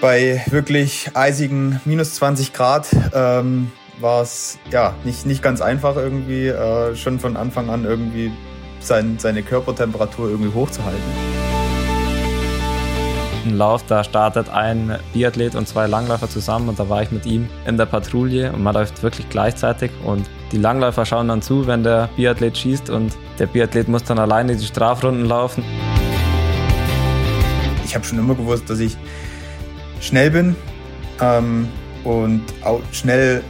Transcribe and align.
Bei 0.00 0.42
wirklich 0.48 1.10
eisigen 1.12 1.78
minus 1.84 2.14
20 2.14 2.54
Grad 2.54 2.88
ähm, 3.12 3.70
war 4.00 4.22
es 4.22 4.58
ja 4.70 4.94
nicht, 5.04 5.26
nicht 5.26 5.42
ganz 5.42 5.60
einfach 5.60 5.96
irgendwie 5.96 6.46
äh, 6.46 6.96
schon 6.96 7.20
von 7.20 7.36
Anfang 7.36 7.68
an 7.68 7.84
irgendwie 7.84 8.32
sein, 8.80 9.18
seine 9.18 9.42
Körpertemperatur 9.42 10.30
irgendwie 10.30 10.54
hochzuhalten. 10.54 11.02
Ein 13.44 13.58
Lauf, 13.58 13.84
da 13.86 14.02
startet 14.02 14.48
ein 14.48 14.98
Biathlet 15.12 15.54
und 15.54 15.68
zwei 15.68 15.86
Langläufer 15.86 16.30
zusammen 16.30 16.70
und 16.70 16.78
da 16.78 16.88
war 16.88 17.02
ich 17.02 17.10
mit 17.10 17.26
ihm 17.26 17.50
in 17.66 17.76
der 17.76 17.86
Patrouille 17.86 18.52
und 18.52 18.62
man 18.62 18.72
läuft 18.72 19.02
wirklich 19.02 19.28
gleichzeitig 19.28 19.90
und 20.06 20.30
die 20.50 20.58
Langläufer 20.58 21.04
schauen 21.04 21.28
dann 21.28 21.42
zu, 21.42 21.66
wenn 21.66 21.82
der 21.82 22.08
Biathlet 22.16 22.56
schießt 22.56 22.88
und 22.88 23.12
der 23.38 23.48
Biathlet 23.48 23.88
muss 23.88 24.04
dann 24.04 24.18
alleine 24.18 24.56
die 24.56 24.64
Strafrunden 24.64 25.26
laufen. 25.26 25.62
Ich 27.84 27.94
habe 27.94 28.04
schon 28.04 28.18
immer 28.18 28.34
gewusst, 28.34 28.70
dass 28.70 28.78
ich 28.78 28.96
schnell 30.00 30.30
bin 30.30 30.56
ähm, 31.20 31.68
und 32.04 32.42
auch 32.64 32.80
schnell 32.92 33.42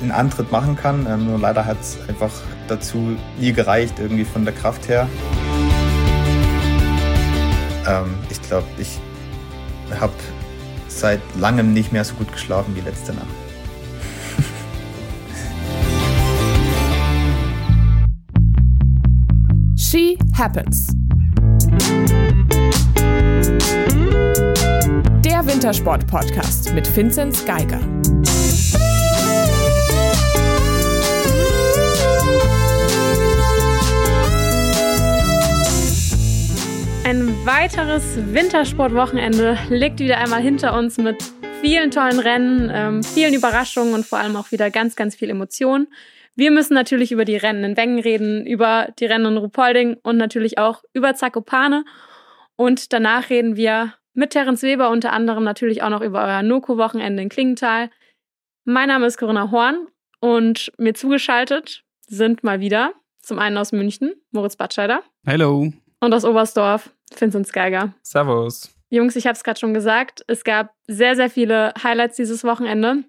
einen 0.00 0.10
Antritt 0.10 0.50
machen 0.50 0.76
kann. 0.76 1.06
Ähm, 1.06 1.26
nur 1.26 1.38
leider 1.38 1.64
hat 1.64 1.80
es 1.80 1.98
einfach 2.08 2.32
dazu 2.68 3.16
nie 3.38 3.52
gereicht, 3.52 3.94
irgendwie 3.98 4.24
von 4.24 4.44
der 4.44 4.54
Kraft 4.54 4.88
her. 4.88 5.08
Ähm, 7.86 8.14
ich 8.30 8.40
glaube, 8.42 8.66
ich 8.78 8.98
habe 9.98 10.12
seit 10.88 11.20
langem 11.36 11.72
nicht 11.72 11.92
mehr 11.92 12.04
so 12.04 12.14
gut 12.14 12.32
geschlafen 12.32 12.74
wie 12.76 12.80
letzte 12.80 13.12
Nacht. 13.12 13.26
She 19.76 20.16
Happens. 20.36 20.94
Der 25.40 25.54
Wintersport-Podcast 25.54 26.74
mit 26.74 26.94
Vinzenz 26.94 27.46
Geiger. 27.46 27.80
Ein 37.04 37.46
weiteres 37.46 38.18
Wintersportwochenende 38.34 39.56
liegt 39.70 40.00
wieder 40.00 40.18
einmal 40.18 40.42
hinter 40.42 40.76
uns 40.76 40.98
mit 40.98 41.16
vielen 41.62 41.90
tollen 41.90 42.18
Rennen, 42.18 42.70
ähm, 42.70 43.02
vielen 43.02 43.32
Überraschungen 43.32 43.94
und 43.94 44.04
vor 44.04 44.18
allem 44.18 44.36
auch 44.36 44.52
wieder 44.52 44.70
ganz, 44.70 44.94
ganz 44.94 45.16
viel 45.16 45.30
Emotion. 45.30 45.88
Wir 46.36 46.50
müssen 46.50 46.74
natürlich 46.74 47.12
über 47.12 47.24
die 47.24 47.38
Rennen 47.38 47.64
in 47.64 47.76
Wengen 47.78 48.00
reden, 48.00 48.46
über 48.46 48.88
die 48.98 49.06
Rennen 49.06 49.24
in 49.24 49.38
Rupolding 49.38 49.96
und 50.02 50.18
natürlich 50.18 50.58
auch 50.58 50.82
über 50.92 51.14
Zakopane. 51.14 51.86
Und 52.56 52.92
danach 52.92 53.30
reden 53.30 53.56
wir 53.56 53.94
mit 54.14 54.30
Terence 54.30 54.62
Weber 54.62 54.90
unter 54.90 55.12
anderem 55.12 55.44
natürlich 55.44 55.82
auch 55.82 55.90
noch 55.90 56.02
über 56.02 56.24
euer 56.24 56.42
Noko-Wochenende 56.42 57.22
in 57.22 57.28
Klingenthal. 57.28 57.90
Mein 58.64 58.88
Name 58.88 59.06
ist 59.06 59.18
Corinna 59.18 59.50
Horn 59.50 59.86
und 60.20 60.72
mir 60.78 60.94
zugeschaltet 60.94 61.84
sind 62.06 62.44
mal 62.44 62.60
wieder 62.60 62.92
zum 63.22 63.38
einen 63.38 63.56
aus 63.56 63.72
München 63.72 64.14
Moritz 64.30 64.56
Batscheider. 64.56 65.02
Hello. 65.24 65.72
Und 66.00 66.14
aus 66.14 66.24
Oberstdorf 66.24 66.90
Vincent 67.16 67.52
Geiger. 67.52 67.94
Servus. 68.02 68.74
Jungs, 68.88 69.14
ich 69.16 69.26
habe 69.26 69.34
es 69.34 69.44
gerade 69.44 69.60
schon 69.60 69.74
gesagt, 69.74 70.24
es 70.26 70.42
gab 70.42 70.74
sehr, 70.88 71.14
sehr 71.14 71.30
viele 71.30 71.72
Highlights 71.82 72.16
dieses 72.16 72.42
Wochenende. 72.44 73.04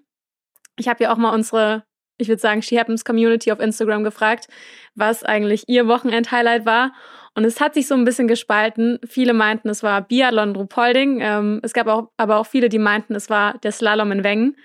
Ich 0.76 0.88
habe 0.88 1.02
ja 1.02 1.12
auch 1.12 1.16
mal 1.16 1.34
unsere, 1.34 1.84
ich 2.18 2.28
würde 2.28 2.40
sagen, 2.40 2.62
She 2.62 2.78
Happens 2.78 3.04
Community 3.04 3.50
auf 3.50 3.58
Instagram 3.58 4.04
gefragt, 4.04 4.48
was 4.94 5.24
eigentlich 5.24 5.68
ihr 5.68 5.88
Wochenend-Highlight 5.88 6.64
war. 6.66 6.92
Und 7.34 7.44
es 7.44 7.60
hat 7.60 7.74
sich 7.74 7.86
so 7.86 7.94
ein 7.94 8.04
bisschen 8.04 8.28
gespalten. 8.28 8.98
Viele 9.06 9.32
meinten, 9.32 9.68
es 9.68 9.82
war 9.82 10.02
Biathlon 10.02 10.54
Rupolding. 10.54 11.20
Ähm, 11.20 11.60
es 11.62 11.72
gab 11.72 11.86
auch, 11.86 12.10
aber 12.16 12.36
auch 12.36 12.46
viele, 12.46 12.68
die 12.68 12.78
meinten, 12.78 13.14
es 13.14 13.30
war 13.30 13.58
der 13.58 13.72
Slalom 13.72 14.12
in 14.12 14.24
Wengen. 14.24 14.56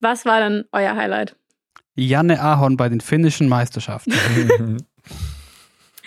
Was 0.00 0.24
war 0.24 0.40
denn 0.40 0.64
euer 0.72 0.96
Highlight? 0.96 1.36
Janne 1.94 2.40
Ahorn 2.40 2.76
bei 2.76 2.88
den 2.88 3.00
finnischen 3.00 3.48
Meisterschaften. 3.48 4.12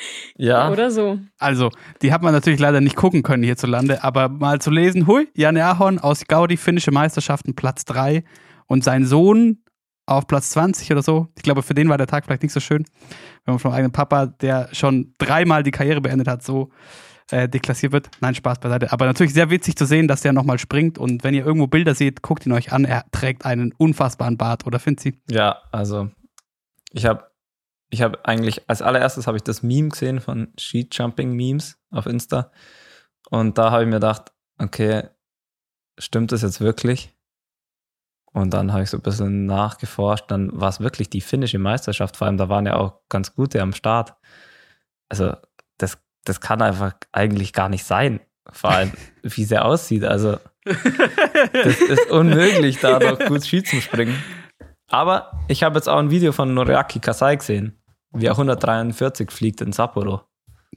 Ja. 0.38 0.72
Oder 0.72 0.92
so. 0.92 1.20
Also, 1.38 1.70
die 2.02 2.12
hat 2.12 2.22
man 2.22 2.34
natürlich 2.34 2.60
leider 2.60 2.82
nicht 2.82 2.96
gucken 2.96 3.24
können 3.24 3.44
hierzulande, 3.44 4.04
aber 4.04 4.30
mal 4.30 4.60
zu 4.60 4.72
lesen, 4.72 5.08
hui, 5.08 5.28
Janne 5.36 5.64
Ahorn 5.64 6.00
aus 6.00 6.26
Gaudi, 6.28 6.58
finnische 6.58 6.92
Meisterschaften, 6.92 7.56
Platz 7.56 7.86
3 7.86 8.24
und 8.66 8.84
sein 8.84 9.06
Sohn 9.06 9.60
auf 10.06 10.28
Platz 10.28 10.50
20 10.52 10.92
oder 10.92 11.02
so. 11.02 11.28
Ich 11.36 11.44
glaube, 11.44 11.64
für 11.64 11.74
den 11.74 11.90
war 11.90 11.98
der 11.98 12.08
Tag 12.08 12.26
vielleicht 12.26 12.44
nicht 12.44 12.54
so 12.54 12.60
schön, 12.60 12.86
wenn 13.46 13.54
man 13.54 13.60
vom 13.60 13.72
eigenen 13.72 13.92
Papa, 13.92 14.28
der 14.28 14.70
schon 14.74 15.16
dreimal 15.18 15.64
die 15.64 15.72
Karriere 15.72 16.02
beendet 16.02 16.28
hat, 16.28 16.44
so 16.44 16.72
äh, 17.32 17.48
deklassiert 17.48 17.94
wird. 17.94 18.10
Nein, 18.20 18.36
Spaß 18.36 18.60
beiseite. 18.60 18.92
Aber 18.92 19.06
natürlich 19.06 19.34
sehr 19.34 19.50
witzig 19.50 19.76
zu 19.76 19.86
sehen, 19.86 20.08
dass 20.08 20.22
der 20.22 20.34
nochmal 20.34 20.60
springt 20.60 20.98
und 20.98 21.24
wenn 21.24 21.34
ihr 21.34 21.46
irgendwo 21.46 21.68
Bilder 21.68 21.96
seht, 21.96 22.22
guckt 22.22 22.46
ihn 22.46 22.52
euch 22.52 22.72
an. 22.74 22.86
Er 22.86 23.06
trägt 23.12 23.46
einen 23.46 23.74
unfassbaren 23.78 24.38
Bart, 24.38 24.66
oder 24.66 24.80
findet 24.80 25.02
sie? 25.02 25.22
Ja, 25.30 25.62
also 25.72 26.10
ich 26.92 27.06
habe 27.06 27.32
ich 27.94 28.02
habe 28.02 28.26
eigentlich, 28.26 28.68
als 28.68 28.82
allererstes 28.82 29.28
habe 29.28 29.38
ich 29.38 29.44
das 29.44 29.62
Meme 29.62 29.90
gesehen 29.90 30.20
von 30.20 30.52
Sheet 30.58 30.98
Jumping 30.98 31.34
Memes 31.34 31.78
auf 31.92 32.08
Insta. 32.08 32.52
Und 33.30 33.60
da 33.60 33.70
habe 33.70 33.84
ich 33.84 33.88
mir 33.88 33.98
gedacht, 33.98 34.32
okay, 34.58 35.10
stimmt 36.00 36.32
das 36.32 36.42
jetzt 36.42 36.60
wirklich? 36.60 37.13
Und 38.34 38.54
dann 38.54 38.74
habe 38.74 38.84
ich 38.84 38.90
so 38.90 38.98
ein 38.98 39.04
bisschen 39.04 39.46
nachgeforscht. 39.46 40.26
Dann 40.30 40.50
war 40.60 40.70
es 40.70 40.80
wirklich 40.80 41.10
die 41.10 41.22
finnische 41.22 41.60
Meisterschaft. 41.60 42.18
Vor 42.18 42.28
allem, 42.28 42.38
da 42.38 42.50
waren 42.50 42.66
ja 42.66 42.76
auch 42.76 43.02
ganz 43.10 43.36
gute 43.36 43.62
am 43.62 43.74
Start. 43.74 44.16
Also, 45.10 45.34
das, 45.78 45.98
das 46.26 46.42
kann 46.42 46.62
einfach 46.62 46.94
eigentlich 47.12 47.54
gar 47.54 47.70
nicht 47.70 47.84
sein. 47.84 48.20
Vor 48.52 48.72
allem, 48.72 48.92
wie 49.22 49.44
sie 49.44 49.62
aussieht. 49.62 50.04
Also, 50.04 50.38
das 50.66 51.80
ist 51.82 52.10
unmöglich, 52.10 52.80
da 52.80 53.00
noch 53.00 53.20
gut 53.20 53.46
Ski 53.46 53.64
zu 53.64 53.82
springen. 53.82 54.22
Aber 54.88 55.32
ich 55.48 55.64
habe 55.64 55.76
jetzt 55.76 55.88
auch 55.88 56.00
ein 56.00 56.10
Video 56.10 56.32
von 56.32 56.54
Noriaki 56.54 57.00
Kasai 57.00 57.36
gesehen 57.36 57.80
wie 58.14 58.28
er 58.28 58.34
143 58.34 59.32
fliegt 59.32 59.62
in 59.62 59.74
Sapporo. 59.74 60.22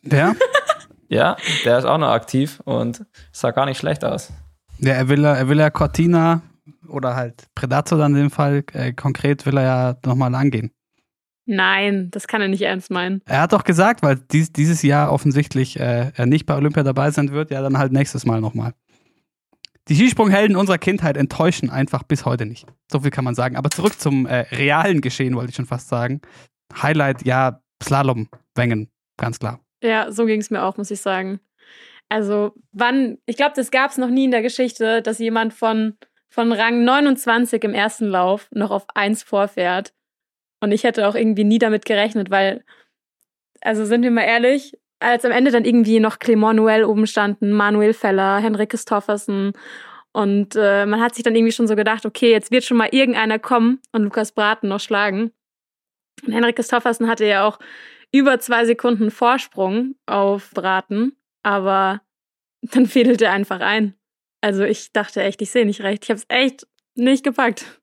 Der? 0.03 0.35
ja, 1.09 1.37
der 1.65 1.79
ist 1.79 1.85
auch 1.85 1.99
noch 1.99 2.09
aktiv 2.09 2.61
und 2.65 3.05
sah 3.33 3.51
gar 3.51 3.67
nicht 3.67 3.79
schlecht 3.79 4.05
aus. 4.05 4.33
Ja, 4.79 4.95
er 4.95 5.09
will, 5.09 5.25
er 5.25 5.49
will 5.49 5.59
ja 5.59 5.71
Cortina 5.71 6.43
oder 6.89 7.17
halt 7.17 7.45
Predator 7.55 7.99
dann 7.99 8.15
in 8.15 8.23
dem 8.23 8.31
Fall, 8.31 8.65
äh, 8.73 8.93
konkret 8.93 9.47
will 9.47 9.57
er 9.57 9.65
ja 9.65 9.97
nochmal 10.05 10.35
angehen. 10.35 10.71
Nein, 11.47 12.11
das 12.11 12.27
kann 12.27 12.43
er 12.43 12.49
nicht 12.49 12.63
ernst 12.63 12.91
meinen. 12.91 13.23
Er 13.25 13.43
hat 13.43 13.53
doch 13.53 13.63
gesagt, 13.63 14.03
weil 14.03 14.17
dies, 14.33 14.53
dieses 14.53 14.83
Jahr 14.83 15.13
offensichtlich 15.13 15.79
äh, 15.79 16.11
er 16.15 16.27
nicht 16.27 16.45
bei 16.45 16.57
Olympia 16.57 16.83
dabei 16.83 17.11
sein 17.13 17.31
wird, 17.31 17.53
ja 17.53 17.63
dann 17.63 17.79
halt 17.79 17.93
nächstes 17.93 18.27
Mal 18.27 18.41
nochmal. 18.41 18.75
Die 19.89 19.95
Skisprunghelden 19.95 20.57
unserer 20.57 20.79
Kindheit 20.79 21.17
enttäuschen 21.17 21.71
einfach 21.71 22.03
bis 22.03 22.25
heute 22.25 22.45
nicht. 22.45 22.67
So 22.91 23.01
viel 23.01 23.13
kann 23.13 23.25
man 23.25 23.37
sagen. 23.37 23.55
Aber 23.57 23.71
zurück 23.71 24.01
zum 24.01 24.27
äh, 24.27 24.41
realen 24.51 25.01
Geschehen, 25.01 25.37
wollte 25.37 25.51
ich 25.51 25.57
schon 25.57 25.67
fast 25.67 25.89
sagen. 25.89 26.21
Highlight, 26.83 27.25
ja, 27.25 27.63
Slalom, 27.81 28.29
Wengen, 28.57 28.91
ganz 29.17 29.39
klar. 29.39 29.61
Ja, 29.83 30.11
so 30.11 30.27
ging 30.27 30.41
es 30.41 30.51
mir 30.51 30.65
auch, 30.65 30.77
muss 30.77 30.91
ich 30.91 31.01
sagen. 31.01 31.39
Also, 32.09 32.53
wann, 32.73 33.19
ich 33.27 33.37
glaube, 33.37 33.53
das 33.55 33.71
gab 33.71 33.93
es 33.93 33.99
noch 33.99 34.11
nie 34.11 34.25
in 34.25 34.31
der 34.33 34.43
Geschichte, 34.43 35.03
dass 35.03 35.19
jemand 35.19 35.55
von, 35.55 35.95
von 36.37 36.53
Rang 36.53 36.85
29 36.85 37.65
im 37.65 37.73
ersten 37.73 38.07
Lauf 38.07 38.49
noch 38.51 38.71
auf 38.71 38.85
1 38.95 39.23
vorfährt. 39.23 39.95
Und 40.61 40.71
ich 40.71 40.85
hätte 40.85 41.09
auch 41.09 41.15
irgendwie 41.15 41.45
nie 41.45 41.59
damit 41.59 41.87
gerechnet, 41.87 42.31
weil, 42.31 42.63
also 43.63 43.87
sind 43.87 44.03
wir 44.03 44.11
mal 44.11 44.25
ehrlich, 44.25 44.79
als 45.01 45.25
am 45.25 45.33
Ende 45.33 45.51
dann 45.51 45.65
irgendwie 45.65 45.99
noch 45.99 46.19
Clement 46.19 46.61
Noël 46.61 46.85
oben 46.85 47.07
standen, 47.07 47.53
Manuel 47.53 47.95
Feller, 47.95 48.39
Henrik 48.39 48.71
Christoffersen 48.71 49.55
und 50.13 50.57
äh, 50.57 50.85
man 50.85 51.01
hat 51.01 51.15
sich 51.15 51.25
dann 51.25 51.35
irgendwie 51.35 51.53
schon 51.53 51.69
so 51.69 51.75
gedacht, 51.75 52.05
okay, 52.05 52.31
jetzt 52.31 52.51
wird 52.51 52.65
schon 52.65 52.77
mal 52.77 52.89
irgendeiner 52.91 53.39
kommen 53.39 53.81
und 53.93 54.03
Lukas 54.03 54.33
Braten 54.33 54.69
noch 54.69 54.81
schlagen. 54.81 55.33
Und 56.27 56.35
Henrik 56.35 56.57
Christoffersen 56.57 57.09
hatte 57.09 57.25
ja 57.25 57.47
auch 57.47 57.59
über 58.13 58.39
zwei 58.41 58.67
Sekunden 58.67 59.11
Vorsprung 59.11 59.95
auf 60.05 60.51
Braten, 60.53 61.17
aber 61.43 62.03
dann 62.61 62.87
fädelte 62.87 63.25
er 63.25 63.33
einfach 63.33 63.61
ein. 63.61 63.95
Also 64.41 64.65
ich 64.65 64.93
dachte 64.93 65.23
echt, 65.23 65.43
ich 65.43 65.51
sehe 65.51 65.67
nicht 65.67 65.81
recht. 65.81 66.05
Ich 66.05 66.11
habe 66.11 66.19
es 66.19 66.27
echt 66.29 66.67
nicht 66.95 67.25
gepackt. 67.25 67.81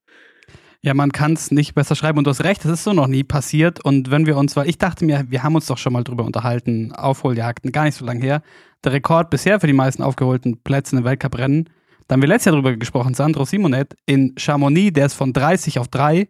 Ja, 0.81 0.93
man 0.93 1.13
kann 1.13 1.33
es 1.33 1.49
nicht 1.49 1.75
besser 1.75 1.95
schreiben 1.95 2.17
und 2.17 2.25
du 2.25 2.31
hast 2.31 2.43
recht, 2.43 2.65
das 2.65 2.71
ist 2.71 2.83
so 2.83 2.91
noch 2.91 3.07
nie 3.07 3.23
passiert. 3.23 3.83
Und 3.85 4.11
wenn 4.11 4.25
wir 4.25 4.35
uns, 4.35 4.55
weil 4.57 4.67
ich 4.67 4.77
dachte 4.77 5.05
mir, 5.05 5.25
wir 5.29 5.41
haben 5.41 5.55
uns 5.55 5.67
doch 5.67 5.77
schon 5.77 5.93
mal 5.93 6.03
drüber 6.03 6.25
unterhalten, 6.25 6.91
Aufholjagden, 6.91 7.71
gar 7.71 7.85
nicht 7.85 7.95
so 7.95 8.05
lange 8.05 8.21
her. 8.21 8.41
Der 8.83 8.91
Rekord 8.91 9.29
bisher 9.29 9.61
für 9.61 9.67
die 9.67 9.73
meisten 9.73 10.03
aufgeholten 10.03 10.61
Plätze 10.61 10.97
in 10.97 11.05
Weltcuprennen, 11.05 11.69
da 12.07 12.13
haben 12.13 12.21
wir 12.21 12.27
letztes 12.27 12.45
Jahr 12.45 12.55
drüber 12.55 12.75
gesprochen, 12.75 13.13
Sandro 13.13 13.45
Simonet 13.45 13.95
in 14.05 14.35
Chamonix, 14.37 14.93
der 14.93 15.05
ist 15.05 15.13
von 15.13 15.31
30 15.31 15.79
auf 15.79 15.87
3 15.87 16.27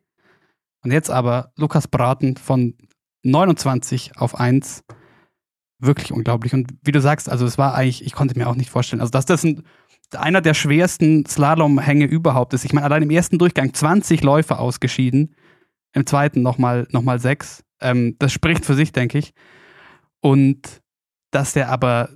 und 0.83 0.91
jetzt 0.91 1.09
aber 1.09 1.51
Lukas 1.55 1.87
Braten 1.87 2.37
von 2.37 2.75
29 3.23 4.17
auf 4.17 4.39
1. 4.39 4.83
Wirklich 5.79 6.11
unglaublich. 6.11 6.53
Und 6.53 6.73
wie 6.83 6.91
du 6.91 7.01
sagst, 7.01 7.29
also 7.29 7.45
es 7.45 7.57
war 7.57 7.73
eigentlich, 7.73 8.05
ich 8.05 8.13
konnte 8.13 8.37
mir 8.37 8.47
auch 8.47 8.55
nicht 8.55 8.69
vorstellen, 8.69 9.01
also 9.01 9.11
dass 9.11 9.25
das 9.25 9.43
ein, 9.43 9.63
einer 10.15 10.41
der 10.41 10.53
schwersten 10.53 11.25
Slalomhänge 11.25 12.05
überhaupt 12.05 12.53
ist. 12.53 12.65
Ich 12.65 12.73
meine, 12.73 12.85
allein 12.85 13.03
im 13.03 13.09
ersten 13.09 13.37
Durchgang 13.37 13.73
20 13.73 14.23
Läufer 14.23 14.59
ausgeschieden, 14.59 15.35
im 15.93 16.05
zweiten 16.05 16.41
nochmal 16.41 16.87
noch 16.91 17.01
mal 17.01 17.19
sechs. 17.19 17.63
Ähm, 17.79 18.15
das 18.19 18.31
spricht 18.31 18.65
für 18.65 18.73
sich, 18.73 18.91
denke 18.91 19.17
ich. 19.17 19.33
Und 20.21 20.81
dass 21.31 21.53
der 21.53 21.69
aber 21.69 22.09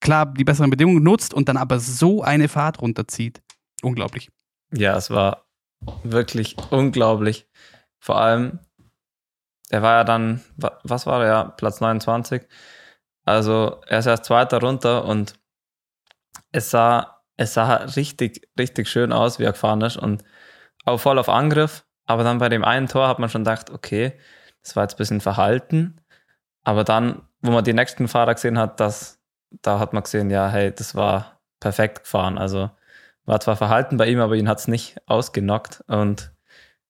klar 0.00 0.26
die 0.26 0.44
besseren 0.44 0.70
Bedingungen 0.70 1.02
nutzt 1.02 1.34
und 1.34 1.48
dann 1.48 1.56
aber 1.56 1.80
so 1.80 2.22
eine 2.22 2.48
Fahrt 2.48 2.80
runterzieht. 2.80 3.42
unglaublich. 3.82 4.30
Ja, 4.72 4.96
es 4.96 5.10
war 5.10 5.46
wirklich 6.02 6.56
unglaublich. 6.70 7.48
Vor 7.98 8.20
allem, 8.20 8.58
er 9.70 9.82
war 9.82 9.94
ja 9.94 10.04
dann, 10.04 10.42
was 10.56 11.06
war 11.06 11.24
er, 11.24 11.50
Platz 11.56 11.80
29. 11.80 12.42
Also 13.24 13.80
er 13.86 13.98
ist 14.00 14.06
erst 14.06 14.26
Zweiter 14.26 14.60
runter 14.60 15.04
und 15.04 15.38
es 16.52 16.70
sah, 16.70 17.13
es 17.36 17.54
sah 17.54 17.76
richtig, 17.76 18.48
richtig 18.58 18.88
schön 18.88 19.12
aus, 19.12 19.38
wie 19.38 19.44
er 19.44 19.52
gefahren 19.52 19.80
ist 19.82 19.96
und 19.96 20.24
auch 20.84 20.98
voll 20.98 21.18
auf 21.18 21.28
Angriff. 21.28 21.84
Aber 22.06 22.24
dann 22.24 22.38
bei 22.38 22.48
dem 22.48 22.64
einen 22.64 22.88
Tor 22.88 23.08
hat 23.08 23.18
man 23.18 23.30
schon 23.30 23.44
gedacht, 23.44 23.70
okay, 23.70 24.18
das 24.62 24.76
war 24.76 24.84
jetzt 24.84 24.94
ein 24.94 24.98
bisschen 24.98 25.20
verhalten. 25.20 26.00
Aber 26.62 26.84
dann, 26.84 27.22
wo 27.40 27.50
man 27.50 27.64
die 27.64 27.72
nächsten 27.72 28.08
Fahrer 28.08 28.34
gesehen 28.34 28.58
hat, 28.58 28.80
das, 28.80 29.20
da 29.62 29.78
hat 29.78 29.92
man 29.92 30.02
gesehen, 30.02 30.30
ja, 30.30 30.48
hey, 30.48 30.72
das 30.74 30.94
war 30.94 31.40
perfekt 31.60 32.04
gefahren. 32.04 32.38
Also 32.38 32.70
war 33.24 33.40
zwar 33.40 33.56
verhalten 33.56 33.96
bei 33.96 34.06
ihm, 34.06 34.20
aber 34.20 34.36
ihn 34.36 34.48
hat 34.48 34.58
es 34.58 34.68
nicht 34.68 34.98
ausgenockt. 35.06 35.82
Und 35.88 36.32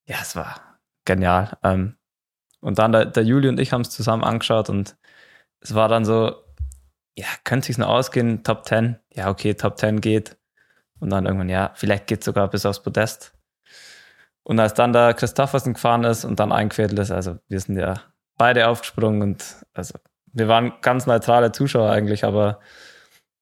ja, 0.06 0.16
es 0.20 0.36
war 0.36 0.78
genial. 1.04 1.56
Ähm, 1.62 1.96
und 2.60 2.78
dann 2.78 2.92
der, 2.92 3.06
der 3.06 3.24
Juli 3.24 3.48
und 3.48 3.60
ich 3.60 3.72
haben 3.72 3.82
es 3.82 3.90
zusammen 3.90 4.24
angeschaut 4.24 4.70
und 4.70 4.96
es 5.60 5.74
war 5.74 5.88
dann 5.88 6.04
so, 6.04 6.43
ja, 7.16 7.26
könnte 7.44 7.66
sich 7.66 7.78
noch 7.78 7.88
ausgehen, 7.88 8.42
Top 8.42 8.66
10. 8.66 8.98
Ja, 9.12 9.30
okay, 9.30 9.54
Top 9.54 9.78
10 9.78 10.00
geht. 10.00 10.36
Und 11.00 11.10
dann 11.10 11.26
irgendwann, 11.26 11.48
ja, 11.48 11.72
vielleicht 11.74 12.06
geht 12.06 12.24
sogar 12.24 12.48
bis 12.48 12.66
aufs 12.66 12.82
Podest. 12.82 13.34
Und 14.42 14.60
als 14.60 14.74
dann 14.74 14.92
der 14.92 15.14
Christoffersen 15.14 15.74
gefahren 15.74 16.04
ist 16.04 16.24
und 16.24 16.38
dann 16.38 16.52
eingefädelt 16.52 16.98
ist, 16.98 17.10
also 17.10 17.38
wir 17.48 17.60
sind 17.60 17.78
ja 17.78 17.94
beide 18.36 18.68
aufgesprungen 18.68 19.22
und 19.22 19.44
also 19.72 19.98
wir 20.32 20.48
waren 20.48 20.74
ganz 20.82 21.06
neutrale 21.06 21.52
Zuschauer 21.52 21.90
eigentlich, 21.90 22.24
aber 22.24 22.60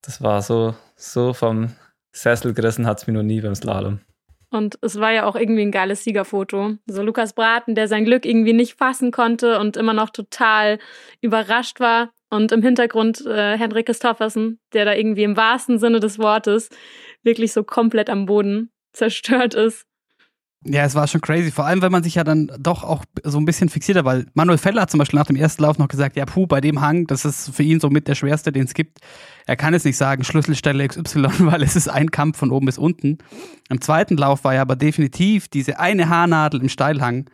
das 0.01 0.21
war 0.21 0.41
so, 0.41 0.75
so 0.95 1.33
vom 1.33 1.75
Sessel 2.11 2.53
gerissen 2.53 2.85
hat 2.85 2.99
es 2.99 3.07
mir 3.07 3.13
noch 3.13 3.23
nie 3.23 3.41
beim 3.41 3.55
Slalom. 3.55 3.99
Und 4.49 4.77
es 4.81 4.99
war 4.99 5.11
ja 5.11 5.25
auch 5.25 5.35
irgendwie 5.35 5.63
ein 5.63 5.71
geiles 5.71 6.03
Siegerfoto. 6.03 6.75
So 6.85 7.01
Lukas 7.01 7.33
Braten, 7.33 7.73
der 7.73 7.87
sein 7.87 8.05
Glück 8.05 8.23
irgendwie 8.23 8.53
nicht 8.53 8.75
fassen 8.75 9.11
konnte 9.11 9.59
und 9.59 9.77
immer 9.77 9.93
noch 9.93 10.11
total 10.11 10.77
überrascht 11.21 11.79
war. 11.79 12.11
Und 12.33 12.51
im 12.51 12.63
Hintergrund 12.63 13.23
äh, 13.27 13.59
Henrik 13.59 13.85
Christoffersen, 13.85 14.59
der 14.73 14.85
da 14.85 14.93
irgendwie 14.95 15.21
im 15.21 15.37
wahrsten 15.37 15.77
Sinne 15.77 15.99
des 15.99 16.17
Wortes 16.17 16.69
wirklich 17.21 17.53
so 17.53 17.63
komplett 17.63 18.09
am 18.09 18.25
Boden 18.25 18.71
zerstört 18.91 19.53
ist. 19.53 19.85
Ja, 20.65 20.83
es 20.83 20.95
war 20.95 21.07
schon 21.07 21.21
crazy. 21.21 21.51
Vor 21.51 21.67
allem, 21.67 21.83
wenn 21.83 21.91
man 21.91 22.01
sich 22.01 22.15
ja 22.15 22.23
dann 22.23 22.49
doch 22.57 22.83
auch 22.83 23.05
so 23.23 23.37
ein 23.37 23.45
bisschen 23.45 23.69
fixiert 23.69 23.99
hat, 23.99 24.05
weil 24.05 24.25
Manuel 24.33 24.57
Feller 24.57 24.81
hat 24.81 24.89
zum 24.89 24.97
Beispiel 24.97 25.19
nach 25.19 25.27
dem 25.27 25.35
ersten 25.35 25.61
Lauf 25.61 25.77
noch 25.77 25.89
gesagt, 25.89 26.15
ja, 26.15 26.25
puh, 26.25 26.47
bei 26.47 26.59
dem 26.59 26.81
Hang, 26.81 27.05
das 27.05 27.23
ist 27.23 27.53
für 27.53 27.61
ihn 27.61 27.79
so 27.79 27.91
mit 27.91 28.07
der 28.07 28.15
schwerste, 28.15 28.51
den 28.51 28.63
es 28.63 28.73
gibt. 28.73 28.97
Er 29.45 29.55
kann 29.55 29.73
jetzt 29.73 29.85
nicht 29.85 29.97
sagen, 29.97 30.23
Schlüsselstelle 30.23 30.87
XY, 30.87 31.27
weil 31.39 31.61
es 31.61 31.75
ist 31.75 31.87
ein 31.87 32.09
Kampf 32.09 32.39
von 32.39 32.49
oben 32.49 32.65
bis 32.65 32.79
unten. 32.79 33.19
Im 33.69 33.79
zweiten 33.79 34.17
Lauf 34.17 34.43
war 34.43 34.55
ja 34.55 34.63
aber 34.63 34.75
definitiv 34.75 35.49
diese 35.49 35.79
eine 35.79 36.09
Haarnadel 36.09 36.61
im 36.61 36.69
Steilhang 36.69 37.29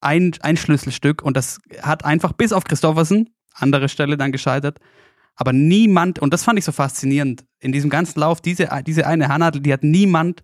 ein, 0.00 0.32
ein 0.40 0.56
Schlüsselstück 0.56 1.22
und 1.22 1.36
das 1.36 1.60
hat 1.82 2.04
einfach 2.04 2.32
bis 2.32 2.52
auf 2.52 2.64
Christoffersen, 2.64 3.28
andere 3.58 3.88
Stelle 3.88 4.16
dann 4.16 4.32
gescheitert, 4.32 4.78
aber 5.34 5.52
niemand, 5.52 6.18
und 6.18 6.32
das 6.34 6.42
fand 6.42 6.58
ich 6.58 6.64
so 6.64 6.72
faszinierend, 6.72 7.44
in 7.60 7.70
diesem 7.70 7.90
ganzen 7.90 8.18
Lauf, 8.18 8.40
diese, 8.40 8.68
diese 8.84 9.06
eine 9.06 9.28
Haarnadel, 9.28 9.62
die 9.62 9.72
hat 9.72 9.84
niemand 9.84 10.42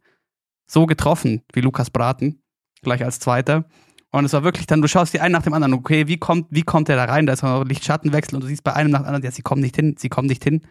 so 0.66 0.86
getroffen 0.86 1.42
wie 1.52 1.60
Lukas 1.60 1.90
Braten, 1.90 2.42
gleich 2.82 3.04
als 3.04 3.18
Zweiter. 3.18 3.68
Und 4.12 4.24
es 4.24 4.32
war 4.32 4.44
wirklich 4.44 4.66
dann, 4.66 4.80
du 4.80 4.86
schaust 4.86 5.12
dir 5.12 5.22
einen 5.22 5.32
nach 5.32 5.42
dem 5.42 5.52
anderen, 5.52 5.74
okay, 5.74 6.06
wie 6.06 6.18
kommt, 6.18 6.46
wie 6.50 6.62
kommt 6.62 6.86
der 6.86 6.94
da 6.94 7.06
rein? 7.06 7.26
Da 7.26 7.32
ist 7.32 7.42
noch 7.42 7.64
Lichtschattenwechsel 7.64 8.36
und 8.36 8.42
du 8.42 8.46
siehst 8.46 8.62
bei 8.62 8.72
einem 8.72 8.92
nach 8.92 9.00
dem 9.00 9.06
anderen, 9.06 9.24
ja, 9.24 9.32
sie 9.32 9.42
kommen 9.42 9.60
nicht 9.60 9.74
hin, 9.74 9.96
sie 9.98 10.08
kommen 10.08 10.28
nicht 10.28 10.44
hin. 10.44 10.62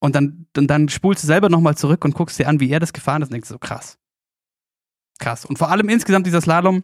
Und 0.00 0.16
dann, 0.16 0.46
dann, 0.52 0.66
dann 0.66 0.88
spulst 0.88 1.22
du 1.22 1.28
selber 1.28 1.48
nochmal 1.48 1.76
zurück 1.76 2.04
und 2.04 2.14
guckst 2.14 2.38
dir 2.40 2.48
an, 2.48 2.58
wie 2.58 2.68
er 2.68 2.80
das 2.80 2.92
gefahren 2.92 3.22
ist 3.22 3.28
und 3.28 3.34
denkst 3.34 3.48
so, 3.48 3.58
krass. 3.58 3.98
Krass. 5.20 5.44
Und 5.44 5.58
vor 5.58 5.70
allem 5.70 5.88
insgesamt 5.88 6.26
dieser 6.26 6.40
Slalom, 6.40 6.82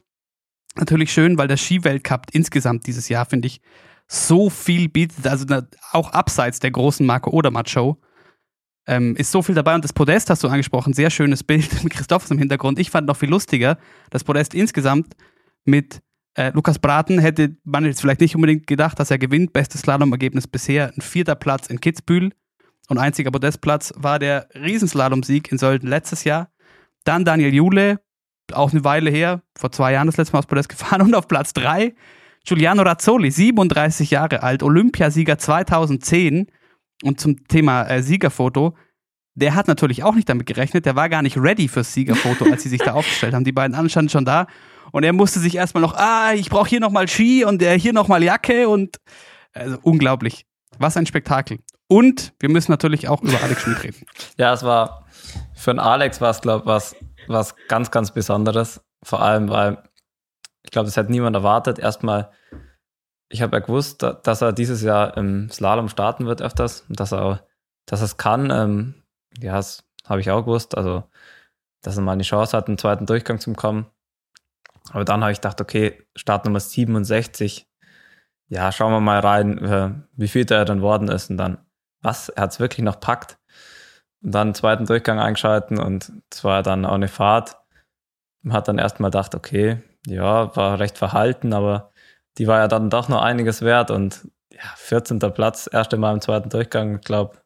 natürlich 0.77 1.13
schön, 1.13 1.37
weil 1.37 1.49
der 1.49 1.57
Skiweltcup 1.57 2.27
insgesamt 2.33 2.87
dieses 2.87 3.09
Jahr, 3.09 3.27
finde 3.27 3.49
ich, 3.49 3.61
so 4.07 4.51
viel 4.51 4.89
bietet, 4.89 5.27
also 5.27 5.47
auch 5.93 6.13
abseits 6.13 6.61
der 6.61 6.71
großen 6.71 7.05
Marco 7.07 7.31
Odermatt 7.31 7.71
Show, 7.71 7.99
ähm, 8.87 9.15
ist 9.17 9.31
so 9.31 9.43
viel 9.43 9.55
dabei 9.55 9.75
und 9.75 9.85
das 9.85 9.93
Podest 9.93 10.29
hast 10.29 10.43
du 10.43 10.49
angesprochen, 10.49 10.93
sehr 10.93 11.11
schönes 11.11 11.45
Bild 11.45 11.71
mit 11.85 11.93
Christophs 11.93 12.31
im 12.31 12.39
Hintergrund. 12.39 12.79
Ich 12.79 12.91
fand 12.91 13.07
noch 13.07 13.17
viel 13.17 13.31
lustiger, 13.31 13.79
das 14.11 14.25
Podest 14.25 14.55
insgesamt 14.55 15.15
mit 15.65 16.01
äh, 16.35 16.51
Lukas 16.51 16.79
Braten 16.79 17.19
hätte 17.19 17.57
man 17.65 17.85
jetzt 17.85 18.01
vielleicht 18.01 18.21
nicht 18.21 18.35
unbedingt 18.35 18.67
gedacht, 18.67 18.99
dass 18.99 19.11
er 19.11 19.19
gewinnt. 19.19 19.53
Bestes 19.53 19.83
Slalom-Ergebnis 19.83 20.47
bisher, 20.47 20.93
ein 20.97 21.03
vierter 21.03 21.35
Platz 21.35 21.67
in 21.67 21.81
Kitzbühel 21.81 22.33
und 22.89 22.99
einziger 22.99 23.31
Podestplatz 23.31 23.93
war 23.97 24.19
der 24.19 24.49
Riesenslalom-Sieg 24.55 25.53
in 25.53 25.59
Sölden 25.59 25.89
letztes 25.89 26.25
Jahr. 26.25 26.51
Dann 27.05 27.25
Daniel 27.25 27.53
Jule, 27.53 28.01
auch 28.53 28.73
eine 28.73 28.85
Weile 28.85 29.11
her, 29.11 29.43
vor 29.57 29.73
zwei 29.73 29.93
Jahren 29.93 30.07
das 30.07 30.17
letzte 30.17 30.33
Mal 30.33 30.39
aufs 30.41 30.49
Podest 30.49 30.69
gefahren 30.71 31.03
und 31.03 31.15
auf 31.15 31.29
Platz 31.29 31.53
drei 31.53 31.95
Giuliano 32.47 32.83
Razzoli, 32.83 33.31
37 33.31 34.11
Jahre 34.11 34.43
alt, 34.43 34.63
Olympiasieger 34.63 35.39
2010 35.39 36.47
und 37.03 37.21
zum 37.21 37.47
Thema 37.47 37.85
äh, 37.85 38.03
Siegerfoto, 38.03 38.75
der 39.35 39.55
hat 39.55 39.69
natürlich 39.69 40.03
auch 40.03 40.15
nicht 40.15 40.29
damit 40.29 40.47
gerechnet, 40.47 40.85
der 40.85 40.97
war 40.97 41.09
gar 41.09 41.23
nicht 41.23 41.37
ready 41.39 41.69
fürs 41.69 41.95
Siegerfoto, 41.95 42.45
als 42.51 42.63
sie 42.63 42.69
sich 42.69 42.81
da 42.81 42.93
aufgestellt 42.95 43.35
haben. 43.35 43.45
Die 43.45 43.53
beiden 43.53 43.75
anderen 43.75 43.91
standen 43.91 44.11
schon 44.11 44.25
da 44.25 44.47
und 44.91 45.05
er 45.05 45.13
musste 45.13 45.41
sich 45.41 45.55
erstmal 45.55 45.83
noch, 45.83 45.95
ah, 45.95 46.33
ich 46.35 46.51
brauche 46.51 46.69
hier 46.69 46.81
nochmal 46.81 47.09
Ski 47.09 47.45
und 47.45 47.61
der 47.63 47.77
hier 47.77 47.93
nochmal 47.93 48.23
Jacke 48.23 48.69
und 48.69 48.99
also 49.55 49.79
unglaublich. 49.83 50.45
Was 50.79 50.97
ein 50.97 51.07
Spektakel. 51.07 51.59
Und 51.87 52.33
wir 52.41 52.49
müssen 52.49 52.73
natürlich 52.73 53.09
auch 53.09 53.23
über 53.23 53.43
Alex 53.43 53.63
Schmidt 53.63 53.83
reden. 53.83 54.07
Ja, 54.39 54.53
es 54.53 54.63
war 54.63 55.07
für 55.55 55.71
einen 55.71 55.81
Alex 55.81 56.21
war 56.21 56.31
es, 56.31 56.41
glaube 56.41 56.61
ich, 56.61 56.67
was, 56.67 56.97
was 57.29 57.55
ganz, 57.69 57.91
ganz 57.91 58.13
Besonderes. 58.13 58.81
Vor 59.03 59.23
allem, 59.23 59.49
weil 59.49 59.79
glaube, 60.73 60.87
das 60.87 60.97
hat 60.97 61.09
niemand 61.09 61.37
erwartet. 61.37 61.79
Erstmal 61.79 62.33
ich 63.33 63.41
habe 63.41 63.57
ja 63.57 63.61
gewusst, 63.61 64.03
dass 64.03 64.43
er 64.43 64.53
dieses 64.53 64.83
Jahr 64.83 65.17
im 65.17 65.49
Slalom 65.51 65.89
starten 65.89 66.27
wird 66.27 66.43
öfters 66.43 66.85
dass 66.89 67.13
er, 67.13 67.47
dass 67.87 68.01
er 68.01 68.05
es 68.05 68.17
kann. 68.19 68.51
Ähm, 68.51 68.95
ja, 69.41 69.55
das 69.55 69.85
habe 70.07 70.21
ich 70.21 70.31
auch 70.31 70.43
gewusst. 70.43 70.77
Also, 70.77 71.05
dass 71.81 71.97
er 71.97 72.03
mal 72.03 72.13
eine 72.13 72.25
Chance 72.25 72.57
hat, 72.57 72.69
einen 72.69 72.79
zweiten 72.79 73.07
Durchgang 73.07 73.41
zu 73.41 73.53
kommen. 73.55 73.87
Aber 74.91 75.05
dann 75.05 75.23
habe 75.23 75.33
ich 75.33 75.39
gedacht, 75.39 75.61
okay, 75.61 76.07
Startnummer 76.15 76.61
67. 76.61 77.67
Ja, 78.49 78.71
schauen 78.71 78.93
wir 78.93 79.01
mal 79.01 79.21
rein, 79.21 79.59
äh, 79.59 79.91
wie 80.13 80.29
viel 80.29 80.47
er 80.51 80.67
dann 80.67 80.83
worden 80.83 81.09
ist. 81.09 81.31
Und 81.31 81.39
dann, 81.39 81.59
was, 82.03 82.29
er 82.29 82.43
hat 82.43 82.53
es 82.53 82.61
wirklich 82.61 82.85
noch 82.85 83.01
packt. 83.01 83.39
Und 84.23 84.33
dann 84.33 84.49
einen 84.49 84.55
zweiten 84.55 84.85
Durchgang 84.85 85.19
eingeschalten 85.19 85.79
und 85.79 86.13
zwar 86.29 86.63
dann 86.63 86.85
auch 86.85 86.95
eine 86.95 87.09
Fahrt. 87.09 87.57
Man 88.43 88.55
hat 88.55 88.69
dann 88.69 88.79
erstmal 88.79 89.11
gedacht, 89.11 89.35
okay, 89.35 89.83
ja, 90.07 90.55
war 90.57 90.79
recht 90.79 90.99
verhalten, 90.99 91.53
aber 91.53 91.91
die 92.39 92.47
war 92.47 92.59
ja 92.59 92.69
dann 92.69 92.91
doch 92.91 93.09
noch 93.09 93.23
einiges 93.23 93.63
wert 93.63 93.91
und 93.91 94.29
ja, 94.53 94.63
14. 94.77 95.19
Platz, 95.19 95.69
erste 95.71 95.97
Mal 95.97 96.15
im 96.15 96.21
zweiten 96.21 96.51
Durchgang, 96.51 96.97
ich 96.97 97.03
glaube, 97.03 97.39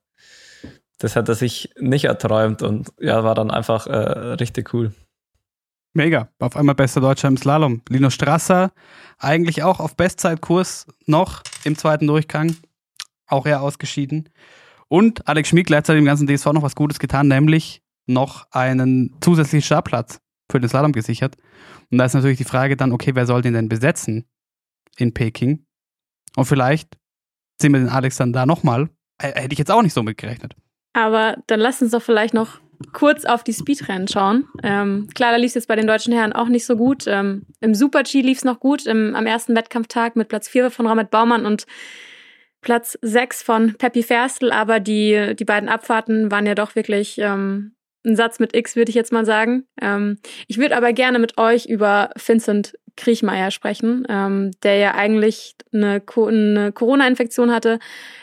das 0.98 1.16
hat 1.16 1.28
er 1.28 1.34
sich 1.34 1.70
nicht 1.78 2.04
erträumt 2.04 2.62
und 2.62 2.92
ja, 2.98 3.22
war 3.24 3.34
dann 3.34 3.50
einfach 3.50 3.86
äh, 3.86 3.96
richtig 4.34 4.72
cool. 4.72 4.92
Mega. 5.92 6.28
Auf 6.38 6.56
einmal 6.56 6.74
bester 6.74 7.00
Deutscher 7.00 7.28
im 7.28 7.38
Slalom. 7.38 7.82
Lino 7.88 8.10
Strasser, 8.10 8.70
eigentlich 9.18 9.62
auch 9.62 9.80
auf 9.80 9.96
Bestzeitkurs 9.96 10.86
noch 11.06 11.42
im 11.64 11.76
zweiten 11.76 12.06
Durchgang. 12.06 12.54
Auch 13.26 13.46
er 13.46 13.62
ausgeschieden. 13.62 14.28
Und 14.88 15.26
Alex 15.26 15.48
Schmid 15.48 15.66
gleichzeitig 15.66 16.00
im 16.00 16.04
ganzen 16.04 16.26
DSV 16.26 16.52
noch 16.52 16.62
was 16.62 16.76
Gutes 16.76 16.98
getan, 16.98 17.28
nämlich 17.28 17.82
noch 18.06 18.46
einen 18.52 19.16
zusätzlichen 19.20 19.64
Startplatz 19.64 20.20
für 20.50 20.60
den 20.60 20.68
Slalom 20.68 20.92
gesichert. 20.92 21.36
Und 21.90 21.98
da 21.98 22.04
ist 22.04 22.14
natürlich 22.14 22.38
die 22.38 22.44
Frage 22.44 22.76
dann, 22.76 22.92
okay, 22.92 23.14
wer 23.14 23.26
soll 23.26 23.42
den 23.42 23.54
denn 23.54 23.68
besetzen? 23.68 24.26
in 24.96 25.14
Peking. 25.14 25.64
Und 26.36 26.44
vielleicht 26.44 26.96
sehen 27.60 27.72
wir 27.72 27.80
den 27.80 27.88
Alex 27.88 28.16
dann 28.16 28.32
da 28.32 28.46
nochmal. 28.46 28.88
Hätte 29.20 29.52
ich 29.52 29.58
jetzt 29.58 29.70
auch 29.70 29.82
nicht 29.82 29.94
so 29.94 30.02
mitgerechnet. 30.02 30.54
Aber 30.92 31.36
dann 31.46 31.60
lass 31.60 31.80
uns 31.80 31.92
doch 31.92 32.02
vielleicht 32.02 32.34
noch 32.34 32.60
kurz 32.92 33.24
auf 33.24 33.42
die 33.42 33.54
Speedrennen 33.54 34.08
schauen. 34.08 34.46
Ähm, 34.62 35.08
klar, 35.14 35.30
da 35.32 35.38
lief 35.38 35.48
es 35.48 35.54
jetzt 35.54 35.68
bei 35.68 35.76
den 35.76 35.86
deutschen 35.86 36.12
Herren 36.12 36.34
auch 36.34 36.48
nicht 36.48 36.66
so 36.66 36.76
gut. 36.76 37.06
Ähm, 37.06 37.46
Im 37.60 37.74
Super-G 37.74 38.20
lief 38.20 38.38
es 38.38 38.44
noch 38.44 38.60
gut, 38.60 38.86
im, 38.86 39.14
am 39.14 39.26
ersten 39.26 39.56
Wettkampftag 39.56 40.16
mit 40.16 40.28
Platz 40.28 40.48
4 40.48 40.70
von 40.70 40.86
Ramet 40.86 41.10
Baumann 41.10 41.46
und 41.46 41.66
Platz 42.60 42.98
6 43.00 43.42
von 43.42 43.74
Peppi 43.78 44.02
Ferstl, 44.02 44.50
aber 44.50 44.80
die, 44.80 45.34
die 45.38 45.44
beiden 45.44 45.68
Abfahrten 45.68 46.30
waren 46.30 46.46
ja 46.46 46.54
doch 46.54 46.74
wirklich 46.74 47.16
ähm, 47.18 47.75
ein 48.06 48.16
Satz 48.16 48.38
mit 48.38 48.56
X, 48.56 48.76
würde 48.76 48.90
ich 48.90 48.94
jetzt 48.94 49.12
mal 49.12 49.26
sagen. 49.26 49.66
Ähm, 49.82 50.18
ich 50.46 50.58
würde 50.58 50.76
aber 50.76 50.92
gerne 50.92 51.18
mit 51.18 51.38
euch 51.38 51.66
über 51.66 52.10
Vincent 52.14 52.78
Kriechmeier 52.96 53.50
sprechen, 53.50 54.06
ähm, 54.08 54.52
der 54.62 54.76
ja 54.76 54.94
eigentlich 54.94 55.54
eine, 55.72 56.00
Co 56.00 56.26
eine 56.26 56.72
Corona-Infektion 56.72 57.52
hatte, 57.52 57.78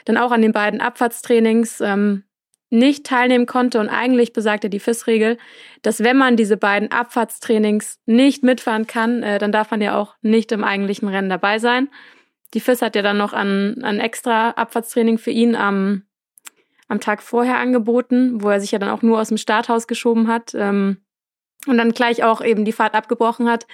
dann 0.06 0.18
auch 0.18 0.32
an 0.32 0.42
den 0.42 0.52
beiden 0.52 0.82
Abfahrtstrainings 0.82 1.80
ähm, 1.82 2.24
nicht 2.70 3.06
teilnehmen 3.06 3.46
konnte. 3.46 3.80
Und 3.80 3.90
eigentlich 3.90 4.34
besagte 4.34 4.70
die 4.70 4.80
FIS-Regel, 4.80 5.38
dass 5.84 6.04
wenn 6.04 6.18
man 6.18 6.36
diese 6.36 6.58
beiden 6.58 6.92
Abfahrtstrainings 6.92 8.00
nicht 8.06 8.44
mitfahren 8.44 8.88
kann, 8.88 9.22
äh, 9.22 9.38
dann 9.38 9.52
darf 9.52 9.70
man 9.70 9.82
ja 9.82 9.96
auch 9.98 10.16
nicht 10.22 10.52
im 10.52 10.64
eigentlichen 10.64 11.08
Rennen 11.08 11.30
dabei 11.30 11.60
sein. 11.60 11.90
Die 12.56 12.60
FIS 12.60 12.82
hat 12.82 12.96
ja 12.96 13.02
dann 13.02 13.18
noch 13.18 13.34
ein, 13.34 13.84
ein 13.84 14.00
extra 14.00 14.52
Abfahrtstraining 14.52 15.18
für 15.18 15.32
ihn 15.32 15.56
am, 15.56 16.04
am 16.94 17.02
Tag 17.02 17.22
vorher 17.22 17.58
angeboten, 17.58 18.42
wo 18.42 18.50
er 18.50 18.62
sich 18.62 18.72
ja 18.72 18.80
dann 18.80 18.90
auch 18.90 19.02
nur 19.02 19.20
aus 19.20 19.28
dem 19.28 19.38
Starthaus 19.38 19.88
geschoben 19.88 20.28
hat 20.28 20.54
ähm, 20.56 20.98
und 21.68 21.78
dann 21.78 21.92
gleich 21.92 22.24
auch 22.24 22.42
eben 22.42 22.64
die 22.64 22.72
Fahrt 22.72 22.94
abgebrochen 22.94 23.50
hat. 23.50 23.68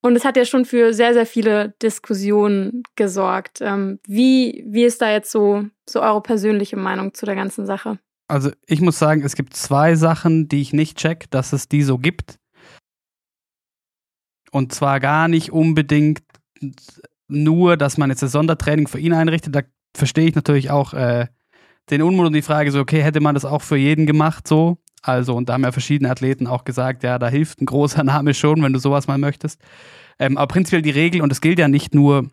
Und 0.00 0.14
es 0.14 0.24
hat 0.24 0.36
ja 0.36 0.44
schon 0.44 0.64
für 0.64 0.94
sehr, 0.94 1.12
sehr 1.12 1.26
viele 1.26 1.74
Diskussionen 1.82 2.84
gesorgt. 2.94 3.60
Ähm, 3.60 3.98
wie, 4.06 4.64
wie 4.68 4.84
ist 4.84 5.02
da 5.02 5.10
jetzt 5.10 5.32
so, 5.32 5.64
so 5.88 6.00
eure 6.00 6.22
persönliche 6.22 6.76
Meinung 6.76 7.14
zu 7.14 7.26
der 7.26 7.34
ganzen 7.34 7.66
Sache? 7.66 7.98
Also 8.28 8.52
ich 8.66 8.80
muss 8.80 8.98
sagen, 8.98 9.22
es 9.24 9.34
gibt 9.34 9.56
zwei 9.56 9.96
Sachen, 9.96 10.48
die 10.48 10.60
ich 10.60 10.72
nicht 10.72 10.98
check, 10.98 11.30
dass 11.30 11.52
es 11.52 11.68
die 11.68 11.82
so 11.82 11.98
gibt. 11.98 12.38
Und 14.52 14.72
zwar 14.72 15.00
gar 15.00 15.26
nicht 15.28 15.50
unbedingt 15.50 16.22
nur, 17.26 17.76
dass 17.76 17.98
man 17.98 18.10
jetzt 18.10 18.22
ein 18.22 18.28
Sondertraining 18.28 18.86
für 18.86 19.00
ihn 19.00 19.14
einrichtet. 19.14 19.54
Da 19.54 19.62
verstehe 19.96 20.28
ich 20.28 20.34
natürlich 20.34 20.70
auch 20.70 20.94
äh, 20.94 21.26
den 21.90 22.02
Unmut 22.02 22.26
und 22.26 22.32
die 22.32 22.42
Frage 22.42 22.70
so, 22.70 22.80
okay, 22.80 23.02
hätte 23.02 23.20
man 23.20 23.34
das 23.34 23.44
auch 23.44 23.62
für 23.62 23.76
jeden 23.76 24.06
gemacht 24.06 24.46
so? 24.46 24.78
Also, 25.02 25.34
und 25.34 25.48
da 25.48 25.54
haben 25.54 25.64
ja 25.64 25.72
verschiedene 25.72 26.10
Athleten 26.10 26.46
auch 26.46 26.64
gesagt, 26.64 27.02
ja, 27.02 27.18
da 27.18 27.28
hilft 27.28 27.60
ein 27.60 27.66
großer 27.66 28.04
Name 28.04 28.34
schon, 28.34 28.62
wenn 28.62 28.72
du 28.72 28.78
sowas 28.78 29.06
mal 29.06 29.18
möchtest. 29.18 29.60
Ähm, 30.18 30.36
aber 30.36 30.48
prinzipiell 30.48 30.82
die 30.82 30.90
Regel, 30.90 31.22
und 31.22 31.32
es 31.32 31.40
gilt 31.40 31.58
ja 31.58 31.68
nicht 31.68 31.94
nur 31.94 32.30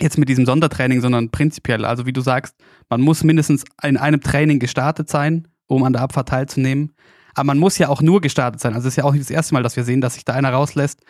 jetzt 0.00 0.16
mit 0.16 0.28
diesem 0.28 0.46
Sondertraining, 0.46 1.00
sondern 1.00 1.30
prinzipiell. 1.30 1.84
Also, 1.84 2.06
wie 2.06 2.12
du 2.12 2.20
sagst, 2.20 2.56
man 2.88 3.00
muss 3.00 3.24
mindestens 3.24 3.64
in 3.82 3.96
einem 3.96 4.20
Training 4.20 4.58
gestartet 4.58 5.08
sein, 5.08 5.48
um 5.66 5.82
an 5.82 5.92
der 5.92 6.02
Abfahrt 6.02 6.28
teilzunehmen. 6.28 6.94
Aber 7.34 7.44
man 7.44 7.58
muss 7.58 7.78
ja 7.78 7.88
auch 7.88 8.00
nur 8.00 8.20
gestartet 8.20 8.60
sein. 8.60 8.74
Also, 8.74 8.86
es 8.86 8.94
ist 8.94 8.96
ja 8.96 9.04
auch 9.04 9.12
nicht 9.12 9.24
das 9.24 9.30
erste 9.30 9.54
Mal, 9.54 9.62
dass 9.62 9.76
wir 9.76 9.84
sehen, 9.84 10.00
dass 10.00 10.14
sich 10.14 10.24
da 10.24 10.34
einer 10.34 10.52
rauslässt 10.52 11.02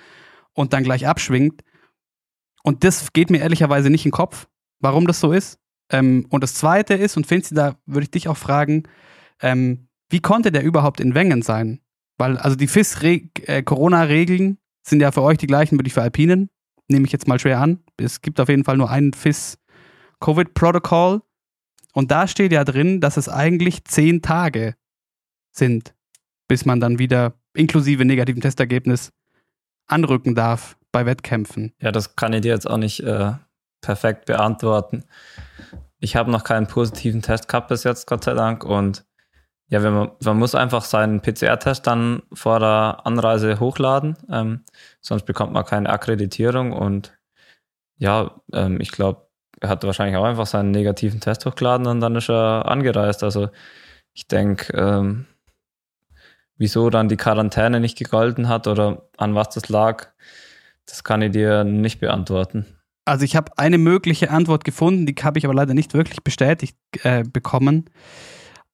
und 0.55 0.73
dann 0.73 0.85
gleich 0.85 1.07
abschwingt. 1.07 1.63
Und 2.63 2.85
das 2.85 3.13
geht 3.13 3.31
mir 3.31 3.39
ehrlicherweise 3.39 3.91
nicht 3.91 4.05
in 4.05 4.11
den 4.11 4.17
Kopf, 4.17 4.49
warum 4.81 5.07
das 5.07 5.21
so 5.21 5.33
ist. 5.33 5.59
Ähm, 5.91 6.27
und 6.31 6.43
das 6.43 6.55
Zweite 6.55 6.95
ist, 6.95 7.17
und 7.17 7.27
Finzi, 7.27 7.55
da 7.55 7.77
würde 7.87 8.05
ich 8.05 8.11
dich 8.11 8.29
auch 8.29 8.37
fragen, 8.37 8.85
ähm, 9.41 9.89
wie 10.11 10.21
konnte 10.21 10.53
der 10.53 10.63
überhaupt 10.63 11.01
in 11.01 11.15
Wengen 11.15 11.43
sein? 11.43 11.81
Weil, 12.17 12.39
also 12.39 12.57
die 12.57 12.67
FIS-Corona-Regeln 12.67 14.53
äh, 14.53 14.57
sind 14.83 15.01
ja 15.01 15.13
für 15.13 15.23
euch 15.23 15.39
die 15.39 15.47
gleichen 15.47 15.79
wie 15.79 15.83
die 15.83 15.91
für 15.91 16.03
Alpinen, 16.03 16.51
nehme 16.89 17.07
ich 17.07 17.13
jetzt 17.13 17.29
mal 17.29 17.39
schwer 17.39 17.61
an. 17.61 17.81
Es 17.97 18.23
gibt 18.23 18.41
auf 18.41 18.49
jeden 18.49 18.65
Fall 18.65 18.77
nur 18.77 18.91
einen 18.91 19.13
FIS-Covid-Protokoll. 19.13 21.23
Und 21.93 22.11
da 22.11 22.27
steht 22.27 22.53
ja 22.53 22.65
drin, 22.65 23.01
dass 23.01 23.17
es 23.17 23.29
eigentlich 23.29 23.85
zehn 23.85 24.23
Tage 24.23 24.75
sind, 25.53 25.95
bis 26.49 26.65
man 26.65 26.81
dann 26.81 26.99
wieder 26.99 27.35
inklusive 27.55 28.05
negativen 28.05 28.41
Testergebnis 28.41 29.13
anrücken 29.87 30.35
darf 30.35 30.77
bei 30.93 31.07
Wettkämpfen. 31.07 31.73
Ja, 31.81 31.93
das 31.93 32.17
kann 32.17 32.33
ich 32.33 32.41
dir 32.43 32.53
jetzt 32.53 32.69
auch 32.69 32.77
nicht 32.77 33.01
äh, 33.01 33.33
perfekt 33.81 34.27
beantworten. 34.27 35.05
Ich 36.01 36.17
habe 36.17 36.31
noch 36.31 36.45
keinen 36.45 36.67
positiven 36.67 37.23
Test 37.23 37.49
gehabt 37.49 37.69
bis 37.69 37.85
jetzt, 37.85 38.07
Gott 38.07 38.25
sei 38.25 38.35
Dank. 38.35 38.65
Und 38.65 39.05
ja, 39.69 39.81
man, 39.81 40.11
man 40.23 40.39
muss 40.39 40.55
einfach 40.55 40.85
seinen 40.85 41.21
PCR-Test 41.21 41.87
dann 41.87 42.23
vor 42.33 42.61
der 42.61 43.01
Anreise 43.05 43.61
hochladen, 43.61 44.17
ähm, 44.31 44.65
sonst 45.01 45.25
bekommt 45.27 45.53
man 45.53 45.65
keine 45.65 45.91
Akkreditierung. 45.91 46.73
Und 46.73 47.19
ja, 47.99 48.41
ähm, 48.53 48.81
ich 48.81 48.93
glaube, 48.93 49.29
er 49.61 49.69
hat 49.69 49.85
wahrscheinlich 49.85 50.17
auch 50.17 50.25
einfach 50.25 50.47
seinen 50.47 50.71
negativen 50.71 51.21
Test 51.21 51.45
hochgeladen 51.45 51.87
und 51.87 52.01
dann 52.01 52.17
ist 52.17 52.31
er 52.31 52.67
angereist. 52.67 53.23
Also 53.23 53.51
ich 54.15 54.29
denke, 54.29 54.73
ähm, 54.77 55.27
wieso 56.57 56.91
dann 56.91 57.09
die 57.09 57.17
Quarantäne 57.17 57.81
nicht 57.81 57.99
gegolten 57.99 58.49
hat 58.49 58.67
oder 58.67 59.09
an 59.17 59.35
was 59.35 59.51
das 59.51 59.69
lag, 59.69 60.09
das 60.87 61.05
kann 61.05 61.23
ich 61.23 61.33
dir 61.33 61.65
nicht 61.65 62.01
beantworten. 62.01 62.78
Also 63.09 63.25
ich 63.25 63.37
habe 63.37 63.57
eine 63.57 63.79
mögliche 63.79 64.31
Antwort 64.31 64.65
gefunden, 64.65 65.07
die 65.07 65.15
habe 65.23 65.39
ich 65.39 65.47
aber 65.47 65.55
leider 65.55 65.73
nicht 65.73 65.95
wirklich 65.95 66.23
bestätigt 66.23 66.77
äh, 67.05 67.25
bekommen. 67.25 67.87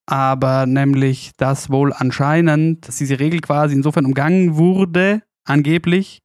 Aber 0.06 0.66
nämlich, 0.66 1.30
dass 1.36 1.70
wohl 1.70 1.92
anscheinend, 1.92 2.86
dass 2.86 2.96
diese 2.96 3.20
Regel 3.20 3.40
quasi 3.40 3.74
insofern 3.74 4.04
umgangen 4.04 4.56
wurde, 4.56 5.22
angeblich, 5.44 6.20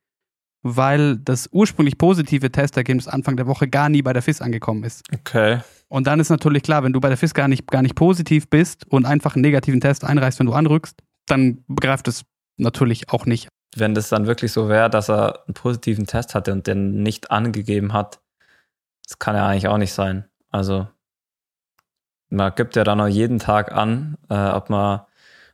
weil 0.63 1.17
das 1.17 1.49
ursprünglich 1.51 1.99
positive 1.99 2.51
Testergebnis 2.51 3.07
Anfang 3.07 3.37
der 3.37 3.45
Woche 3.45 3.67
gar 3.67 3.89
nie 3.89 4.01
bei 4.01 4.11
der 4.11 4.23
FIS 4.23 4.41
angekommen 4.41 4.83
ist. 4.83 5.03
Okay. 5.13 5.59
Und 5.87 6.07
dann 6.07 6.19
ist 6.19 6.29
natürlich 6.29 6.63
klar, 6.63 6.83
wenn 6.83 6.93
du 6.93 6.99
bei 6.99 7.09
der 7.09 7.17
FIS 7.17 7.35
gar 7.35 7.47
nicht, 7.47 7.67
gar 7.67 7.83
nicht 7.83 7.95
positiv 7.95 8.49
bist 8.49 8.85
und 8.89 9.05
einfach 9.05 9.35
einen 9.35 9.43
negativen 9.43 9.81
Test 9.81 10.03
einreichst, 10.03 10.39
wenn 10.39 10.47
du 10.47 10.53
anrückst, 10.53 10.99
dann 11.27 11.63
greift 11.79 12.07
es 12.07 12.23
natürlich 12.57 13.09
auch 13.09 13.27
nicht. 13.27 13.49
Wenn 13.75 13.93
das 13.93 14.09
dann 14.09 14.27
wirklich 14.27 14.51
so 14.51 14.67
wäre, 14.69 14.89
dass 14.89 15.09
er 15.09 15.45
einen 15.45 15.53
positiven 15.53 16.07
Test 16.07 16.35
hatte 16.35 16.51
und 16.51 16.67
den 16.67 17.03
nicht 17.03 17.31
angegeben 17.31 17.93
hat, 17.93 18.19
das 19.07 19.19
kann 19.19 19.35
ja 19.35 19.47
eigentlich 19.47 19.67
auch 19.67 19.77
nicht 19.77 19.93
sein. 19.93 20.29
Also 20.49 20.88
man 22.29 22.53
gibt 22.55 22.75
ja 22.75 22.83
dann 22.83 23.01
auch 23.01 23.07
jeden 23.07 23.39
Tag 23.39 23.71
an, 23.71 24.17
äh, 24.29 24.49
ob 24.49 24.69
man, 24.69 25.01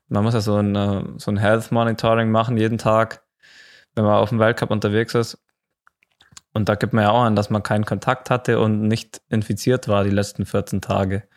man 0.07 0.23
muss 0.23 0.33
ja 0.33 0.41
so 0.41 0.57
ein, 0.57 1.17
so 1.19 1.31
ein 1.31 1.37
Health 1.37 1.71
Monitoring 1.71 2.31
machen 2.31 2.57
jeden 2.57 2.77
Tag, 2.77 3.23
wenn 3.95 4.05
man 4.05 4.15
auf 4.15 4.29
dem 4.29 4.39
Weltcup 4.39 4.71
unterwegs 4.71 5.15
ist. 5.15 5.41
Und 6.53 6.69
da 6.69 6.75
gibt 6.75 6.93
man 6.93 7.03
ja 7.03 7.11
auch 7.11 7.23
an, 7.23 7.35
dass 7.35 7.49
man 7.49 7.63
keinen 7.63 7.85
Kontakt 7.85 8.29
hatte 8.29 8.59
und 8.59 8.87
nicht 8.87 9.21
infiziert 9.29 9.87
war 9.89 10.05
die 10.05 10.09
letzten 10.09 10.45
14 10.45 10.81
Tage. 10.81 11.27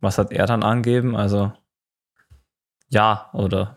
Was 0.00 0.18
hat 0.18 0.32
er 0.32 0.46
dann 0.46 0.62
angeben? 0.62 1.16
Also 1.16 1.52
ja, 2.88 3.30
oder 3.32 3.76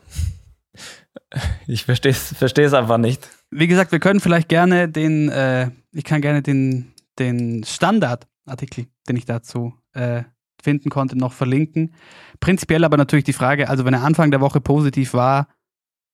ich 1.67 1.84
verstehe 1.86 2.12
es 2.12 2.74
einfach 2.74 2.98
nicht. 2.98 3.29
Wie 3.51 3.67
gesagt, 3.67 3.91
wir 3.91 4.00
können 4.00 4.20
vielleicht 4.20 4.50
gerne 4.50 4.89
den, 4.89 5.29
äh, 5.29 5.70
ich 5.91 6.03
kann 6.03 6.22
gerne 6.22 6.41
den, 6.41 6.93
den 7.20 7.63
Standardartikel, 7.63 8.88
den 9.08 9.15
ich 9.15 9.25
dazu 9.25 9.74
äh, 9.93 10.24
finden 10.62 10.89
konnte, 10.89 11.17
noch 11.17 11.34
verlinken. 11.34 11.93
Prinzipiell 12.39 12.84
aber 12.84 12.98
natürlich 12.98 13.25
die 13.25 13.34
Frage, 13.34 13.70
also 13.70 13.86
wenn 13.86 13.93
er 13.93 14.03
Anfang 14.03 14.32
der 14.32 14.41
Woche 14.41 14.62
positiv 14.62 15.13
war, 15.13 15.48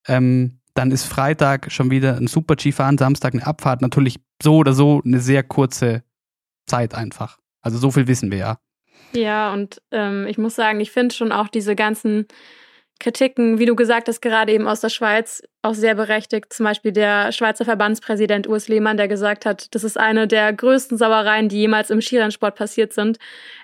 ähm, 0.07 0.59
dann 0.73 0.91
ist 0.91 1.05
Freitag 1.05 1.71
schon 1.71 1.91
wieder 1.91 2.15
ein 2.17 2.27
Super-G-Fahren, 2.27 2.97
Samstag 2.97 3.33
eine 3.33 3.45
Abfahrt. 3.45 3.81
Natürlich 3.81 4.19
so 4.41 4.57
oder 4.57 4.73
so 4.73 5.01
eine 5.03 5.19
sehr 5.19 5.43
kurze 5.43 6.03
Zeit 6.65 6.95
einfach. 6.95 7.37
Also 7.61 7.77
so 7.77 7.91
viel 7.91 8.07
wissen 8.07 8.31
wir 8.31 8.37
ja. 8.37 8.59
Ja, 9.13 9.53
und 9.53 9.81
ähm, 9.91 10.27
ich 10.27 10.37
muss 10.37 10.55
sagen, 10.55 10.79
ich 10.79 10.91
finde 10.91 11.15
schon 11.15 11.31
auch 11.31 11.47
diese 11.47 11.75
ganzen 11.75 12.27
Kritiken, 12.99 13.59
wie 13.59 13.65
du 13.65 13.75
gesagt 13.75 14.07
hast, 14.09 14.21
gerade 14.21 14.51
eben 14.51 14.67
aus 14.67 14.81
der 14.81 14.89
Schweiz, 14.89 15.41
auch 15.61 15.73
sehr 15.73 15.95
berechtigt. 15.95 16.53
Zum 16.53 16.65
Beispiel 16.65 16.91
der 16.91 17.31
Schweizer 17.31 17.65
Verbandspräsident 17.65 18.47
Urs 18.47 18.67
Lehmann, 18.69 18.97
der 18.97 19.07
gesagt 19.07 19.45
hat, 19.45 19.73
das 19.75 19.83
ist 19.83 19.97
eine 19.97 20.27
der 20.27 20.53
größten 20.53 20.97
Sauereien, 20.97 21.49
die 21.49 21.57
jemals 21.57 21.89
im 21.89 22.01
Skirennsport 22.01 22.55
passiert 22.55 22.93
sind. 22.93 23.17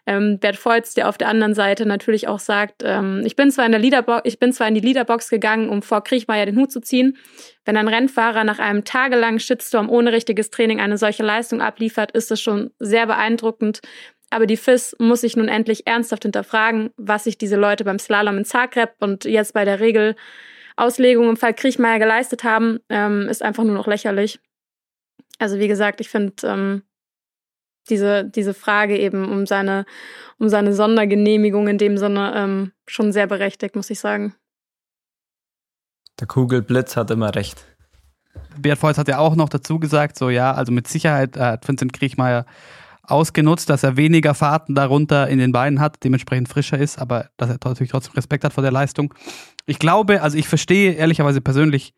Ähm, 0.06 0.40
Bert 0.40 0.58
Volz, 0.58 0.94
der 0.94 1.08
auf 1.08 1.18
der 1.18 1.30
anderen 1.30 1.54
Seite 1.54 1.86
natürlich 1.86 2.28
auch 2.28 2.40
sagt, 2.40 2.84
ähm, 2.84 3.24
ich 3.26 3.36
bin 3.36 3.50
zwar 3.50 3.66
in 3.66 3.72
der 3.72 3.80
Leaderbox, 3.80 4.22
ich 4.26 4.40
bin 4.40 4.52
zwar 4.52 4.68
in 4.68 4.76
die 4.76 4.82
Leaderbox 4.82 5.30
gegangen, 5.30 5.70
um 5.70 5.82
vor 5.82 6.04
Kriechmeier 6.04 6.46
den 6.46 6.58
Hut 6.58 6.72
zu 6.72 6.82
ziehen. 6.82 7.18
Wenn 7.64 7.78
ein 7.78 7.88
Rennfahrer 7.88 8.44
nach 8.44 8.60
einem 8.60 8.84
tagelangen 8.84 9.40
Shitstorm 9.40 9.90
ohne 9.90 10.12
richtiges 10.12 10.50
Training 10.50 10.80
eine 10.80 10.98
solche 10.98 11.24
Leistung 11.24 11.62
abliefert, 11.62 12.12
ist 12.12 12.30
das 12.30 12.42
schon 12.42 12.72
sehr 12.80 13.08
beeindruckend. 13.08 13.82
Aber 14.30 14.48
die 14.48 14.58
FIS 14.58 14.96
muss 15.00 15.22
sich 15.22 15.38
nun 15.38 15.48
endlich 15.48 15.88
ernsthaft 15.88 16.24
hinterfragen, 16.24 16.92
was 16.98 17.26
sich 17.26 17.38
diese 17.38 17.56
Leute 17.56 17.84
beim 17.84 18.00
Slalom 18.00 18.38
in 18.38 18.46
Zagreb 18.46 18.94
und 19.00 19.26
jetzt 19.26 19.54
bei 19.54 19.66
der 19.66 19.80
Regelauslegung 19.80 21.30
im 21.30 21.38
Fall 21.38 21.54
Kriechmeier 21.54 22.00
geleistet 22.00 22.44
haben, 22.44 22.80
ähm, 22.90 23.28
ist 23.30 23.44
einfach 23.44 23.64
nur 23.64 23.76
noch 23.76 23.88
lächerlich. 23.88 24.40
Also 25.38 25.60
wie 25.60 25.68
gesagt, 25.68 26.02
ich 26.02 26.10
finde 26.10 26.34
ähm, 26.44 26.84
diese, 27.90 28.26
diese 28.26 28.54
Frage 28.54 28.98
eben 28.98 29.30
um 29.30 29.46
seine, 29.46 29.86
um 30.40 30.50
seine 30.50 30.74
Sondergenehmigung 30.74 31.68
in 31.68 31.78
dem 31.78 31.98
Sinne 31.98 32.34
ähm, 32.36 32.72
schon 32.88 33.12
sehr 33.12 33.28
berechtigt, 33.28 33.76
muss 33.76 33.90
ich 33.90 34.00
sagen. 34.00 34.36
Der 36.20 36.28
Kugelblitz 36.28 36.96
hat 36.96 37.12
immer 37.12 37.36
recht. 37.36 37.66
Bert 38.58 38.82
Volz 38.82 38.98
hat 38.98 39.08
ja 39.08 39.20
auch 39.20 39.36
noch 39.36 39.50
dazu 39.50 39.80
gesagt, 39.80 40.18
so 40.18 40.30
ja, 40.30 40.54
also 40.54 40.72
mit 40.72 40.88
Sicherheit 40.88 41.38
hat 41.38 41.68
Vincent 41.68 41.94
Kriechmeier 41.94 42.46
ausgenutzt, 43.08 43.70
dass 43.70 43.84
er 43.84 43.98
weniger 43.98 44.34
Fahrten 44.34 44.76
darunter 44.76 45.28
in 45.28 45.40
den 45.40 45.52
Beinen 45.52 45.80
hat, 45.80 46.04
dementsprechend 46.04 46.50
frischer 46.50 46.78
ist, 46.78 47.00
aber 47.00 47.30
dass 47.38 47.50
er 47.50 47.58
natürlich 47.64 47.92
trotzdem 47.92 48.14
Respekt 48.14 48.44
hat 48.44 48.54
vor 48.54 48.62
der 48.62 48.72
Leistung. 48.72 49.14
Ich 49.66 49.80
glaube, 49.80 50.22
also 50.22 50.38
ich 50.38 50.48
verstehe 50.48 50.94
ehrlicherweise 50.94 51.42
persönlich 51.42 51.94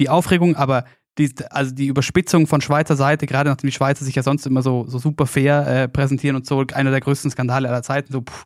die 0.00 0.08
Aufregung, 0.08 0.56
aber 0.56 0.84
die, 1.18 1.32
also 1.50 1.74
die 1.74 1.86
Überspitzung 1.86 2.46
von 2.46 2.60
Schweizer 2.60 2.96
Seite, 2.96 3.26
gerade 3.26 3.50
nachdem 3.50 3.68
die 3.68 3.74
Schweizer 3.74 4.04
sich 4.04 4.14
ja 4.14 4.22
sonst 4.22 4.46
immer 4.46 4.62
so, 4.62 4.86
so 4.88 4.98
super 4.98 5.26
fair 5.26 5.66
äh, 5.66 5.88
präsentieren 5.88 6.36
und 6.36 6.46
so, 6.46 6.64
einer 6.72 6.90
der 6.90 7.00
größten 7.00 7.30
Skandale 7.30 7.68
aller 7.68 7.82
Zeiten, 7.82 8.12
so, 8.12 8.22
pff, 8.22 8.44